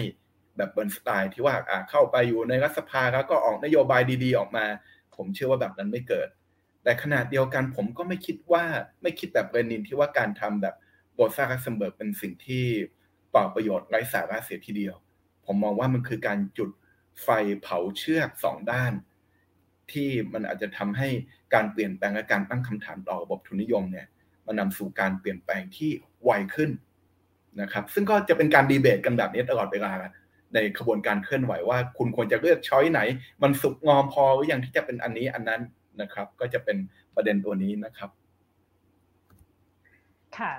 [0.57, 1.55] แบบเบิร์นสไตน์ที่ว่า
[1.91, 4.67] เข้าไปอยู่ในรัฐสภาแล้วก็ออกนโยบายดีๆออกมา
[5.17, 6.29] ผมเชื่อว่าแบบนั้นไม่เกิด
[6.83, 8.65] แต่ขณะเดียวกันผมก็ไม่คิดว่า
[9.03, 10.75] ไม่คิดแบบเลนินที่ว่าการทำแบบ
[11.15, 12.65] โรซาลักเซมเบิร์กเป็นสิ่งที่
[13.31, 14.95] เปล่าประโยชน์ไร้สาระเสียทีเดียว
[15.47, 16.71] ผมมองว่ามันคือการจุด
[17.23, 17.29] ไฟ
[17.63, 18.93] เผาเชือกสองด้าน
[19.93, 21.09] ที่มันอาจจะทำให้
[21.55, 24.07] การเปลี่ยนแปลงและการตั้งคำถามต่อระบบทุนนิยมเนี่ย
[24.47, 25.91] มันนำสู่การเปลี่ยนแปลงที่
[26.25, 26.71] ไวขึ้น
[27.61, 29.93] นะครับซึ่งก็จะเป็นการดีเบตกันแบบนี้ตลอดเวลา
[30.55, 33.01] ในขบวนการเคลื่อนไหวว่า คุณควรจะเลือกช้อยไหน
[33.43, 35.63] มันสุกงอมพอหรือยังที่จะเป็นอันนี้อันนั้น
[36.01, 36.77] นะครับ ก็จะเป็น
[37.15, 38.11] ประเด็นตัวนี้นะครับ
[40.39, 40.53] ค่ะ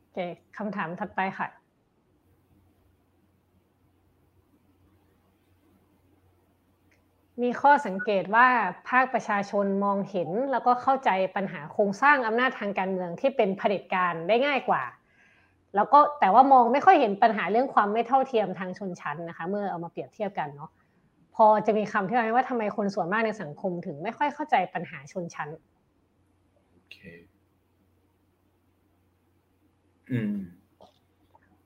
[0.00, 0.18] โอเค
[0.56, 1.48] คำถามถัดไปค่ะ
[7.42, 8.48] มีข้อสังเกตว่า
[8.88, 14.82] ภาคประชาชนมองเห็น แล้วก็เข้าใจปัญหาโครงสร้างอำนาจทางการเมืองที่เป็นเผด็จการได้ง่ายกว่า
[15.76, 20.70] แล้วก็แต่ว่ามองไม่ค่อยเห็นปัญหาเรื่องความไม่เท่าเทียมทางชนชั้นนะคะ เมื่อเอามาเปรียบเทียบกันเนาะ
[21.36, 25.48] พอจะมีคำที่ว่าทำไมคนส่วนมากในสังคมถึงไม่ค่อยเข้าใจปัญหาชนชั้น
[26.72, 26.96] โอเค
[30.10, 30.34] อืม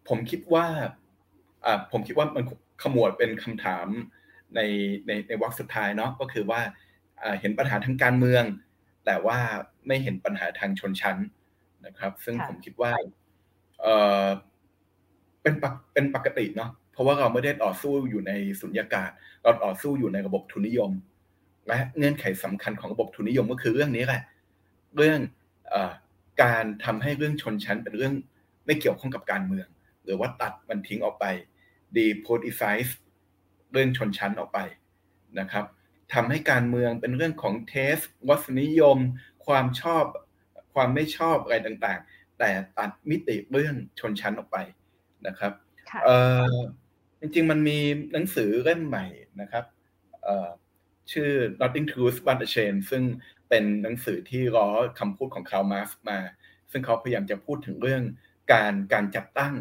[0.09, 0.67] ผมคิดว่า
[1.65, 2.45] อ่า ผมคิดว่ามัน
[2.83, 3.87] ขมวดเป็นคำถาม
[4.55, 4.61] ใน
[5.07, 6.61] ในในวรรคสุดท้ายเนาะก็คือว่า
[7.41, 8.45] เห็นปัญหาทางการเมือง
[9.07, 9.39] แต่ว่า
[9.87, 11.17] ไม่เห็นปัญหาทางชนชั้น
[11.87, 12.93] นะครับ ซึ่งผมคิดว่า
[13.83, 13.87] เอ
[14.25, 14.27] อ
[15.43, 19.11] เป็นปกเป็นปกติเนาะเพราะว่าเราไม่ได้ต่อสู้อยู่ในสุญญากาศ
[19.43, 20.91] เราต่อสู้อยู่ในระบบทุนนิยม
[21.69, 24.23] และเงื่อนไขสำคัญของระบบทุนนิยมก็คือเรื่องนี้แหละ
[24.97, 25.21] เรื่อง
[25.73, 25.75] อ
[26.43, 28.15] การทำให้เรื่องชนชั้นเป็นเรื่อง
[28.67, 29.67] ไม่เกี่ยวข้องกับการเมือง
[30.05, 31.25] หรือว่าตัดมันทิ้งออกไป
[31.97, 32.91] depoliticize
[33.73, 34.59] เรื่องชนชั้นออกไป
[35.41, 35.65] นะครับ
[36.13, 37.97] ทำให้การเมืองเป็นเรื่องของเทส
[38.29, 38.99] วัสนิยม
[39.47, 40.05] ความชอบ
[40.75, 44.57] ความไม่ชอบอะไรต่างๆ แต่ตัดมิติเรื่องชนชั้นออกไป
[45.27, 45.53] นะครับ
[47.21, 47.79] จริงๆมันมี
[48.13, 49.07] หนังสือเล่มใหม่
[49.41, 49.65] นะครับ
[51.13, 51.31] ชื่อ
[51.61, 53.03] Nothing Truth But a Chain ซึ่ง
[53.49, 54.69] เป็นหนังสือที่ล้อ
[54.99, 56.19] คำพูดของคาร์มาสมา
[56.71, 58.03] ซึ่งเขาพยายามจะพูดถึงเรื่อง
[58.53, 59.55] การการจัดตั้ง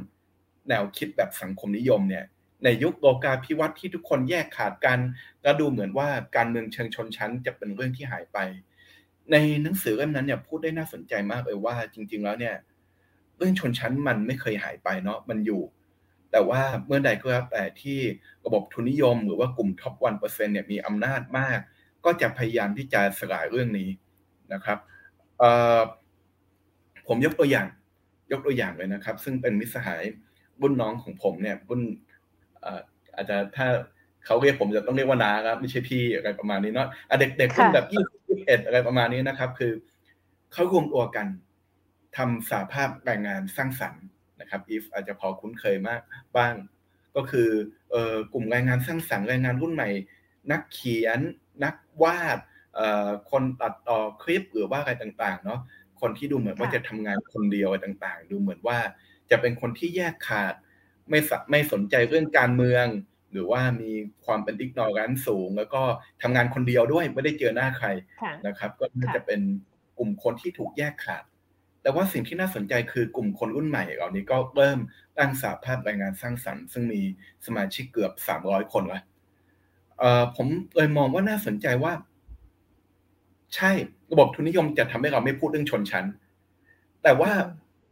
[0.69, 2.25] แนวคิดแบบสังคมนิยมเนี่ย
[2.63, 4.99] ในยุคโลกาภิวัตน์ที่ทุกคนแยกขาดกัน
[5.43, 8.37] แล้วดูเหมือนว่าการเมืองเชิงชนชั้นจะเป็นเรื่องที่หายไป
[9.31, 12.55] ในหนังสือเล่มนั้นเนี่ยพูดได้น่าสนใจมากเลยว่าจริง ๆ แล้วเนี่ย
[13.39, 15.61] เรื่องชนชั้นมันไม่เคยหายไปเนาะมันอยู่
[16.31, 17.97] แต่ว่าเมื่อใดก็แล้วแต่ที่
[18.45, 21.59] ระบบทุนนิยมหรือว่ากลุ่มท็อปวันเปอร์เซ็นต์เนี่ยมีอำนาจมาก
[22.05, 23.89] ก็จะพยายามที่จะสลายเรื่องนี้
[24.53, 24.77] นะครับ
[27.07, 27.67] ผมยกตัวอย่าง
[28.31, 30.03] ยกตัวอย่างเลยนะครับ ซึ่งเป็นมิสหาย
[30.61, 31.81] บุญน้องของผมเนี่ยบุญ
[33.15, 33.67] อาจจะถ้า
[34.25, 36.87] เขาเรียกผมจะต้องเรียกว่านาครับไม่ใช่พี่อะไรประมาณนี้เนาะ
[37.19, 39.71] เด็กเด็กรุ่นแบบยี่สิบเอ็ดอะไรประมาณนี้นะครับ คือ
[40.53, 41.27] เขารวมตัวกัน
[42.17, 44.03] ทำสาภาพแรงงานสร้างสรรค์
[44.39, 46.01] นะครับอีฟอาจจะพอคุ้นเคยมาก
[46.37, 46.55] บ้าง
[47.15, 47.49] ก็คือ
[47.91, 49.89] เอ่อกลุ่มแรงงานสร้างสรรค์แรงงานรุ่นใหม่
[50.51, 51.19] นักเขียน
[51.63, 52.37] นักวาด
[52.75, 55.59] เอ่อคนตัดต่อคลิปหรือว่าอะไรต่างๆเนาะ
[56.01, 58.77] คนที่ดูเหมือนว่าจะทำงานคนเดียวอะไรต่างๆ ดูเหมือนว่า
[59.31, 60.53] จะเป็นคนที่แยกขาด
[61.09, 61.19] ไม่
[61.51, 62.85] ไม่สนใจเรื่องการเมือง
[63.31, 63.91] หรือว่ามี
[64.25, 65.81] ความเป็นอิกนอรันสูง แล้วก็
[66.21, 67.87] ทำงานคนเดียวด้วยไม่ได้เจอหน้าใคร
[68.47, 68.85] นะครับ ก็
[69.15, 69.41] จะเป็น
[69.97, 71.23] กลุ่มคนที่ถูกแยกขาด
[71.89, 74.79] แต่ว่าสิ่งที่น่าสนใจคือกลุ่มคนรุ่นใหม่เหล่านี้ก็เริ่ม
[75.17, 77.01] ตั้งสาภาพรายงานสร้างสรรค์ ซึ่งมี
[77.45, 79.01] สมาชิกเกือบสามร้อยคนล้ว
[80.35, 81.93] ผมเลยมองว่าน่าสนใจว่า
[83.55, 83.71] ใช่
[84.11, 86.05] ระบบทุนนิยมจะทำให้เราไม่พูดเรื่องชนชั้น
[87.03, 87.31] แต่ว่า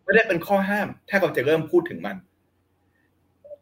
[0.03, 2.17] ไม่ได้เป็นข้อห้าม ถ้าเราจะเริ่มพูดถึงมัน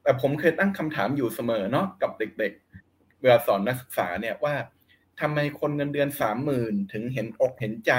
[0.04, 2.54] แต่ผมเคยตั้งคำถามอยู่เสมอเนาะกับเด็ก
[2.88, 4.56] ๆ เวลาสอนนักศึกษาเนี่ยว่า
[5.22, 7.94] ทำไมคนเงินเดือนสามหมื่นถึงเห็นอกเห็นใจ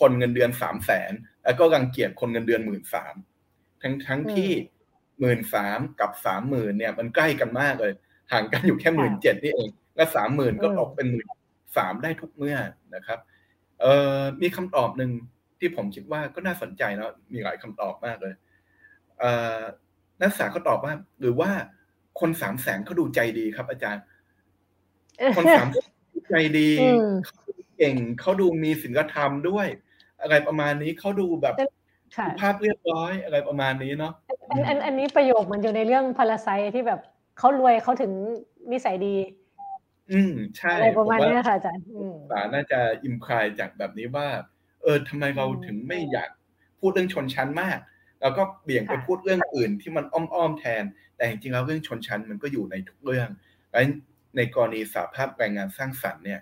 [0.00, 1.12] คนเงินเดือนสามแสน
[1.44, 3.14] แล้วก็รังเกียจคนเงินเดือนหมื่นสาม
[3.82, 4.50] ทั้งทั้งที่
[5.20, 7.92] หมื่นสามกับสามหมื่นเนี่ย มันใกล้กันมากเลย
[8.32, 11.26] ห่างกันอยู่แค่หมื่นเจ็ดนี่เอง และสามหมื่นก็ตกเป็นหมื่น
[11.76, 12.56] สามได้ทุกเมื่อ
[12.94, 13.18] นะครับ
[13.80, 15.10] เอ่อมีคำตอบหนึ่ง
[15.58, 18.34] ที่ผมคิดว่าก็น่าสนใจเนาะมีหลายคำตอบมากเลย
[19.18, 19.60] เอ่อ
[20.20, 21.50] นักศึกษาเขาตอบว่า หรือว่า
[22.20, 24.02] คนสามแสนเขาดูใจดีครับ อาจารย์
[25.36, 25.68] คนสาม
[26.30, 26.68] ใจดี
[27.26, 27.36] เขา
[27.78, 29.68] เก่งเขาดูมีศีลธรรมด้วย
[30.22, 31.54] อะไรประมาณนี้เขาดูแบบ
[32.40, 34.12] ภาพเรียบร้อยอะไรประมาณนี้เนาะ
[34.50, 37.00] อันอันอันนี้ประโยคมันอยู่ในเรื่องพาราไซที่แบบ
[37.38, 38.12] เขารวยเขาถึง
[38.72, 39.16] นิสัยดี
[40.12, 41.84] อืมใช่อะไรประมาณนี้ค่ะอาจารย์
[42.30, 44.28] สาน่าจะอิมพลายจากแบบนี้ว่า
[44.82, 46.30] เออทำไมเราถึงไม่อยาก
[46.80, 47.78] พูดเรื่องชนชั้นมาก
[48.20, 50.84] แล้วก็เบี่ยงไปพูดเรื่องอื่นที่มันอ้อมๆแทน
[51.16, 53.28] แต่จริงๆแล้วเรื่องชนชั้นมันก็อยู่ในทุกเรื่อง
[53.70, 53.80] และ
[54.36, 56.40] ในกรณีสาภาพแรงงานสร้างสรรค์เนี่ย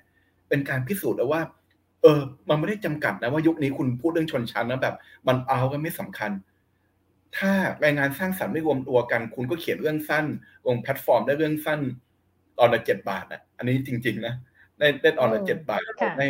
[0.48, 4.94] เป็นการพิสูจน์แล้วว่าเออ มันไม่ได้จำกัดนะว่ายุคนี้คุณพูดเรื่องชนชั้นนะแบบ
[5.28, 6.30] มันเอาก็ไม่สำคัญ
[7.38, 10.26] ถ้าแรงงานสร้างสรรค์ไม่รวมตัวกัน คุณก็เขียนเรื่องสั้น
[10.66, 11.80] ลงแพลตฟอร์มได้เรื่องสั้น
[12.58, 14.34] ตอนละเจ็ดบาทอะอันนี้จริง ๆ นะ
[14.78, 15.80] ได้ได้ตอนละเจ็ดบาท
[16.18, 16.26] ได้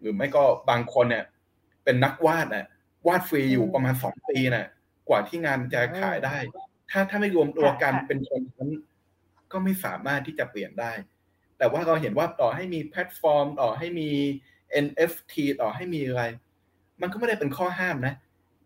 [0.00, 1.24] หรือไม่ก็บางคนเนี่ย
[1.84, 2.66] เป็นนักวาดอะ
[3.06, 4.66] วาดฟรีอยู่ประมาณสองปีนะ่ะ
[5.08, 6.36] กว่าที่งานจะขายได้
[6.90, 8.70] ถ้าถ้าไม่รวมตัวกันเป็นคนนั้น
[9.52, 10.92] ก็ไม่สามารถที่จะเปลี่ยนได้
[11.58, 14.10] แต่ว่าเราเห็นว่าต่อให้มีแพลตฟอร์ม ต่อให้มี
[14.84, 16.22] NFT ต่อให้มีอะไร
[17.00, 18.14] มันก็ไม่ได้เป็นข้อห้ามนะ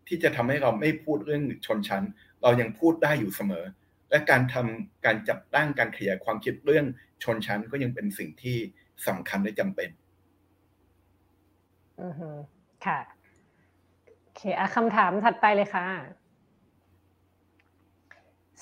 [0.07, 2.03] ที่จะทำให้เราไม่พูดเรื่องชนชั้น
[2.41, 3.65] เรายังพูดได้อยู่เสมอ
[4.09, 6.85] และการทำการจับตั้งการขยายความคิดเรื่อง
[7.23, 8.57] ชนชั้นก็ยังเป็นสิ่งที่
[9.07, 9.89] สำคัญและจำเป็น
[12.01, 12.13] อือ
[12.85, 12.99] ค่ะ
[14.35, 15.85] เคอะคำถามถัดไปเลยค่ะ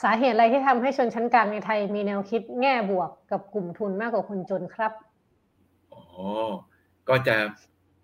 [0.01, 4.91] สาเหตุอะไรที่ทำให้ชนชั้นกลางในไทยมีแนวคิดแง่บวกกับกลุ่มทุนมากกว่าคนจนครับ
[5.93, 6.01] อ๋อ
[7.09, 7.35] ก็จะ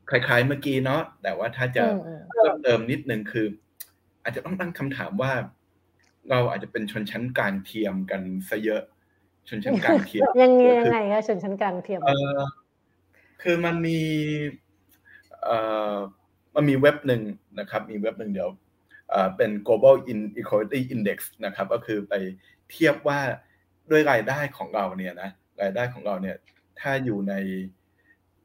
[0.10, 1.84] คล้ายๆเมื่อกี้เนาะแต่ว่าถ้าจะ
[2.30, 3.46] เพิ่มเติมนิดนึงคือ
[4.24, 5.34] อาจจะต้องตั้งคำถามว่า
[6.30, 8.82] เราอาจจะเป็นชนชั้นกลางเทียมกันซะเยอะ
[9.50, 10.54] ชนชั้นกลางเทียมยัง
[10.92, 12.40] ไงคะชนชั้นกลางเทียมเออ
[13.42, 14.00] คือมันมี
[15.44, 15.58] เอ่
[15.94, 15.96] อ
[16.56, 17.22] มันมีเว็บหนึ่ง
[17.60, 18.50] นะครับ มีเว็บหนึ่งเดี๋ยว
[19.38, 22.14] เป็น global inequality index นะครับ ก็คือไป
[22.72, 23.20] เทียบว่า
[23.92, 25.30] ด้วยรายได้ของเราเนี่ยนะ
[25.62, 26.36] รายได้ของเราเนี่ย
[26.80, 27.34] ถ้าอยู่ใน
[27.81, 27.81] เ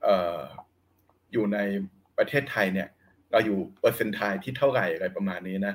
[0.04, 0.40] อ่อ
[1.32, 1.58] อยู่ใน
[2.18, 2.88] ประเทศไทยเนี่ย
[3.30, 5.74] เราอยู่เปอร์เซ็นต์ไทยที่เท่าไหร่อะไรประมาณนี้นะ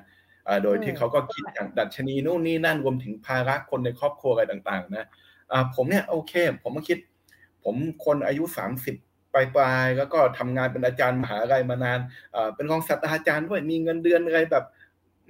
[0.63, 5.05] โดยที่เขาก็คิดอย่างดัชนีนู่นนี่นั่นรวมถึงภาระคนในครอบครัวอะไรต่างๆ นะ
[5.75, 6.97] ผมเนี่ยโอเค ผมมาคิด
[7.63, 8.95] ผมคนอายุสามสิบ
[9.33, 11.99] ปลายๆแล้วก็ทำงานเป็นอาจารย์มหาลัยมานาน
[12.55, 14.65] เป็นรองศาสตราจารย์ด้วยมีเงินเดือนอะไรแบบ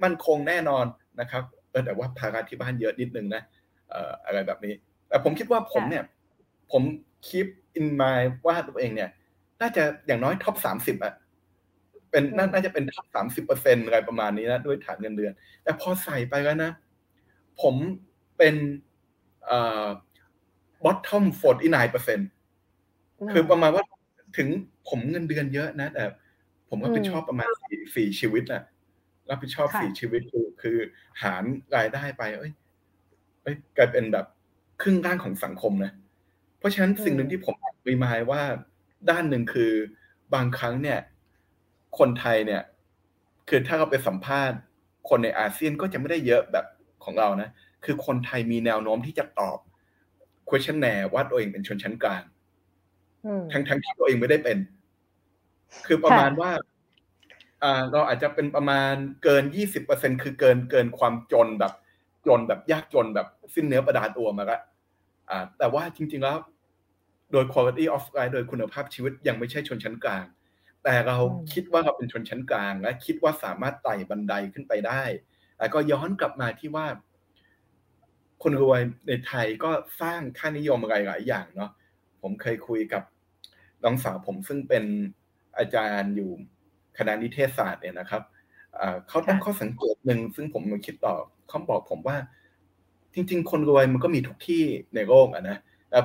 [0.02, 0.84] มั่นคงแน่นอน
[1.20, 3.42] นะครับเออแต่ว่าภาระที่บ้านเยอะนิดนึงนะ
[4.24, 4.74] อะไรแบบนี้
[5.08, 6.04] แต่ผมคิดว่าผมเนี่ย
[6.72, 6.82] ผม
[7.30, 7.46] คิด
[7.76, 9.10] อินมายว่าตัวเองเนี่ย
[9.60, 11.14] น่าจะอย่างน้อยท็อปสามสิบอะ
[12.10, 16.70] เป็นน่าจะเป็นท็อปสามสิบเปอร์เซ็นอะไรประมาณนี้นะด้วยฐานเงินเดือน แต่พอใส่ไปแล้วนะ
[17.62, 17.74] ผม
[18.38, 18.54] เป็น
[19.46, 19.86] เอ่อ
[20.84, 21.24] bottom
[21.58, 22.20] 49เปอร์เซ็น
[23.32, 23.84] คือประมาณว่า
[24.36, 24.48] ถึง
[24.88, 26.04] ผมเงินเดือนเยอะนะ แต่
[26.68, 27.48] ผมรับผิดชอบประมาณ
[27.96, 28.62] สี่ชีวิตอะ
[29.30, 30.78] รับผิดชอบสี่ชีวิตคือคือ
[31.22, 31.44] หาร
[31.76, 32.52] รายได้ไป เอ้ย
[33.42, 34.26] เอ้ยกลายเป็นแบบ
[34.82, 35.92] ครึ่งด้านของสังคมนะ
[36.62, 37.54] เพราะฉะนั้นสิ่งหนึ่งที่ผม
[37.88, 38.42] รีมายว่า
[39.10, 39.72] ด้านหนึ่งคือ
[40.34, 40.98] บางครั้งเนี่ย
[41.98, 42.62] คนไทยเนี่ย
[43.48, 44.58] คือถ้าเราไปสัมภาษณ์
[45.08, 46.66] คนในอาเซียนก็จะไม่ได้เยอะแบบ
[47.04, 47.50] ของเรานะ
[47.84, 49.58] คือคนไทยมีแนวโน้มที่จะตอบ
[50.48, 52.22] questionnaire ว่าตัวเองเป็นชนชั้นกลาง
[53.52, 54.58] ทั้งทั้งที่ตัวเองไม่ได้เป็น
[55.86, 56.50] คือประมาณว่า
[57.92, 58.92] เราอาจจะเป็นประมาณ
[59.22, 61.72] เกินยี่สิบเปอร์เซ็นคือเกินเกินความจนแบบ
[62.26, 64.60] จนแบบยากจนแบบสิ้นเนื้อประดาตัวมาละ
[65.58, 66.36] แต่ว่าจริง ๆ แล้ว
[67.32, 70.26] โดย quality of life โดยคุณภาพชีวิตยังไม่ใช่ชนชั้นกลาง
[70.84, 71.18] แต่เรา
[71.52, 75.02] คิดว่าเราเป็นชนชั้นกลาง และคิดว่าสามารถไต่บันไดขึ้นไปได้
[75.56, 76.86] แต่ก็ย้อนกลับมาที่ว่า
[78.42, 79.70] คนรวยในไทยก็
[80.00, 81.70] สร้างค่านิยมอะไรหลายอย่างเนาะ
[82.22, 83.02] ผมเคยคุยกับ
[83.84, 84.84] น้องสาวผมซึ่งเป็น
[85.58, 86.30] อาจารย์อยู่
[86.98, 88.22] คณะนิเทศศาสตร์เนี่ยนะครับ
[89.08, 91.14] เขาตั้งข้อสังเกตหนึ่งซึ่งผมมาคิดต่อ
[91.48, 92.16] เขาบอกผมว่า
[93.14, 95.58] จริง ๆ คนรวยมันก็มีทุกที่ในโลกอะนะ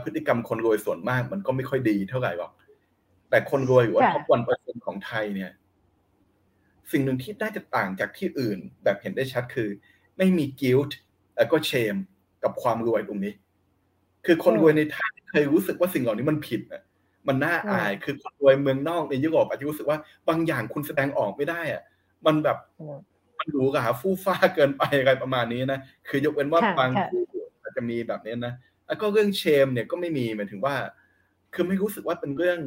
[0.04, 2.52] พฤติกรรมคนรวยส่วนมากมันก็ไม่ค่อยดีเท่าไหร่หรอก
[3.30, 5.52] แต่คนรวยหรือว่า top one percent ของไทยเนี่ย
[6.92, 9.70] สิ่งหนึ่งที่น่าจะต่างจากที่อื่น แบบเห็นได้ชัดคือ
[10.18, 10.98] ไม่มี guilt
[11.38, 11.96] แล้วก็ shame
[12.44, 13.34] กับความรวยตรงนี้
[14.26, 16.84] คือคนรวยในไทยเคยรู้สึกว่าสิ่งเหล่านี้มันผิดอะ
[17.28, 19.98] มันน่าอาย คือคนรวยเมืองนอกในยุโรปอาจจะรู้สึกว่า
[20.30, 21.84] บางอย่างคุณแสดงออกไม่ได้อะ
[22.26, 22.58] มันแบบ
[23.48, 27.24] มันหรูหราฟู่ฟ้าเกินไปอะไรประมาณนี้นะคือยกเว้นว่าบางคู่
[27.62, 28.54] อาจจะมีแบบนี้นะ
[28.88, 30.76] แล้วก็เรื่องเชมเนี่ยก็ไม่มีหมายถึงว่า
[31.54, 32.60] คือไม่รู้สึกว่าเป็นเรื่อง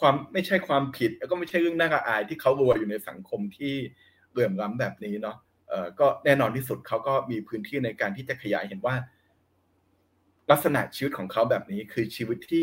[0.00, 3.74] ความไม่ใช่ความผิด แล้วก็ไม่ใช่เรื่องน่าอายที่เขารวยอยู่ในสังคมที่
[4.30, 5.36] เหลื่อมล้ำแบบนี้เนาะ
[5.68, 8.94] เอ่อก็แน่นอนที่สุดเขาก็มีพื้นที่ในการที่จะขยายเห็นว่า
[10.50, 12.62] ลักษณะชีวิตของเขาแบบนี้คือชีวิตที่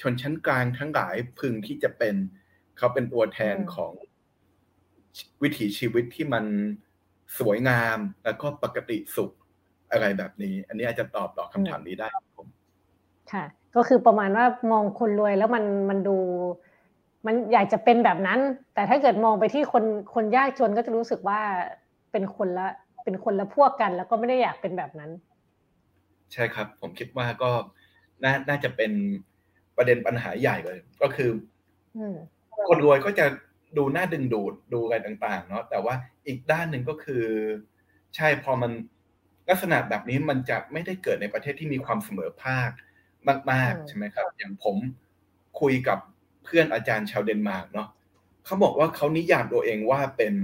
[0.00, 2.14] ชนชั้นกลางทั้งหลายพึงที่จะเป็น
[2.76, 3.92] เขาเป็นตัวแทนของ
[5.42, 6.44] วิถีชีวิตที่มัน
[7.38, 9.30] สวยงามแล้วก็ปกติสุข
[9.90, 12.46] อะไรแบบนี้ อันนี้อาจจะตอบตอบคำถามนี้ได้ผม
[13.32, 13.44] ค่ะ
[13.76, 16.16] ก็คือประมาณว่ามองคนรวยแล้วมันมันดู
[17.26, 18.40] มันอยากจะเป็นแบบนั้น
[18.74, 21.40] แต่ถ้าเกิดมองไปที่คนคนยากจนก็จะรู้สึกว่า
[22.12, 22.66] เป็นคนละ
[23.04, 25.10] เป็นคนละพวกกัน แล้วก็ไม่ได้อยากเป็นแบบนั้น
[26.32, 27.50] ใช่ครับ ผมคิดว่าก็
[28.22, 28.92] น่าน่าจะเป็น
[29.76, 31.30] ประเด็นปัญหาใหญ่เลย ก็คือ
[32.68, 33.26] คนรวยก็จะ
[33.78, 35.94] ดูน่าดึงดูดดูอะไรต่าง ๆ เนาะแต่ว่า
[36.26, 37.24] อีกด้านหนึ่งก็คือ
[38.16, 38.72] ใช่พอมัน
[39.48, 42.70] ลักษณะแบบนี้มันจะไม่ได้เกิดในประเทศที่มีความเสมอภาค
[43.52, 44.76] มากๆใช่ไหมครับ อย่างผม
[45.60, 45.98] คุยกับ
[46.44, 47.88] เพื่อนอาจารย์ชาวเดนมาร์กเนาะ
[48.44, 50.34] เขาบอกว่าเขานิยามตัวเองว่าเป็น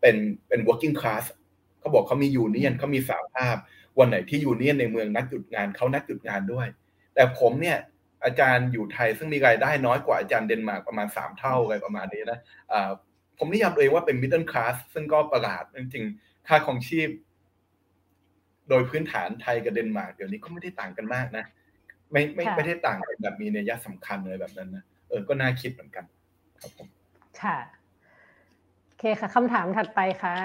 [0.00, 0.16] เป็น
[0.48, 1.24] เป็น working class
[1.80, 3.56] เขาบอกเขามี union เขามีสหภาพ
[3.98, 6.66] วันไหนที่ union ในเมืองนัดหยุดงานเขานัดหยุดงานด้วย
[7.14, 7.78] แต่ผมเนี่ย
[8.26, 12.38] อาจารย์อยู่ไทยซึ่งมีรายได้น้อยกว่าอาจารย์เดนมาร์กประมาณสามเท่าอะไรประมาณนี้นะ
[13.38, 17.08] ผมนิยามตัวเองว่าเป็น middle class ซึ่งก็ประหลาดจริงๆ ค่าครองชีพ
[18.68, 21.44] โดยพื้นฐานไทยกับเดนมาร์กเดี๋ยวนี้ก็ไม่ได้ต่างกันมากนะ
[22.12, 26.04] ไม่ไม่ไม่ได้ต่างกันแบบมีนัยสำคัญเลยแบบนั้นนะเออก็น่าคิดเหมือนกัน
[26.60, 26.86] ครับผม
[27.42, 27.58] ค่ะ
[28.86, 30.36] โอเคค่ะคำถามถัดไปค่ะ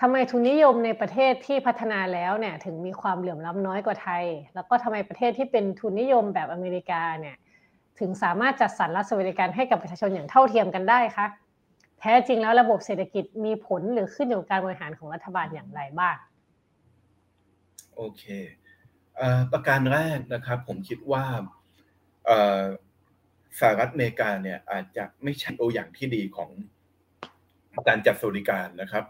[0.00, 4.24] ทำไมทุนนิยมในประเทศที่พัฒนาแล้วเนี่ยถึงมีความเหลื่อมล้ำน้อยกว่าไทย
[4.54, 7.36] แล้วก็ทำไมประเทศที่เป็นทุนนิยมแบบอเมริกาเนี่ย
[8.00, 11.26] ถึงสามารถจัดสรรรัฐสวัสดิการให้กับประชาชนอย่างเท่าเทียมกันได้คะ
[12.00, 16.16] แท้จริงแล้วระบบเศรษฐกิจมีผลหรือขึ้นอยู่กับการบริหารของรัฐบาลอย่างไรบ้าง
[17.96, 18.22] โอเค
[19.52, 21.24] ประการแรกนะครับผมคิดว่า
[23.58, 26.50] สหรัฐอเมริกาเนี่ยอาจจะไม่ใช่ตัวอย่างที่ดีของ
[27.88, 29.04] การจัดสวัสดิการนะครับ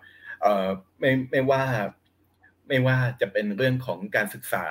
[0.98, 1.64] ไม่ไม่ว่า
[2.68, 4.66] ไม่ว่าจะเป็นเรื่องของการศึกษา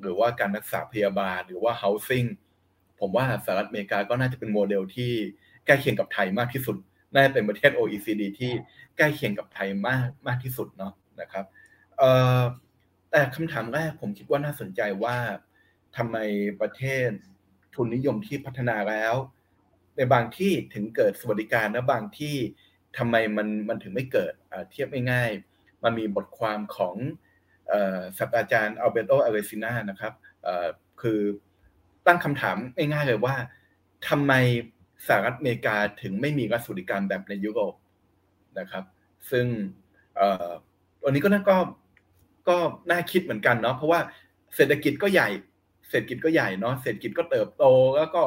[0.00, 2.28] หรือว่าการรักษาพยาบาลหรือว่า housing
[3.00, 5.12] ผมว่าสหรัฐอเมริกาก็น่าจะเป็นโมเดลที่
[5.66, 6.76] ใกล้เคียงกับไทยมากที่สุด
[7.14, 8.52] น่าจะเป็นประเทศ OECD ที่
[8.96, 11.44] ใกล้เคียงกับไทยมากมากที่สุดเนาะนะครับ
[11.98, 12.12] แต่
[13.10, 15.16] แต่คำถามแรกผมคิดว่าน่าสนใจว่า
[15.96, 16.16] ทำไม
[16.60, 17.08] ประเทศ
[17.74, 19.14] ทุนนิยมที่พัฒนาแล้ว
[19.96, 22.36] ในบางที่ถึงเกิดสวัสดิการและบางที่
[22.98, 24.32] ทำไมมันมันถึงไม่เกิด
[24.70, 26.94] เทียบง่ายๆมันมีบทความของ
[28.18, 30.12] ศาสตราจารย์อัลเบโตอเรซินานะครับ
[31.00, 31.20] คือ
[32.06, 33.34] ตั้งคำถามง่ายๆเลยว่า
[34.08, 34.32] ทำไม
[35.06, 37.74] สหรัฐอเมริกาถึงไม่มีรัฐสวัสดิการแบบในยุโรป
[38.58, 38.84] นะครับ
[39.30, 39.46] ซึ่ง
[41.04, 41.56] วันนี้ก็นั่นก็
[42.48, 42.56] ก็
[42.90, 44.00] น่าคิดเหมือนกันเนาะเพราะว่า
[44.56, 45.28] เศรษฐกิจก็ใหญ่
[45.88, 47.64] เศรษฐกิจก็ใหญ่เนาะเศรษฐกิจก็เติบโต
[47.96, 48.22] แล้วก็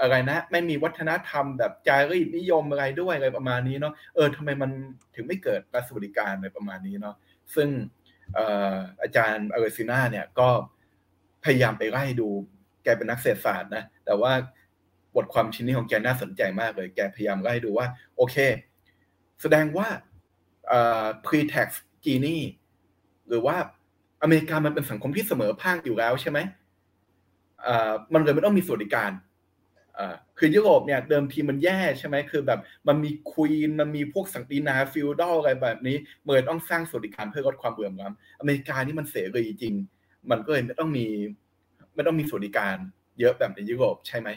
[0.00, 4.70] อะไรนะ ไม่มีวัฒนธรรมแบบจารีตนิยมอะไรด้วยอะไรประมาณนี้เนาะเออทำไมมัน
[5.14, 7.16] ถึงไม่เกิดรัฐสวัสดิการอะไรประมาณนี้เนาะ
[7.54, 7.68] ซึ่ง
[9.02, 10.48] อาจารย์อเรซิน่าเนี่ยก็
[11.44, 12.28] พยายามไปไล่ดู
[12.84, 14.32] แกเป็นนักเศรษฐศาสตร์นะ แต่ว่า
[15.16, 17.86] บทความชิ้นนี้ของแกน่าสนใจมากเลย แกพยายามไล่ดูว่า
[18.16, 18.36] โอเค
[19.42, 19.88] แสดงว่า
[21.26, 21.68] pre-tax
[22.04, 22.38] Gini
[23.28, 23.56] หรือว่า
[24.22, 26.38] อเมริกามันเป็นสังคมที่เสมอภาคอยู่แล้วใช่ไหม
[28.12, 29.10] มันเลยไม่ต้องมีสวัสดิการ
[30.38, 39.74] คือยุโรปเนี่ยเดิมทีมันแย่ใช่ไหมคือแบบมันมี queen มันมีพวกสังตีนาฟิลดอลอะไรแบบนี้เมื่อต้องสร้างสวัสดิการเพื่อลดความเบื่อหน่ายอเมริกานี่มันเสรีจริง
[40.30, 41.06] มันก็เลยไม่ต้องมี
[41.94, 42.76] ไม่ต้องมีสวัสดิการ
[43.20, 44.28] เยอะแบบในยุโรปใช่ไหม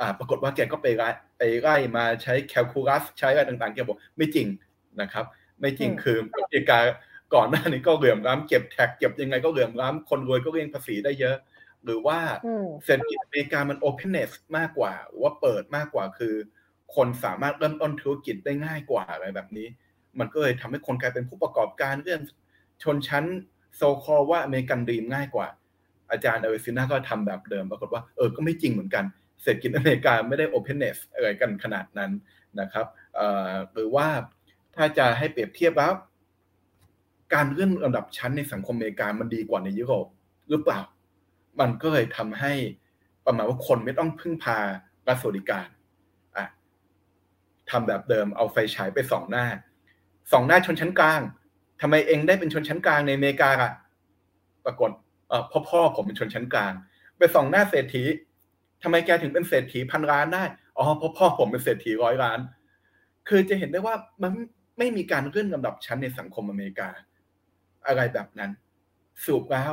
[0.00, 4.48] อ่า ปรากฏว่าแกก็ไปไล่ไปไล่มาใช้แคลคูลัสใช้อะไรต่างๆแกบอกไม่จริง
[5.00, 5.24] นะครับ
[5.60, 6.78] ไม่จริงคืออเมริกา
[7.34, 11.36] ก่อนหน้านี้ก็เหลื่อมล้ำเก็บ tax เก็บยังไงก็เหลื่อมล้ำคนรวยก็เลี่ยงภาษีได้เยอะ
[11.84, 12.18] หรือว่า
[12.84, 14.92] เศรษฐกิจอเมริกามัน openness มากกว่า
[15.22, 16.34] ว่าเปิดมากกว่าคือ
[16.96, 19.68] คนสามารถเริ่มต้นธุรกิจได้ง่ายกว่าอะไรแบบนี้
[20.18, 22.20] มันก็เลยทำให้คนกลายเป็นผู้ประกอบการเรื่อง
[22.82, 23.24] ชนชั้น
[23.76, 25.48] so-called ว่า American Dream ง่ายกว่า
[26.10, 29.04] อาจารย์เอเวซิน่าก็ทำแบบเดิมปรากฏว่าเออก็ไม่จริงเหมือนกัน
[29.42, 32.12] เศรษฐกิจอเมริกาไม่ได้ openness อะไรกันขนาดนั้น
[32.60, 32.86] นะครับ
[33.72, 34.06] หรือว่า
[34.76, 35.92] ถ้าจะให้เปรียบเทียบแล้ว
[37.34, 40.06] การเลื่อนลำดับชั้นในสังคมอเมริกามันดีกว่าในยุโรป
[40.48, 40.80] หรือเปล่า
[41.60, 42.52] มันก็เลยทำให้
[43.26, 44.58] ประมาณว่าคนไม่ต้องพึ่งพา
[45.08, 45.68] รัฐสวัสดิการ
[46.36, 46.46] อะ
[47.70, 49.46] ทำแบบเดิมเอาไฟฉายไปสองหน้า
[50.32, 51.20] สองหน้าชนชั้นกลาง
[51.80, 53.72] ทำไมเองได้เป็นชนชั้นกลางในอเมริกาอะ
[54.64, 54.90] ปรากฏ
[55.28, 56.72] เออพ่อพ่อผมเป็นชนชั้นกลาง
[57.18, 58.02] ไปสองหน้าเศรษฐี
[58.82, 60.44] ทำไมแกถึงเป็นเศรษฐีพันล้านได้
[60.76, 62.38] อ๋อพ่อพ่อผมเป็นเศรษฐีร้อยล้าน
[63.28, 64.32] คือจะเห็นได้ว่ามัน
[64.78, 66.88] ไม่มีการเลื่อนลำดับชั้นในสังคมอเมริกา
[67.86, 68.50] อะไรแบบนั้น
[69.24, 69.70] สูบแล้ว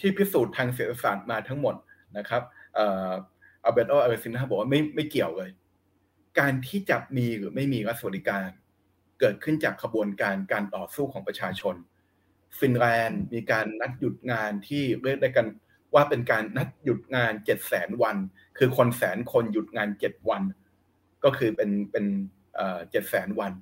[0.00, 1.74] ที่พิสูจน์ทางเศรษฐศาสตร์มาทั้งหมด
[2.18, 2.42] นะครับ
[2.78, 5.50] อัลเบโตอาร์ซินาบอกว่าไม่ไม่เกี่ยวเลย
[6.38, 8.48] การที่จะมีหรือไม่มีรัฐสวัสดิการ
[9.20, 11.74] เกิดขึ้นจากขบวนการการต่อสู้ของประชาชน
[12.58, 15.46] ฟินแลนด์มีการนัดหยุดงานที่เรียกได้กัน
[15.94, 18.16] ว่าเป็นการนัดหยุดงานเจ็ดแสนวัน
[18.58, 20.42] คือคนแสนคนหยุดงานเจ็ดวัน
[21.24, 22.06] ก็คือเป็นเป็น
[22.90, 23.52] เจ็ดแสนวัน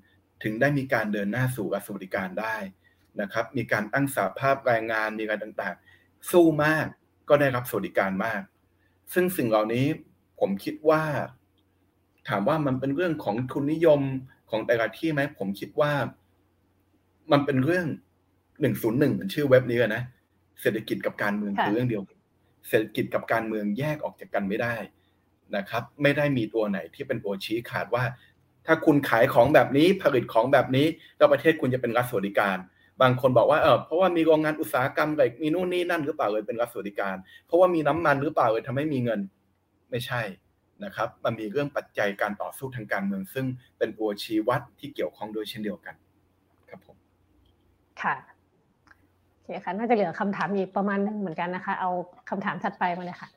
[0.42, 2.56] ถึงได้มีการเดินหน้าสู่รัฐสวัสดิการได้
[3.20, 5.97] นะครับ มีการตั้งสาภาพแรงงานมีการต่างๆ
[6.30, 6.86] สู้มาก
[7.28, 8.42] ก็ได้รับสวัสดิการมาก
[9.12, 9.86] ซึ่งสิ่งเหล่านี้
[10.40, 11.02] ผมคิดว่า
[12.28, 14.00] ถามว่ามันเป็นเรื่องของทุนนิยม
[14.50, 15.92] ของแต่ละที่ไหมผมคิดว่า
[17.32, 17.86] มันเป็นเรื่อง
[18.60, 20.02] หนึ่งศูนย์หนึ่งชื่อเว็บนี้นะ
[20.60, 22.02] เศรษฐกิจกับการเมืองคือเรื่องเดียว
[22.68, 24.74] เศรษฐกิจกับการเมืองแยกออกจากกันไม่ได้
[25.56, 28.04] นะครับ ไม่ได้มีตัวไหนที่เป็นตัวชี้ขาดว่า
[28.66, 30.86] ถ้าคุณขายของแบบนี้ผลิตของแบบนี้
[31.16, 32.56] แล้วประเทศคุณจะเป็นรัฐสวัสดิการ
[33.02, 37.16] บางคนบอกว่าเออเพราะว่ามีโรงงานอุตสาหกรรมเหล็กมีนู่นนี่นั่นหรือเปล่าเลยเป็นรัฐสวัสดิการ
[37.46, 39.20] เพราะว่ามีน้ำมันหรือเปล่าเลยทำให้มีเงิน
[39.90, 40.20] ไม่ใช่
[40.84, 43.46] นะครับ มันมีเรื่องปัจจัยการต่อสู้ทางการเมือง ซึ่ง
[43.78, 45.94] เป็นตัวชี้วัดที่เกี่ยวข้องโดยเช่นเดียวกัน
[46.70, 46.96] ครับผม
[48.02, 48.14] ค่ะ
[49.32, 51.90] โอเคค่ะน่าจะเหลือคำถามอีกประมาณนึงเหมือนกันนะคะ เอา
[52.30, 53.28] คำถามถัดไปมาเลยค่ะ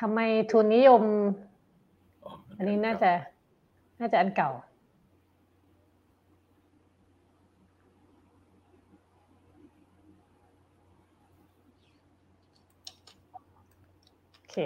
[0.00, 0.20] ทำไม
[0.50, 1.02] ทุนนิยม
[2.56, 3.10] อันนี้น่าจะ
[4.00, 4.50] น่าจะอันเก่า
[14.50, 14.56] เค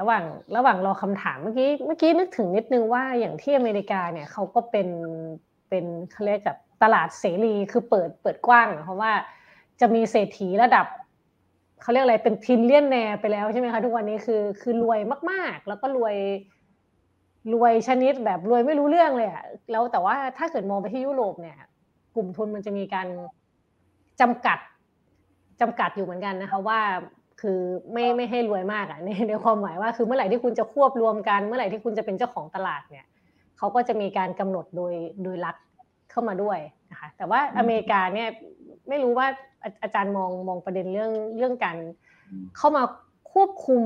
[0.00, 0.24] ระหว่าง
[0.56, 4.88] ระหว่างรอคำถามเมื่อกี้เมื่อกี้นึกถึงนิดนึงว่าอย่างที่อเมริกาเนี่ยเขาก็เป็น
[5.68, 9.12] เป็นเขาเรียกกับตลาดเสรีคือเปิดเปิดกว้าง เพราะว่า
[9.80, 10.86] จะมีเศรษฐีระดับ
[11.82, 14.98] เขาเรียกอะไรเป็นทินเลียนแนไปแล้วใช่ไหมคะทุกวันนี้คือคือรวย
[15.30, 16.16] มาก ๆ แล้วก็รวย
[17.52, 21.58] รวยชนิดแบบรวยไม่รู้เรื่องเลยอะแล้วแต่ว่าถ้าเกิดมองไปที่ยุโรปเนี่ย
[22.14, 23.08] กลุ่มทุนมันจะมีการ
[24.20, 24.58] จำกัด
[25.60, 26.80] จำกัดอยู่เหมือนกันนะคะว่า
[27.40, 27.60] คือ
[27.92, 33.06] ไม่ไม่ให้รวยมากอะในในความหมายว่าคือเมื่อไหร่ที่คุณจะควบรวมกัน เมื่อไหร่ที่คุณจะเป็นเจ้าของตลาดเนี่ย
[33.58, 35.56] เขาก็จะมีการกำหนดโดยโดยรัฐ
[36.10, 36.58] เข้ามาด้วย
[36.90, 38.28] นะคะแต่ว่าอเมริกาเนี่ย
[38.88, 39.26] ไม่รู้ว่า
[39.82, 41.76] อาจารย์มองมองประเด็นเรื่องเรื่องการ
[42.56, 42.82] เข้ามา
[43.32, 43.82] ควบคุม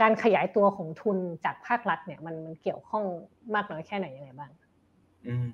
[0.00, 3.04] การขยายตัวของทุนจากภาครัฐเนี่ยมันมันเกี่ยวข้อง
[3.54, 4.50] มากน้อยแค่ไหนยังไงบ้าง
[5.26, 5.48] อืม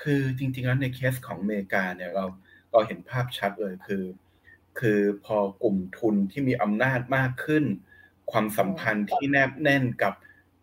[0.00, 2.24] คือจริงๆแล้วในเคสของอเมริกาเนี่ยเรา
[2.72, 4.02] เราเห็นภาพชัดเลยคือ
[4.78, 7.64] คือพอกลุ่มทุนที่มีอำนาจมากขึ้น
[8.30, 10.14] ความสัมพันธ์ที่แนบแน่นกับ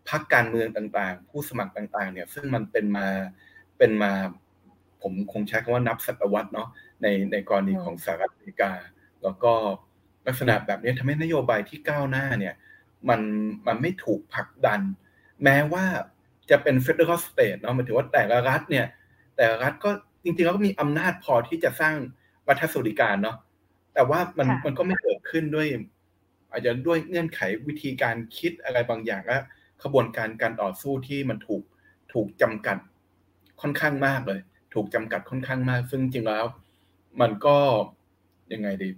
[0.10, 3.08] พรรคการเมืองต่างๆ ผู้สมัครต่างๆ เนี่ย ซึ่งมันเป็นมา
[3.78, 4.12] เป็นมา
[5.02, 6.70] ผมคงใช้คำว่านับศตวรรษเนาะ
[7.02, 8.72] ในในกรณีของสหรัฐอเมริกา
[9.24, 9.54] แล้วก็
[10.28, 12.56] ลักษณะแบบนี้ทำให้นโยบายที่ก้าวหน้าเนี่ย
[13.10, 13.22] มัน
[13.68, 14.82] มันไม่ถูกผลักดัน
[15.44, 15.86] แม้ว่า
[16.50, 18.86] จะเป็น federal state เนาะหมายถึงว่าแต่ละรัฐเนี่ย
[19.38, 19.90] แต่ละรัฐก็
[20.24, 21.96] จริงๆแล้วก็มีอำนาจพอที่จะสร้าง
[22.50, 23.38] รัฐสวัสดิการเนาะ
[23.98, 25.68] แต่ว่ามันมันก็ไม่เกิดขึ้นด้วย
[26.52, 29.38] อาจจะด้วยเงื่อนไขวิธีการคิดอะไรบางอย่างและ
[29.84, 31.64] ขบวนการการต่อสู้ที่มันถูก
[32.14, 32.78] ถูกจำกัด
[33.62, 34.40] ค่อนข้างมากเลย
[34.74, 36.46] ถูกจำกัดค่อนข้างมาก ซึ่งจริงแล้ว
[37.22, 37.58] มันก็
[38.54, 38.90] ยังไงดี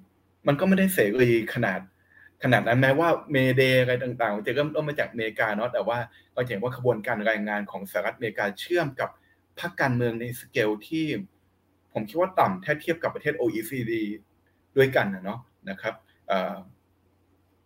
[0.47, 1.79] มันก็ไม่ได้เสรีขนาด
[2.43, 5.99] ขนาดนั้นแม้ว่าเมเดอะไรต่างๆ จะเริ่มต้นมาจากอเมริกาเนาะแต่ว่า
[6.33, 9.09] เราเห็นว่าขบวนการรายงานของสหรัฐอเมริกาเชื่อมกับ
[9.59, 11.05] พรรคการเมืองในสเกลที่
[11.93, 13.93] ผมคิดว่าต่ำถ้าเทียบกับประเทศ OECD
[14.77, 15.39] ด้วยกันนะเนาะ
[15.69, 15.93] นะครับ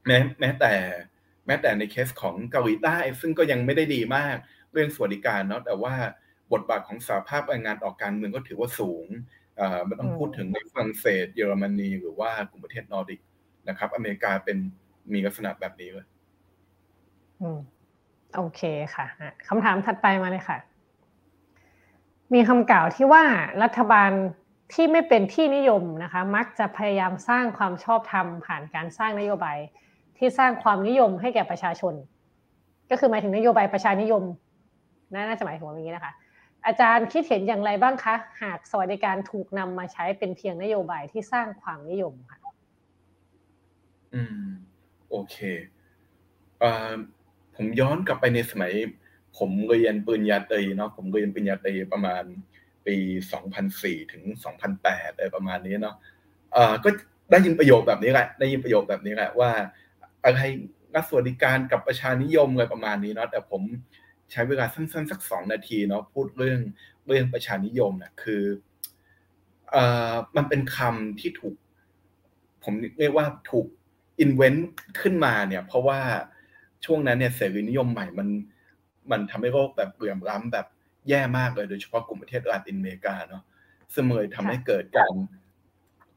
[0.06, 0.74] แม้แม้แต่
[1.48, 4.36] แม้แต่ในเคสของเกาหลีใต้ซึ่งก็ยังไม่ได้ดีมาก
[4.74, 5.96] เรื่องสวัสดิการเนาะแต่ว่า
[6.54, 9.08] บทบาทของสหภาพแรงงานออกการเมืองก็ถือว่าสูง
[9.86, 13.22] ไม่ต้องพูดถึงในฝรั่งเศส เยอรมนีหรือว่ากลุ่มประเทศนอร์ดิก
[13.70, 14.58] นะครับ อเมริกาเป็น
[15.14, 16.08] มีลักษณะแบบนี้เลย
[17.42, 17.60] อืม
[18.36, 18.62] โอเค
[18.96, 19.06] ค่ะ
[19.48, 20.58] คำถามถัดไปมาเลยค่ะ
[22.34, 23.24] มีคำกล่าวที่ว่า
[23.64, 24.12] รัฐบาล
[24.74, 29.58] ที่ไม่เป็นที่นิยมนะคะ มักจะพยายามสร้างความชอบธรรมผ่านการสร้างนโยบาย
[30.18, 31.94] ที่สร้างความนิยมให้แก่ประชาชน
[32.90, 34.24] ก็คือหมายถึงนโยบายประชานิยม
[35.14, 36.14] น่าจะหมายถึงอย่างนี้นะคะ
[36.66, 42.40] อาจารย์คิดเห็นอย่างไรบ้างคะ หากสวัสดิการถูกนำมาใช้เป็นเพียงนโยบายที่สร้างความนิยมค่ะ
[44.14, 44.48] อืม
[45.10, 45.36] โอเค
[46.64, 46.66] อ
[47.56, 48.74] ผมย้อนกลับไปในสมัย
[49.38, 52.24] ผมเรียนปริญญาตรีเนาะผมเรียนปริญญาตรีประมาณ
[52.88, 52.98] ปี
[53.56, 54.24] 2004 ถึง
[54.72, 55.96] 2008อะไรประมาณนี้เนาะ
[56.54, 56.90] เอ่อก็
[57.32, 59.52] ได้ยินประโยคแบบนี้แหละได้ยินประโยคแบบนี้แหละว่า
[60.24, 60.40] อะไร
[60.96, 63.62] รัฐสวัสดิการกับประชานิยมอะไรประมาณนี้เนาะแต่ผม
[64.32, 66.60] ใช้เวลาสั้นๆสักสองนาทีเนาะพูดเรื่อง
[67.08, 68.44] เรื่องประชานิยมนะคือ
[69.72, 71.56] เอ่อมันเป็นคำที่ถูก
[72.64, 73.68] ผมเรียกว่าถูก
[74.20, 74.70] อินเวนต์
[75.02, 76.00] ขึ้นมาเนี่ย เพราะว่า
[76.86, 78.28] ช่วงนั้นเนี่ยเสรีนิยมใหม่มัน
[79.12, 80.68] มันทำให้โลกแบบเบื่อล้ำแบบ
[81.10, 83.44] แย่มากเลยโดยเฉพาะกลุ่มประเทศลาตินอเมริกาเนาะ
[83.94, 85.14] ซึ่งเลยทำให้เกิดการ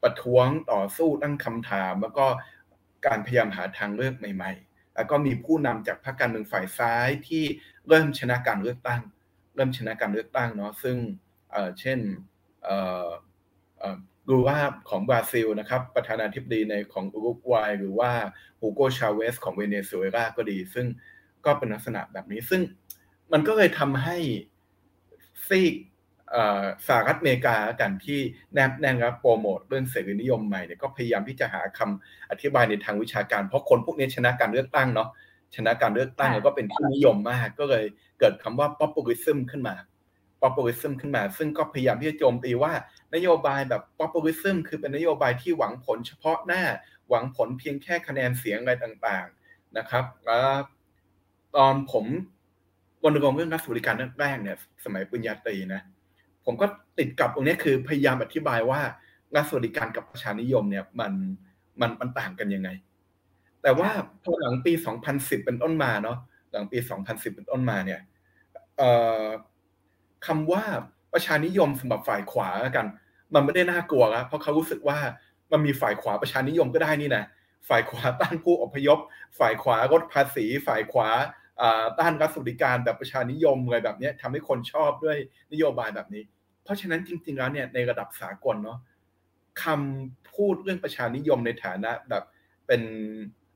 [0.03, 2.25] ประท้วงต่อสู้ตั้งคำถาม แล้วก็
[3.07, 7.43] การพยายามหาทางเลือกใหม่ ๆ แล้วก็มีผู้นำจากพรรคการเมืองฝ่ายซ้ายที่
[7.87, 9.01] เริ่มชนะการเลือกตั้ง
[9.55, 10.97] เริ่มชนะการเลือกตั้งเนาะซึ่ง
[11.79, 11.99] เช่น
[14.29, 14.57] ดูว่า
[14.89, 18.11] ของบราซิลนะครับ ประธานาธิบดีในของอุรุกวัยหรือว่า
[18.61, 20.87] ฮูโกชาเวสของเวเนซุเอลาก็ดี ซึ่ง
[21.45, 22.61] ก็เป็นลักษณะแบบนี้ซึ่ง
[23.31, 24.17] มันก็เลยทำให้
[25.49, 25.73] ซีก
[26.87, 28.19] สหรัฐอเมริกากันที่
[28.53, 35.09] แนบแน่นรับโปรโมทเรื่องเสรีนิยมใหม่เนี่ยก็พยายามที่จะหาคำอธิบายในทางวิชาการ เพราะคนพวกนี้ชนะการเลือกตั้งเนาะ
[35.55, 37.85] ชนะการเลือกตั้งแล้วก็เป็นที่นิยมมากก็เลย
[38.19, 39.75] เกิดคำว่า populism ขึ้นมา
[40.43, 42.73] populism ขึ้นมา ซึ่งก็พยายามที่จะโจมตีว่า
[43.15, 46.63] นโยบายแบบ populism คือเป็นนโยบายที่หวังผลเฉพาะหน้า
[47.09, 50.05] หวังผลเพียงแค่คะแนนเสียงอะไรต่างๆนะครับ
[51.55, 52.05] ตอนผม
[53.09, 55.81] รณรงค์เรื่องรัฐสวัสดิการแรกเนี่ย สมัยปริญญาตรีนะ
[56.45, 56.65] ผมก็
[56.99, 58.81] ติดกับตรงนี้คือพยายามอธิบายว่า
[59.35, 61.13] รัฐสวัสดิการกับประชานิยมเนี่ยมัน
[61.81, 62.69] มันมันต่างกันยังไง
[63.61, 63.89] แต่ว่า
[64.23, 64.73] พอหลังปี
[65.09, 66.17] 2010 เป็นต้นมาเนาะ
[66.51, 66.77] หลังปี
[67.07, 68.01] 2010 เป็นต้นมาเนี่ย
[70.25, 70.63] คำว่า
[71.13, 72.85] ประชานิยมสำหรับฝ่ายขวากัน
[73.33, 74.97] มันไม่ได้น่ากลัวแล้วเพราะเขารู้สึกว่า
[75.51, 77.23] มันมีฝ่ายขวาประชานิยมก็ได้นี่นะ
[77.69, 78.99] ฝ่ายขวาต้านผู้อพยพ
[79.39, 81.09] ฝ่ายขวาลดภาษี ฝ่ายขวา
[81.99, 85.17] ต้านรัฐสวัสดิการแบบประชานิยมอะไรแบบนี้ทำให้คนชอบด้วย
[85.51, 86.23] นโยบายแบบนี้
[86.63, 88.79] เพราะฉะนั้นจริง ๆ แล้วเนี่ยในระดับสากลเนาะ
[89.63, 92.23] คำพูดเรื่องประชานิยมในฐานะแบบ
[92.67, 92.81] เป็น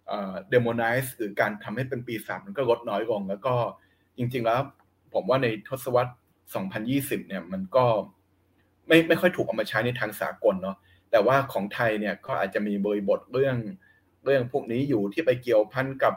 [0.07, 3.53] demonize หรือการทำให้เป็นปีศาจมันก็ลดน้อยลง แล้วก็
[4.17, 4.59] จริง ๆ แล้ว
[5.13, 6.13] ผมว่าในทศวรรษ
[6.69, 7.85] 2020 เนี่ยมันก็
[8.87, 10.77] ไม่ไม่ค่อยถูกเอามาใช้ในทางสากลเนาะ
[11.11, 13.57] แต่ว่าของไทยเนี่ยก็อาจจะมีบริบทเรื่อง
[14.25, 16.13] เรื่องพวกนี้อยู่ที่ไปเกี่ยวพันกับ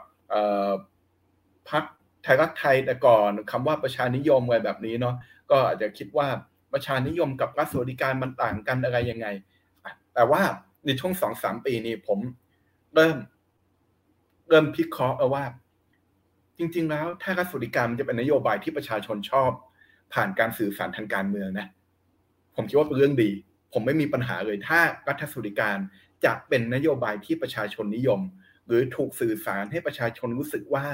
[1.69, 1.83] พัก
[2.23, 5.15] ไทยรักไทยแต่ก่อนคำว่าประชานิยมอะไรแบบนี้เนาะ
[5.51, 6.27] ก็อาจจะคิดว่า
[6.73, 9.27] ประชานิยมกับรัฐสวัสดิการมันต่างกันอะไรยังไง
[10.13, 10.41] แต่ว่า
[10.85, 12.19] ในช่วงสองสามปีนี้ผม
[12.95, 13.17] เริ่ม
[14.49, 15.45] เริ่มพิเคราะห์ว่า
[16.57, 19.51] จริง ๆ แล้วถ้ารัฐสวัสดิการมันจะเป็นนโยบายที่ประชาชนชอบ
[20.13, 21.67] ผ่านการสื่อสารทางการเมืองนะ
[22.55, 23.31] ผมคิดว่าเป็นเรื่องดี
[23.73, 25.77] ผมไม่มีปัญหาเลยถ้ารัฐสวัสดิการ
[26.25, 28.21] จะเป็นนโยบายที่ประชาชนนิยม
[28.67, 30.85] หรือถูกสื่อสารให้ประชาชนรู้สึกว่า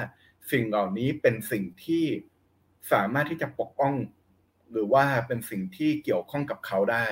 [0.51, 2.05] สิ่งเหล่านี้เป็นสิ่งที่
[2.91, 3.93] สามารถที่จะปกป้อง
[4.71, 7.05] หรือว่าเป็นสิ่งที่เกี่ยวข้องกับเขาได้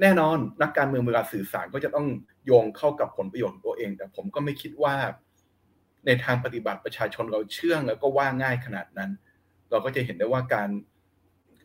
[0.00, 2.06] แน่นอนนักการเมืองเวลาสื่อสารก็จะต้อง
[2.46, 4.94] โยงเข้ากับผลประโยชน์ตัวเอง แต่ผมก็ไม่คิดว่า
[6.06, 9.10] ในทางปฏิบัติประชาชนเราเชื่องแล้วก็ว่าง่ายขนาดนั้น
[9.70, 10.70] เราก็จะเห็นได้ว่าการ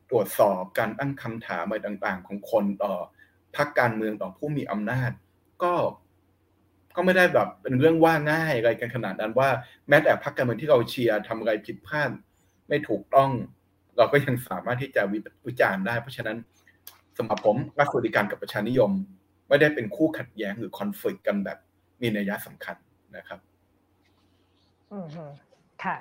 [0.10, 2.94] ตรวจสอบการตั้งคำถามอะไรต่าง ๆ ของคนต่อ
[3.56, 5.12] พรรคการเมืองต่อผู้มีอำนาจ
[5.64, 5.74] ก็
[6.96, 9.50] ก็ไม่ได้แบบเป็นเรื่องว่าง่ายอะไรกันขนาดนั้นว่า
[9.90, 12.10] แม้แต่พรรคการเมืองที่เราเชียร์ทำอะไรผิดพลาด
[12.70, 13.32] ไม่ถูกต้อง
[13.98, 15.02] เราก็ยังสามารถที่จะ
[15.48, 16.38] วิจารณ์ได้ เพราะฉะนั้น
[17.18, 18.92] สำหรับผมรัฐสวัสดิการกับประชานิยม
[19.48, 21.58] ไม่ได้เป็นคู่ขัดแย้งหรือคอนฟ lict กันแบบ
[22.02, 22.76] มีนัยสำคัญ
[23.18, 23.40] นะครับ
[24.92, 25.06] อืม
[25.84, 25.96] ค่ะ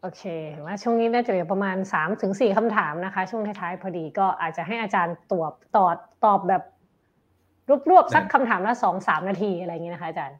[0.00, 6.62] โอเคเห็นว่าช่วงนี้น่าจะเหลือประมาณสามถึงสี่คำถามนะคะ ช่วงท้ายๆพอดีก็อาจจะให้อาจารย์ตอบตอบตอบแบบ
[7.90, 10.38] รวบๆสักคำถามละสองสามนาทีอะไรอย่างนี้นะคะอาจารย์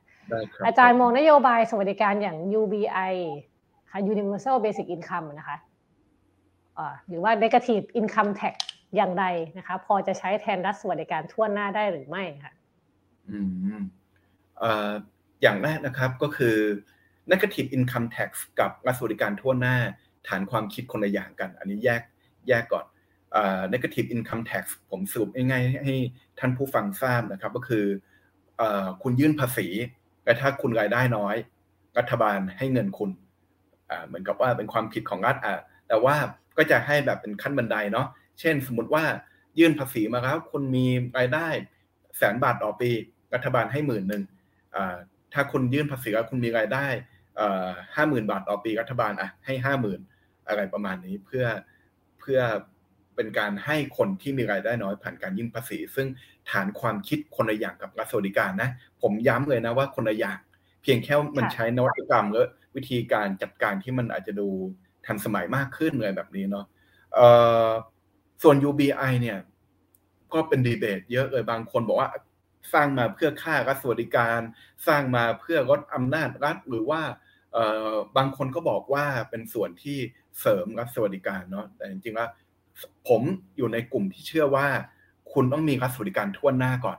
[0.66, 3.14] อาจารย์มองนโยบายสวัสดิการอย่าง UBI
[3.90, 5.56] ค่ะ Universal Basic Income นะคะ
[7.08, 8.54] หรือว่า Negative Income Tax
[8.96, 9.24] อย่างไร
[9.58, 12.52] นะคะ พอจะใช้แทนรัฐสวัสดิการทั่วหน้าได้หรือไม่ค่ะ
[13.30, 13.38] อื
[13.78, 13.80] ม
[15.42, 16.56] อย่างแรกนะครับก็คือ
[17.32, 18.30] negative income tax
[18.60, 19.76] กับรัฐสวัสดิการทั่วหน้า
[20.28, 22.02] ฐานความคิดคนละอย่างกัน อันนี้แยก
[22.48, 22.84] แยกก่อน
[23.72, 25.96] negative income tax ผมสรุปง่ายๆให้
[26.38, 27.84] ท่านผู้ฟังทราบนะครับ ก็คือ
[29.02, 29.68] คุณยื่นภาษี
[30.24, 31.36] แต่ถ้าคุณรายได้น้อย
[31.98, 33.10] รัฐบาลให้เงินคุณ
[34.06, 35.36] เหมือนกับว่าเป็นความผิดของรัฐ
[35.88, 36.16] แต่ว่า
[36.56, 38.06] ก็จะให้แบบเป็นขั้นบันไดเนาะ
[38.40, 39.04] เช่นสมมติว่า
[39.58, 40.86] ยื่นภาษีมาแล้วคุณมี
[41.18, 41.48] รายได้
[42.18, 42.90] แสนบาทต่อปี
[43.34, 44.22] รัฐบาลให้หมื่นหนึ่ง
[45.32, 46.86] ถ้าคุณยื่นภาษีแล้วคุณมีรายได้
[47.94, 50.00] ห้าหมื่นบาทต่อปีรัฐบาลอะให้ห้าหมื่น
[50.48, 51.44] อะไรประมาณนี้เพื่อ
[52.20, 52.40] เพื่อ
[53.16, 56.06] เป็นการให้คนที่มีรายได้น้อยผ่านการยื่นภาษี ซึ่ง
[56.50, 58.70] ฐานความคิดคนละอย่างกับรัฐสวัสดิการนะ
[59.02, 60.38] ผมย้ำเลยนะว่าคนละอย่าง
[60.82, 62.42] เพียงแค่มันใช้นวัตกรรมและ
[62.76, 64.48] วิธีการจัดการที่มันอาจจะดู
[65.06, 66.66] ทันสมัยมากขึ้นเลยแบบนี้เนาะ
[68.42, 69.38] ส่วน UBI เนี่ย
[70.32, 72.10] ก็เป็นดีเบตเยอะเลยบางคนบอกว่า
[72.72, 74.40] สร้างมาเพื่อค่ารัฐสวัสดิการ
[74.86, 77.02] สร้างมาเพื่อลดอำนาจรัฐหรือว่า
[78.16, 79.98] บางคนก็บอกว่าเป็นส่วนที่
[80.40, 82.30] เสริมรัฐสวัสดิการเนาะแต่จริงๆแล้ว
[83.08, 83.22] ผม
[83.56, 84.66] อยู่ในกลุ่มที่เชื่อว่า
[85.32, 86.98] คุณต้องมีรัฐสวัสดิการทั่วหน้าก่อน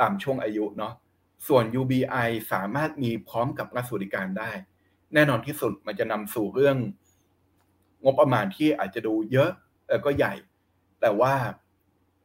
[0.00, 0.92] ตามช่วงอายุเนาะ
[1.48, 4.50] ส่วน UBI สามารถมีพร้อมกับรัฐสวัสดิการได้
[5.14, 6.76] แน่นอนที่สุดมันจะนำสู่เรื่อง
[8.04, 9.50] งบประมาณที่อาจจะดูเยอะ
[9.86, 10.34] เออก็ใหญ่
[11.00, 11.34] แต่ว่า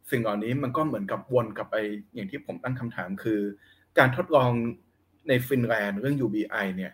[0.10, 1.76] สิ่งเหล่านี้มันก็เหมือนกับวนกลับไป
[2.14, 3.42] อย่างที่ผมตั้งคำถามคือ
[3.98, 4.52] การทดลอง
[5.28, 6.94] ในฟินแลนด์เรื่อง UBI เนี่ย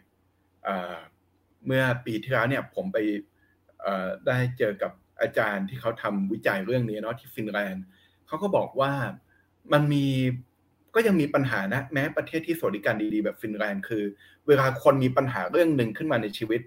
[1.65, 2.97] เมื่อปีที่แล้วเนี่ยผมไป
[4.27, 4.91] ได้เจอกับ
[5.21, 7.83] อาจารย์ที่เขาทำวิจัยเรื่องนี้เนาะที่ฟินแลนด์
[8.27, 8.91] เขาก็บอกว่า
[9.73, 10.05] มันมี
[10.95, 14.03] ก็ยังมีปัญหานะ แม้ประเทศที่สวัสดิการดีๆแบบฟินแลนด์คือ
[14.47, 16.61] เวลาคนมีปัญหาเรื่องหนึ่งขึ้นมาในชีวิต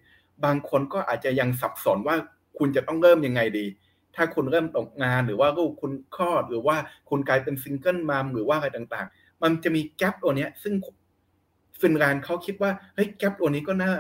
[0.44, 2.16] บางคนก็อาจจะยังสับสนว่า
[2.59, 3.66] คุณจะต้องเริ่มยังไงดี
[4.16, 6.77] ถ้าคุณเริ่มตกงานหรือว่าลูกคุณคลอด หรือว่า
[7.10, 10.74] คุณกลายเป็น single mom หรือว่าอะไรต่างๆ มันจะมี gap ตัวนี้ซึ่ง
[11.81, 13.93] ฟินแลนด์เขาคิดว่าเฮ้ย gap ตัวนี้ก็น่า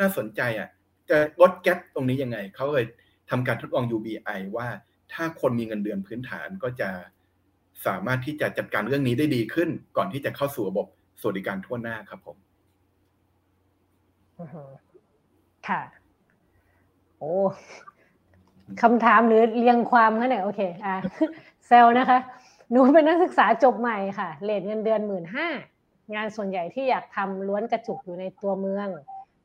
[0.00, 0.68] น่าสนใจอะ
[1.10, 2.86] จะลด gap ตรงนี้ยังไงเขาเลย
[3.30, 4.68] ทำการทดลอง UBI ว่า
[5.12, 6.90] ถ้าคนมีเงินเดือนพื้นฐานก็จะ
[7.86, 10.86] สามารถที่จะจัดการเรื่องนี้ได้ดีขึ้น ก่อนที่จะเข้าสู่ระบบ
[11.20, 12.36] สวัสดิการทั่วหน้าครับผม
[15.68, 15.82] ค่ะ
[17.18, 17.34] โอ้
[18.82, 20.96] คำถามหรือเรียงความเขาเนี่ยโอเค อ่า
[21.66, 22.18] เซลนะคะ
[22.70, 25.48] หนูเป็นนักศึกษาจบใหม่ค่ะเลทเงินเดือนหมื่นห้า
[26.14, 28.88] งานส่วนใหญ่ที่อยากทำล้วนกระจุกอยู่ในตัวเมือง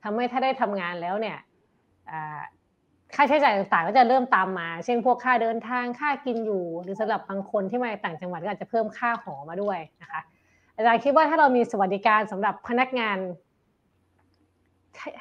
[0.03, 1.37] ทำให้ถ้าได้ทำงานแล้วเนี่ย
[3.15, 10.21] ค่าใช้จ่ายต่างๆ ก็จะเริ่มตามมา เช่นพวกค่าเดินทางค่ากินอยู่ หรือสำหรับบางคนที่มาต่างจังหวัดก็อาจจะเพิ่มค่าหอมาด้วยนะคะ
[10.75, 13.17] อาจารย์คิดว่าถ้าเรามีสวัสดิการสำหรับพนักงาน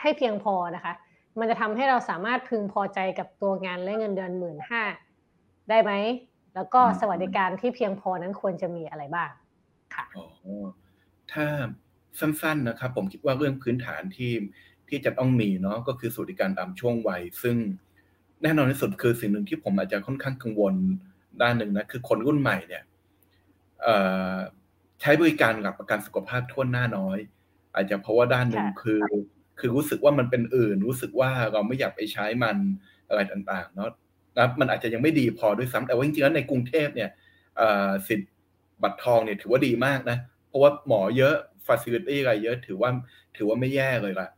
[0.00, 0.92] ให้เพียงพอนะคะ
[1.38, 4.82] มันจะทำให้เราสามารถพึงพอใจกับตัวงานและเงินเดือนหมื่นห้า
[5.68, 5.92] ได้ไหม
[6.54, 9.30] แล้วก็สวัสดิการที่เพียงพอนั้นควรจะมีอะไรบ้าง
[9.94, 10.04] ค่ะ
[11.32, 11.46] ถ้า
[12.18, 14.32] สั้นๆนะครับ ผมคิดว่าเรื่องพื้นฐานที่
[14.90, 17.56] ที่จะต้องมีเนาะก็คือสวัสดิการตามช่วงวัย ซึ่ง
[18.42, 20.74] แน่นอนที่สุดคือสิ่งหนึ่งที่ผมอาจจะค่อนข้างกังวล
[21.42, 22.82] ด้านหนึ่งนะคือคนรุ่นใหม่เนี่ย
[25.00, 27.18] ใช้บริการกับประกันสุขภาพทั่วหน้าน้อย
[27.74, 29.02] อาจจะเพราะว่าด้านหนึ่งคือ
[29.58, 32.56] คือรู้สึกว่ามันเป็นอื่น รู้สึกว่าเราไม่อยากไปใช้มัน
[33.08, 33.90] อะไรต่างๆเนาะ
[34.36, 37.10] นะมันอาจจะยังไม่ดีพอด้วยซ้ำแต่ว่าจริงๆแล้วในกรุงเทพเนี่ย
[38.08, 38.30] สิทธิ์
[38.82, 41.34] บัตรทองเนี่ยถือว่าดีมากนะ เพราะว่าหมอเยอะ
[41.66, 42.90] ฟาซิลิตี้อะไรเยอะ ถือว่า
[43.36, 44.28] ถือว่าไม่แย่เลยล่ะ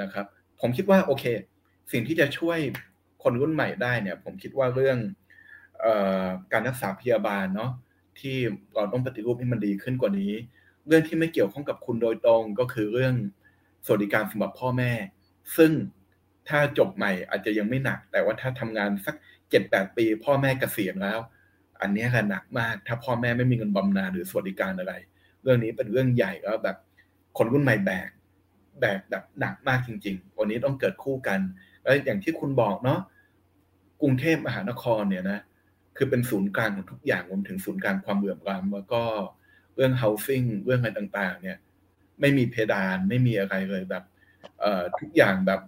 [0.00, 0.26] นะครับ
[0.60, 1.24] ผมคิดว่าโอเค
[1.92, 2.58] สิ่งที่จะช่วย
[3.22, 4.98] คนรุ่นใหม่ได้เนี่ย ผมคิดว่าเรื่อง
[5.84, 5.86] อ
[6.24, 7.70] อการรักษาพยาบาลเนาะ
[8.20, 8.36] ที่
[8.74, 10.32] เราต้องปฏิรูปให้มันดีขึ้นกว่านี้
[10.86, 13.14] เรื่องที่ไม่เกี่ยวข้องกับคุณโดยตรง ก็คือเรื่อง
[13.86, 14.92] สวัสดิการสำหรับพ่อแม่
[15.56, 15.72] ซึ่ง
[16.48, 19.14] ถ้าจบใหม่อาจจะยังไม่หนัก แต่ว่าถ้าทำงานสัก
[19.50, 21.18] เจ็ดแปดปี พ่อแม่เกษียณแล้ว
[21.80, 24.94] อันนี้ก็หนักมาก ถ้าพ่อแม่ไม่มีเงินบำนาญหรือสวัสดิการอะไร
[25.42, 26.76] เรื่องนี้เป็นเรื่องใหญ่แล้วแบบ
[27.38, 28.08] คนรุ่นใหม่แบก
[28.80, 31.40] แบกแบบหนักมากจริง ๆ วันนี้ต้องเกิดคู่กัน
[31.82, 33.00] แล้วอย่างที่คุณบอกเนาะ
[34.02, 35.40] กรุงเทพมหานครเนี่ยนะ
[35.96, 39.02] คือเป็นศูนย์กลางของทุกอย่างรวมถึงศูนย์กลางความเหลื่อมล้ำแล้วก็
[39.74, 41.58] เรื่อง housing เรื่องอะไรต่าง ๆ เนี่ย
[42.20, 44.04] ไม่มีเพดานไม่มีอะไรเลยแบบ
[44.60, 45.60] เอ่อทุกอย่างแบบ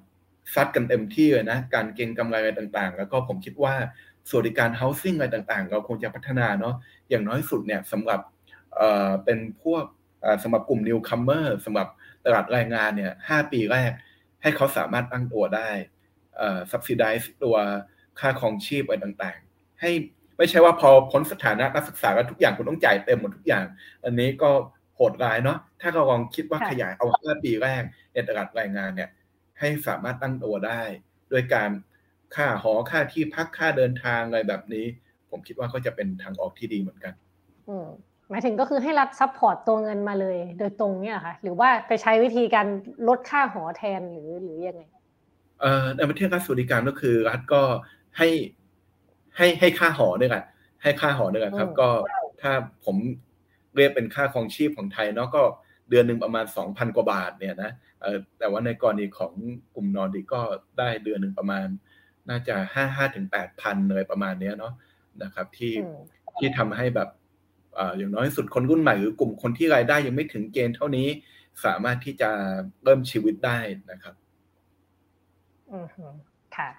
[0.54, 3.74] ซัดกันเต็มที่เลยนะ การเก็งกำไรอะไรต่างๆ แล้วก็ผมคิดว่า
[4.28, 6.74] สวัสดิการ housing อะไรต่างๆ เราคงจะพัฒนาเนาะ
[7.08, 8.20] อย่างน้อยสุดเนี่ยสำหรับ
[8.76, 9.84] เอ่อเป็นพวก
[10.42, 11.88] สำหรับกลุ่ม newcomer สำหรับ
[12.24, 13.92] ตลาดแรงงานเนี่ยห้าปีแรก
[14.42, 15.70] ให้เขาสามารถตั้งตัวได้
[16.36, 17.56] เอ่อ subsidize ตัว
[18.20, 19.90] ค่าครองชีพอะไรต่างๆ ให้
[20.38, 23.64] ไม่ใช่ว่าพอพ้นสถานะนักศึกษาแล้วทุกอย่างคุณต้องจ่ายเต็มหมดทุกอย่าง
[24.04, 24.50] อันนี้ก็
[24.96, 27.82] โหดร้ายเนาะถ้าเราลองคิดว่าขยายเอาห้าปีแรก
[28.12, 29.10] ในตลาดแรงงานเนี่ย
[29.58, 30.82] ให้สามารถตั้งตัวได้
[31.32, 31.70] ด้วยการ
[32.34, 34.86] ค่าหอค่าที่พักค่าเดินทางอะไรแบบนี้
[35.30, 37.14] ผมคิดว่าก็จะเป็นทางออกที่ดีเหมือนกัน
[37.68, 37.88] อืม
[38.30, 42.66] หมายถึงก็คือให้รัฐ support ตัวเงินมาเลย โดยตรงเนี่ยค่ะ หรือว่าไปใช้วิธีการ
[43.08, 44.82] ลดค่าหอแทนหรือหรือยังไง
[45.60, 47.62] เอ่อในประเทศรัฐสวัสดิการก็คือรัฐก็
[48.18, 48.28] ให้
[49.36, 50.44] ให้ให้ค่าหอด้วยกัน
[50.82, 51.88] ให้ค่าหอด้วยกันครับ ก็
[52.40, 52.52] ถ้า
[52.84, 52.96] ผม
[53.76, 55.42] เรียกเป็นค่าครองชีพของไทยเนาะก็
[55.90, 57.70] เดือนหนึ่งประมาณสองพันกว่าบาทเนี่ยนะ
[58.00, 59.32] เออแต่ว่าในกรณีของ
[59.74, 60.40] กลุ่มนอร์ดิก็
[60.78, 61.66] ได้เดือนหนึ่งประมาณ
[62.28, 64.72] น่าจะห้าห้าถึงแปดพันเลยประมาณเนี้ยเนาะ
[65.22, 65.74] นะครับ ที่
[66.38, 67.08] ที่ทำให้แบบ
[67.96, 71.06] อย่างน้อยสุดคนรุ่นใหม่หรือกลุ่มคนที่รายได้ยังไม่ถึงเกณฑ์เท่านี้
[71.64, 72.30] สามารถที่จะ
[72.84, 73.58] เริ่มชีวิตได้
[73.90, 74.14] นะครับ
[75.70, 76.14] อืม
[76.56, 76.70] ค่ะ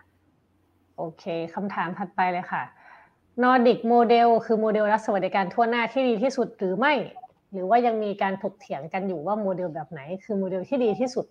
[0.98, 1.24] โอเค
[1.56, 2.64] คำถามถัดไปเลยค่ะ
[3.44, 6.94] Nordic โมเดลคือโมเดลรัฐสวัสดิการทั่วหน้าที่ดีที่สุดหรือไม่
[7.52, 11.26] หรือว่ายังมีการถกเถียงกันอยู่ว่าโมเดลแบบไหน คือโมเดลที่ดีที่สุด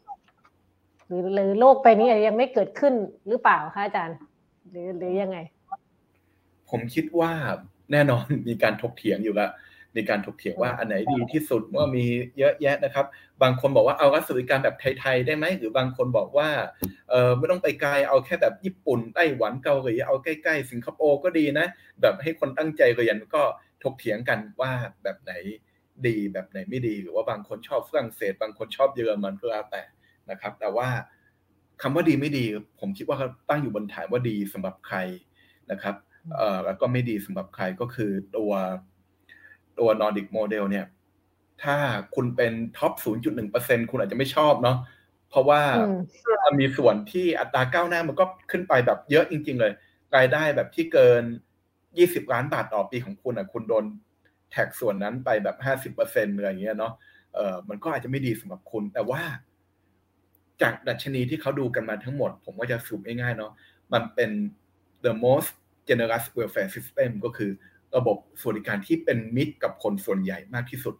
[1.06, 2.94] หรือหรือโลกไปนี้ยังไม่เกิดขึ้น
[3.28, 4.16] หรือเปล่าคะอาจารย์
[4.70, 5.38] หรือหรือยังไง
[6.70, 7.32] ผมคิดว่า
[7.92, 9.48] แน่นอนมีการถกเถียงอยู่ละ
[9.96, 12.04] มีการถกเถียงว่าอันไหนดีที่สุดว่ามี
[12.38, 13.06] เยอะแยะนะครับ
[13.42, 16.48] บางคนบอกว่าเอารัฐสวัสดิการแบบไทยๆได้ไหมหรือบางคนบอกว่า
[17.10, 21.66] เออไม่ต้องไปไกลเอาแค่แบบญี่ปุ่นไต้หวันเกาหลีเอาใกล้ๆสิงคโปร์ก็ดีนะ
[22.00, 23.42] แบบให้คนตั้งใจเรียนก็
[23.82, 24.72] ถกเถียงกันว่า
[25.02, 25.32] แบบไหน
[26.06, 29.82] ดีแบบไหนไม่ดีหรือว่าบางคนชอบฝรั่งเศส บางคนชอบเยอรมันก็แล้วแต่
[30.30, 30.88] นะครับ แต่ว่า
[31.82, 32.44] คำว่าดีไม่ดี
[32.80, 34.98] ผมคิดว่าเขาตั้งอยู่บนฐานว่าดีสำหรับใคร
[35.70, 35.94] นะครับ
[36.36, 38.52] เอ่อแล้วก็ไม่ดีสำหรับใครก็คือตัว
[39.78, 40.86] ตัว Nordic Model เนี่ย
[41.62, 41.76] ถ้า
[42.14, 42.92] คุณเป็นท็อป
[43.42, 44.78] 0.1%คุณอาจจะไม่ชอบเนาะ
[45.30, 45.62] เพราะว่า
[46.44, 49.72] มันมีส่วนที่อัตราก้าวหน้ามันก็ขึ้นไปแบบเยอะจริง ๆ เลย
[50.16, 51.22] รายได้แบบที่เกิน
[51.78, 53.84] 20 ล้านบาทต่อปีของคุณอะคุณโดน
[54.50, 56.92] แท็กส่วนนั้นไปแบบ 50%อะไรอย่างเงี้ยเนาะ
[57.34, 59.22] เออมันก็อาจจะไม่ดีสำหรับคุณ แต่ว่า
[60.62, 63.52] จากดัชนีที่เขาดูกันมาทั้งหมด ผมก็จะสรุปง่ายๆเนาะ
[63.92, 64.30] มันเป็น
[65.04, 65.50] the most
[65.90, 67.50] generous welfare system ก็คือ
[67.96, 70.94] ระบบสวัสดิการที่เป็นมิตรกับคนส่วนใหญ่มากที่สุด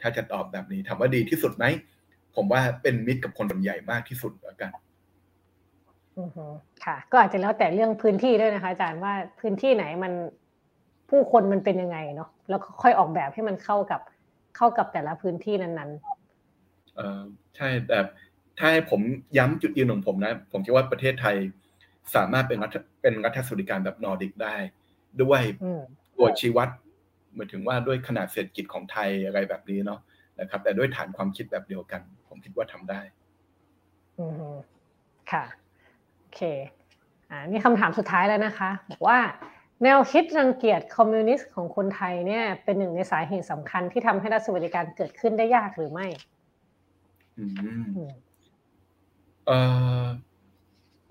[0.00, 1.64] ถ้าจะตอบแบบนี้ถามว่าดีที่สุดไหม
[2.36, 4.72] ผมว่าเป็นมิตรกับคนส่วนใหญ่มากที่สุดแล้วกัน
[6.16, 6.28] อือ
[6.84, 10.12] ค่ะ ก็อาจจะแล้วแต่เรื่องพื้นที่ด้วยนะคะ อาจารย์ว่าพื้นที่ไหนมัน
[11.10, 14.00] ผู้คนมันเป็นยังไงเนาะแล้วค่อยออกแบบให้มันเข้ากับ
[14.56, 17.20] เข้ากับแต่ละพื้นที่นั้นๆเออ
[17.56, 17.98] ใช่แต่
[18.58, 19.00] ถ้าให้ผม
[19.38, 21.36] ย้ำจุดยืนของผมนะ ผมคิดว่าประเทศไทย
[22.14, 24.56] สามารถเป็นรัฐเป็นรัฐสวัสดิการแบบนอร์ดิกได้
[25.22, 25.40] ด้วย
[26.16, 26.68] ตัวชี้วัด
[27.34, 30.00] หมายถึงว่าด้วยขนาดเศรษฐกิจของไทยอะไรแบบนี้เนาะ
[30.40, 33.00] นะครับ แต่ด้วยฐานความคิดแบบเดียวกัน ผมคิดว่าทำได้
[34.18, 34.54] อืม
[35.32, 35.44] ค่ะ
[36.18, 36.40] โอเค
[37.30, 39.18] อ่านี่คำถามสุดท้ายแล้วนะคะ บอกว่า
[39.82, 46.06] แนวคิดรังเกียจคอมมิวนิสต์ของคนไทยเนี่ย เป็นหนึ่งในสาเหตุสำคัญที่ทำให้รัฐสวัสดิการเกิดขึ้นได้ยากหรือไม่
[47.38, 47.44] อื
[47.82, 48.10] ม
[49.46, 49.58] เอ่
[50.02, 50.04] อ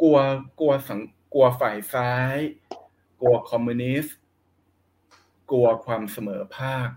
[0.01, 0.17] กลัว
[0.59, 0.99] กลัวสัง
[1.33, 2.37] กลัวฝ่ายซ้าย
[3.21, 4.17] กลัวคอมมิวนิสต์
[5.51, 6.89] กลัวความเสมอภาค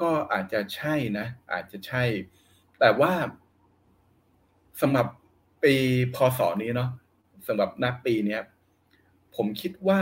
[0.00, 2.04] ก็อาจจะใช่นะ อาจจะใช่
[2.78, 3.12] แต่ว่า
[4.80, 5.06] สำหรับ
[5.62, 5.74] ปี
[6.14, 6.90] พศนี้เนาะ
[7.48, 8.42] สำหรับนักปีเนี้ย
[9.36, 10.00] ผมคิดว่า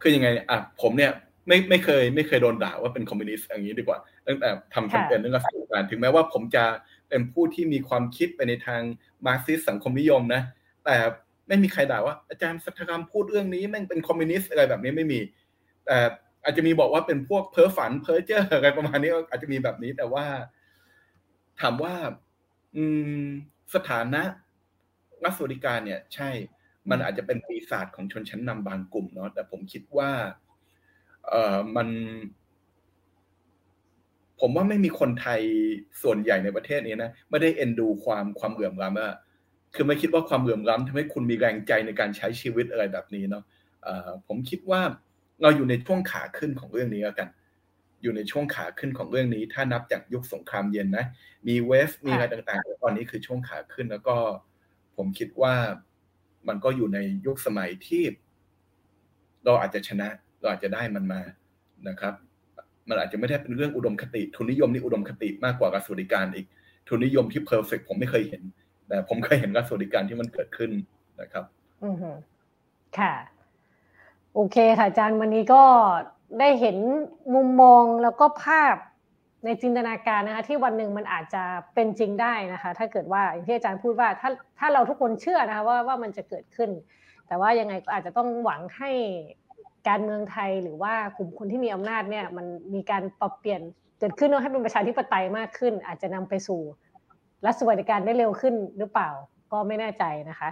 [0.00, 1.12] คือยังไงอะผมเนี่ย
[1.48, 6.64] ไม่ไม่เคย ไม่เคยโดนด่าว่าเป็นคอมมิวนิสต์อย่างนี้ดีกว่าตั้งแต่ทำแคมเปญเรื่องสวัสดิการถึงแม้ว่าผมจะ
[7.08, 8.82] เป็นผู้ที่มีความคิดไปในทาง
[9.26, 10.42] มาร์กซิสต์สังคมนิยมนะ
[10.84, 10.96] แต่
[11.48, 15.20] ไม่มีใครด่าว่าอาจารย์สัทธกรรมพูดเรื่องนี้แม่งเป็นคอมมิวนิสต์อะไรแบบนี้ไม่มี
[15.86, 15.98] แต่
[16.44, 20.26] อาจจะมีบอกว่าเป็นพวกเพ้อฝันเพ้อเจ้ออะไรประมาณนี้อาจจะมีแบบนี้ แต่ว่า
[21.60, 21.94] ถามว่า
[22.76, 22.84] อื
[23.22, 23.24] ม
[23.74, 24.22] สถานะ
[25.24, 26.30] รัฐสวัสดิการเนี่ย ใช่
[26.90, 30.10] มันอาจจะเป็นปีศาจของชนชั้นนำบางกลุ่มเนาะแต่ผมคิดว่า
[31.28, 31.88] เอ่อมัน
[34.40, 35.40] ผมว่าไม่มีคนไทย
[36.02, 39.14] ส่วนใหญ่ในประเทศนี้นะไม่ได้เอ็นดูความความเหลื่อมล้ำอะ
[39.74, 43.44] คือไม่คิดว่าความเหลื่อมล้ำทำให้คุณมีแรงใจในการใช้ชีวิตอะไรแบบนี้เนาะ
[44.26, 44.80] ผมคิดว่า
[45.42, 47.28] เราอยู่ในช่วงขาขึ้นของเรื่องนี้แล้วกัน
[48.02, 51.06] อยู่ในช่วงขาขึ้นของเรื่องนี้ ถ้านับจากยุคสงครามเย็นนะ
[51.48, 54.16] มีเวฟ มีอะไรต่างๆ ตอนนี้คือช่วงขาขึ้นแล้วก็
[54.96, 55.54] ผมคิดว่า
[56.48, 58.02] มันก็อยู่ในยุคสมัยที่
[59.44, 60.08] เราอาจจะชนะ
[60.40, 61.20] เราอาจจะได้มันมา
[61.88, 62.14] นะครับ
[62.88, 66.46] มันอาจจะไม่ได้เป็นเรื่องอุดมคติ ทุนนิยมนี่อุดมคติมากกว่าการสวัสดิการอีก
[66.88, 68.42] ทุนนิยมที่เพอร์เฟกผมไม่เคยเห็น
[68.88, 70.70] แต่ผมเคยเห็นการสวัสดิการที่มันเกิดขึ้น
[71.20, 71.44] นะครับ
[71.84, 71.96] อือ
[72.98, 73.14] ค่ะ
[74.34, 75.62] โอเคค่ะอาจารย์วันนี้ก็
[76.40, 76.76] ได้เห็น
[77.34, 78.76] มุมมองแล้วก็ภาพ
[79.44, 81.42] ในจินตนาการนะคะที่วันหนึ่งมันอาจจะ
[81.74, 86.70] เป็นจริงได้นะคะ ถ้าเกิดว่าอย่างที่อาจารย์พูดว่าถ้าถ้าเราทุกคนเชื่อนะคะว่าว่ามันจะเกิดขึ้น
[87.26, 88.90] แต่ว่ายังไงก็อาจจะต้องหวังให้
[89.88, 93.60] การเมืองไทยหรือว่ากลุ่มคนที่มีอำนาจเนี่ยมันมีการปรับเปลี่ยน
[93.98, 96.60] เกิดขึ้นให้เป็นประชาธิปไตยมากขึ้น อาจจะนำไปสู่
[97.46, 99.10] รัฐสวัสดิการได้เร็วขึ้นหรือเปล่า
[99.52, 100.48] ก็ไม่แน่ใจนะคะ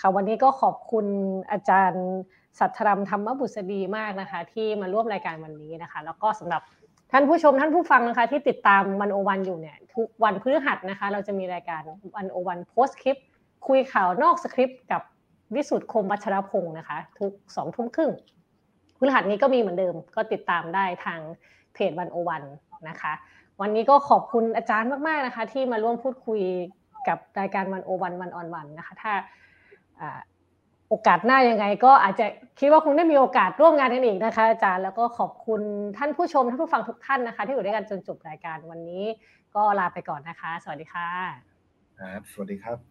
[0.00, 1.06] ค่ะวันนี้ก็ขอบคุณ
[1.50, 2.06] อาจารย์
[2.58, 6.62] สัทธรรมธรรมบุษดีมากนะคะ ที่มาร่วมรายการวันนี้นะคะ แล้วก็สำหรับ
[7.12, 11.82] ท่านผู้ชมท่านผู้ฟังนะคะ ที่ติดตามวันโอวันอยู่เนี่ยทุกวันพฤหัสนะคะ เราจะมีรายการ
[12.16, 13.16] วันโอวันโพสคลิป
[13.68, 15.02] คุยข่าวนอกสคริปต์กับ
[15.54, 18.10] วิสุทธ์คมวัชรพงศ์นะคะ ทุกสองทุ่มครึ่ง
[18.98, 21.20] พฤหัสนี้ก็มีเหมือนเดิมก็ติดตามได้ทาง
[21.74, 22.42] เพจวันโอวัน
[22.88, 23.12] นะคะ
[23.60, 26.40] วันนี้ก็ขอบคุณอาจารย์มากๆนะคะ ที่มาร่วมพูดคุย
[27.08, 29.12] กับรายการวันโอวันวันออนวันนะคะ ถ้า
[30.88, 32.26] โอกาสหน้ายังไง ก็อาจจะ
[32.58, 35.60] คิดว่าคงได้มีโอกาสร่วมงานกันอีกนะคะ อาจารย์แล้วก็ขอบคุณ
[35.98, 39.04] ท่านผู้ชมท่านผู้ฟังทุกท่านนะคะ ที่อยู่ด้วยกันจนจบรายการวันนี้
[39.54, 41.08] ก็ลาไปก่อนนะคะ สวัสดีค่ะ
[42.00, 42.89] ครับสวัสดีครับ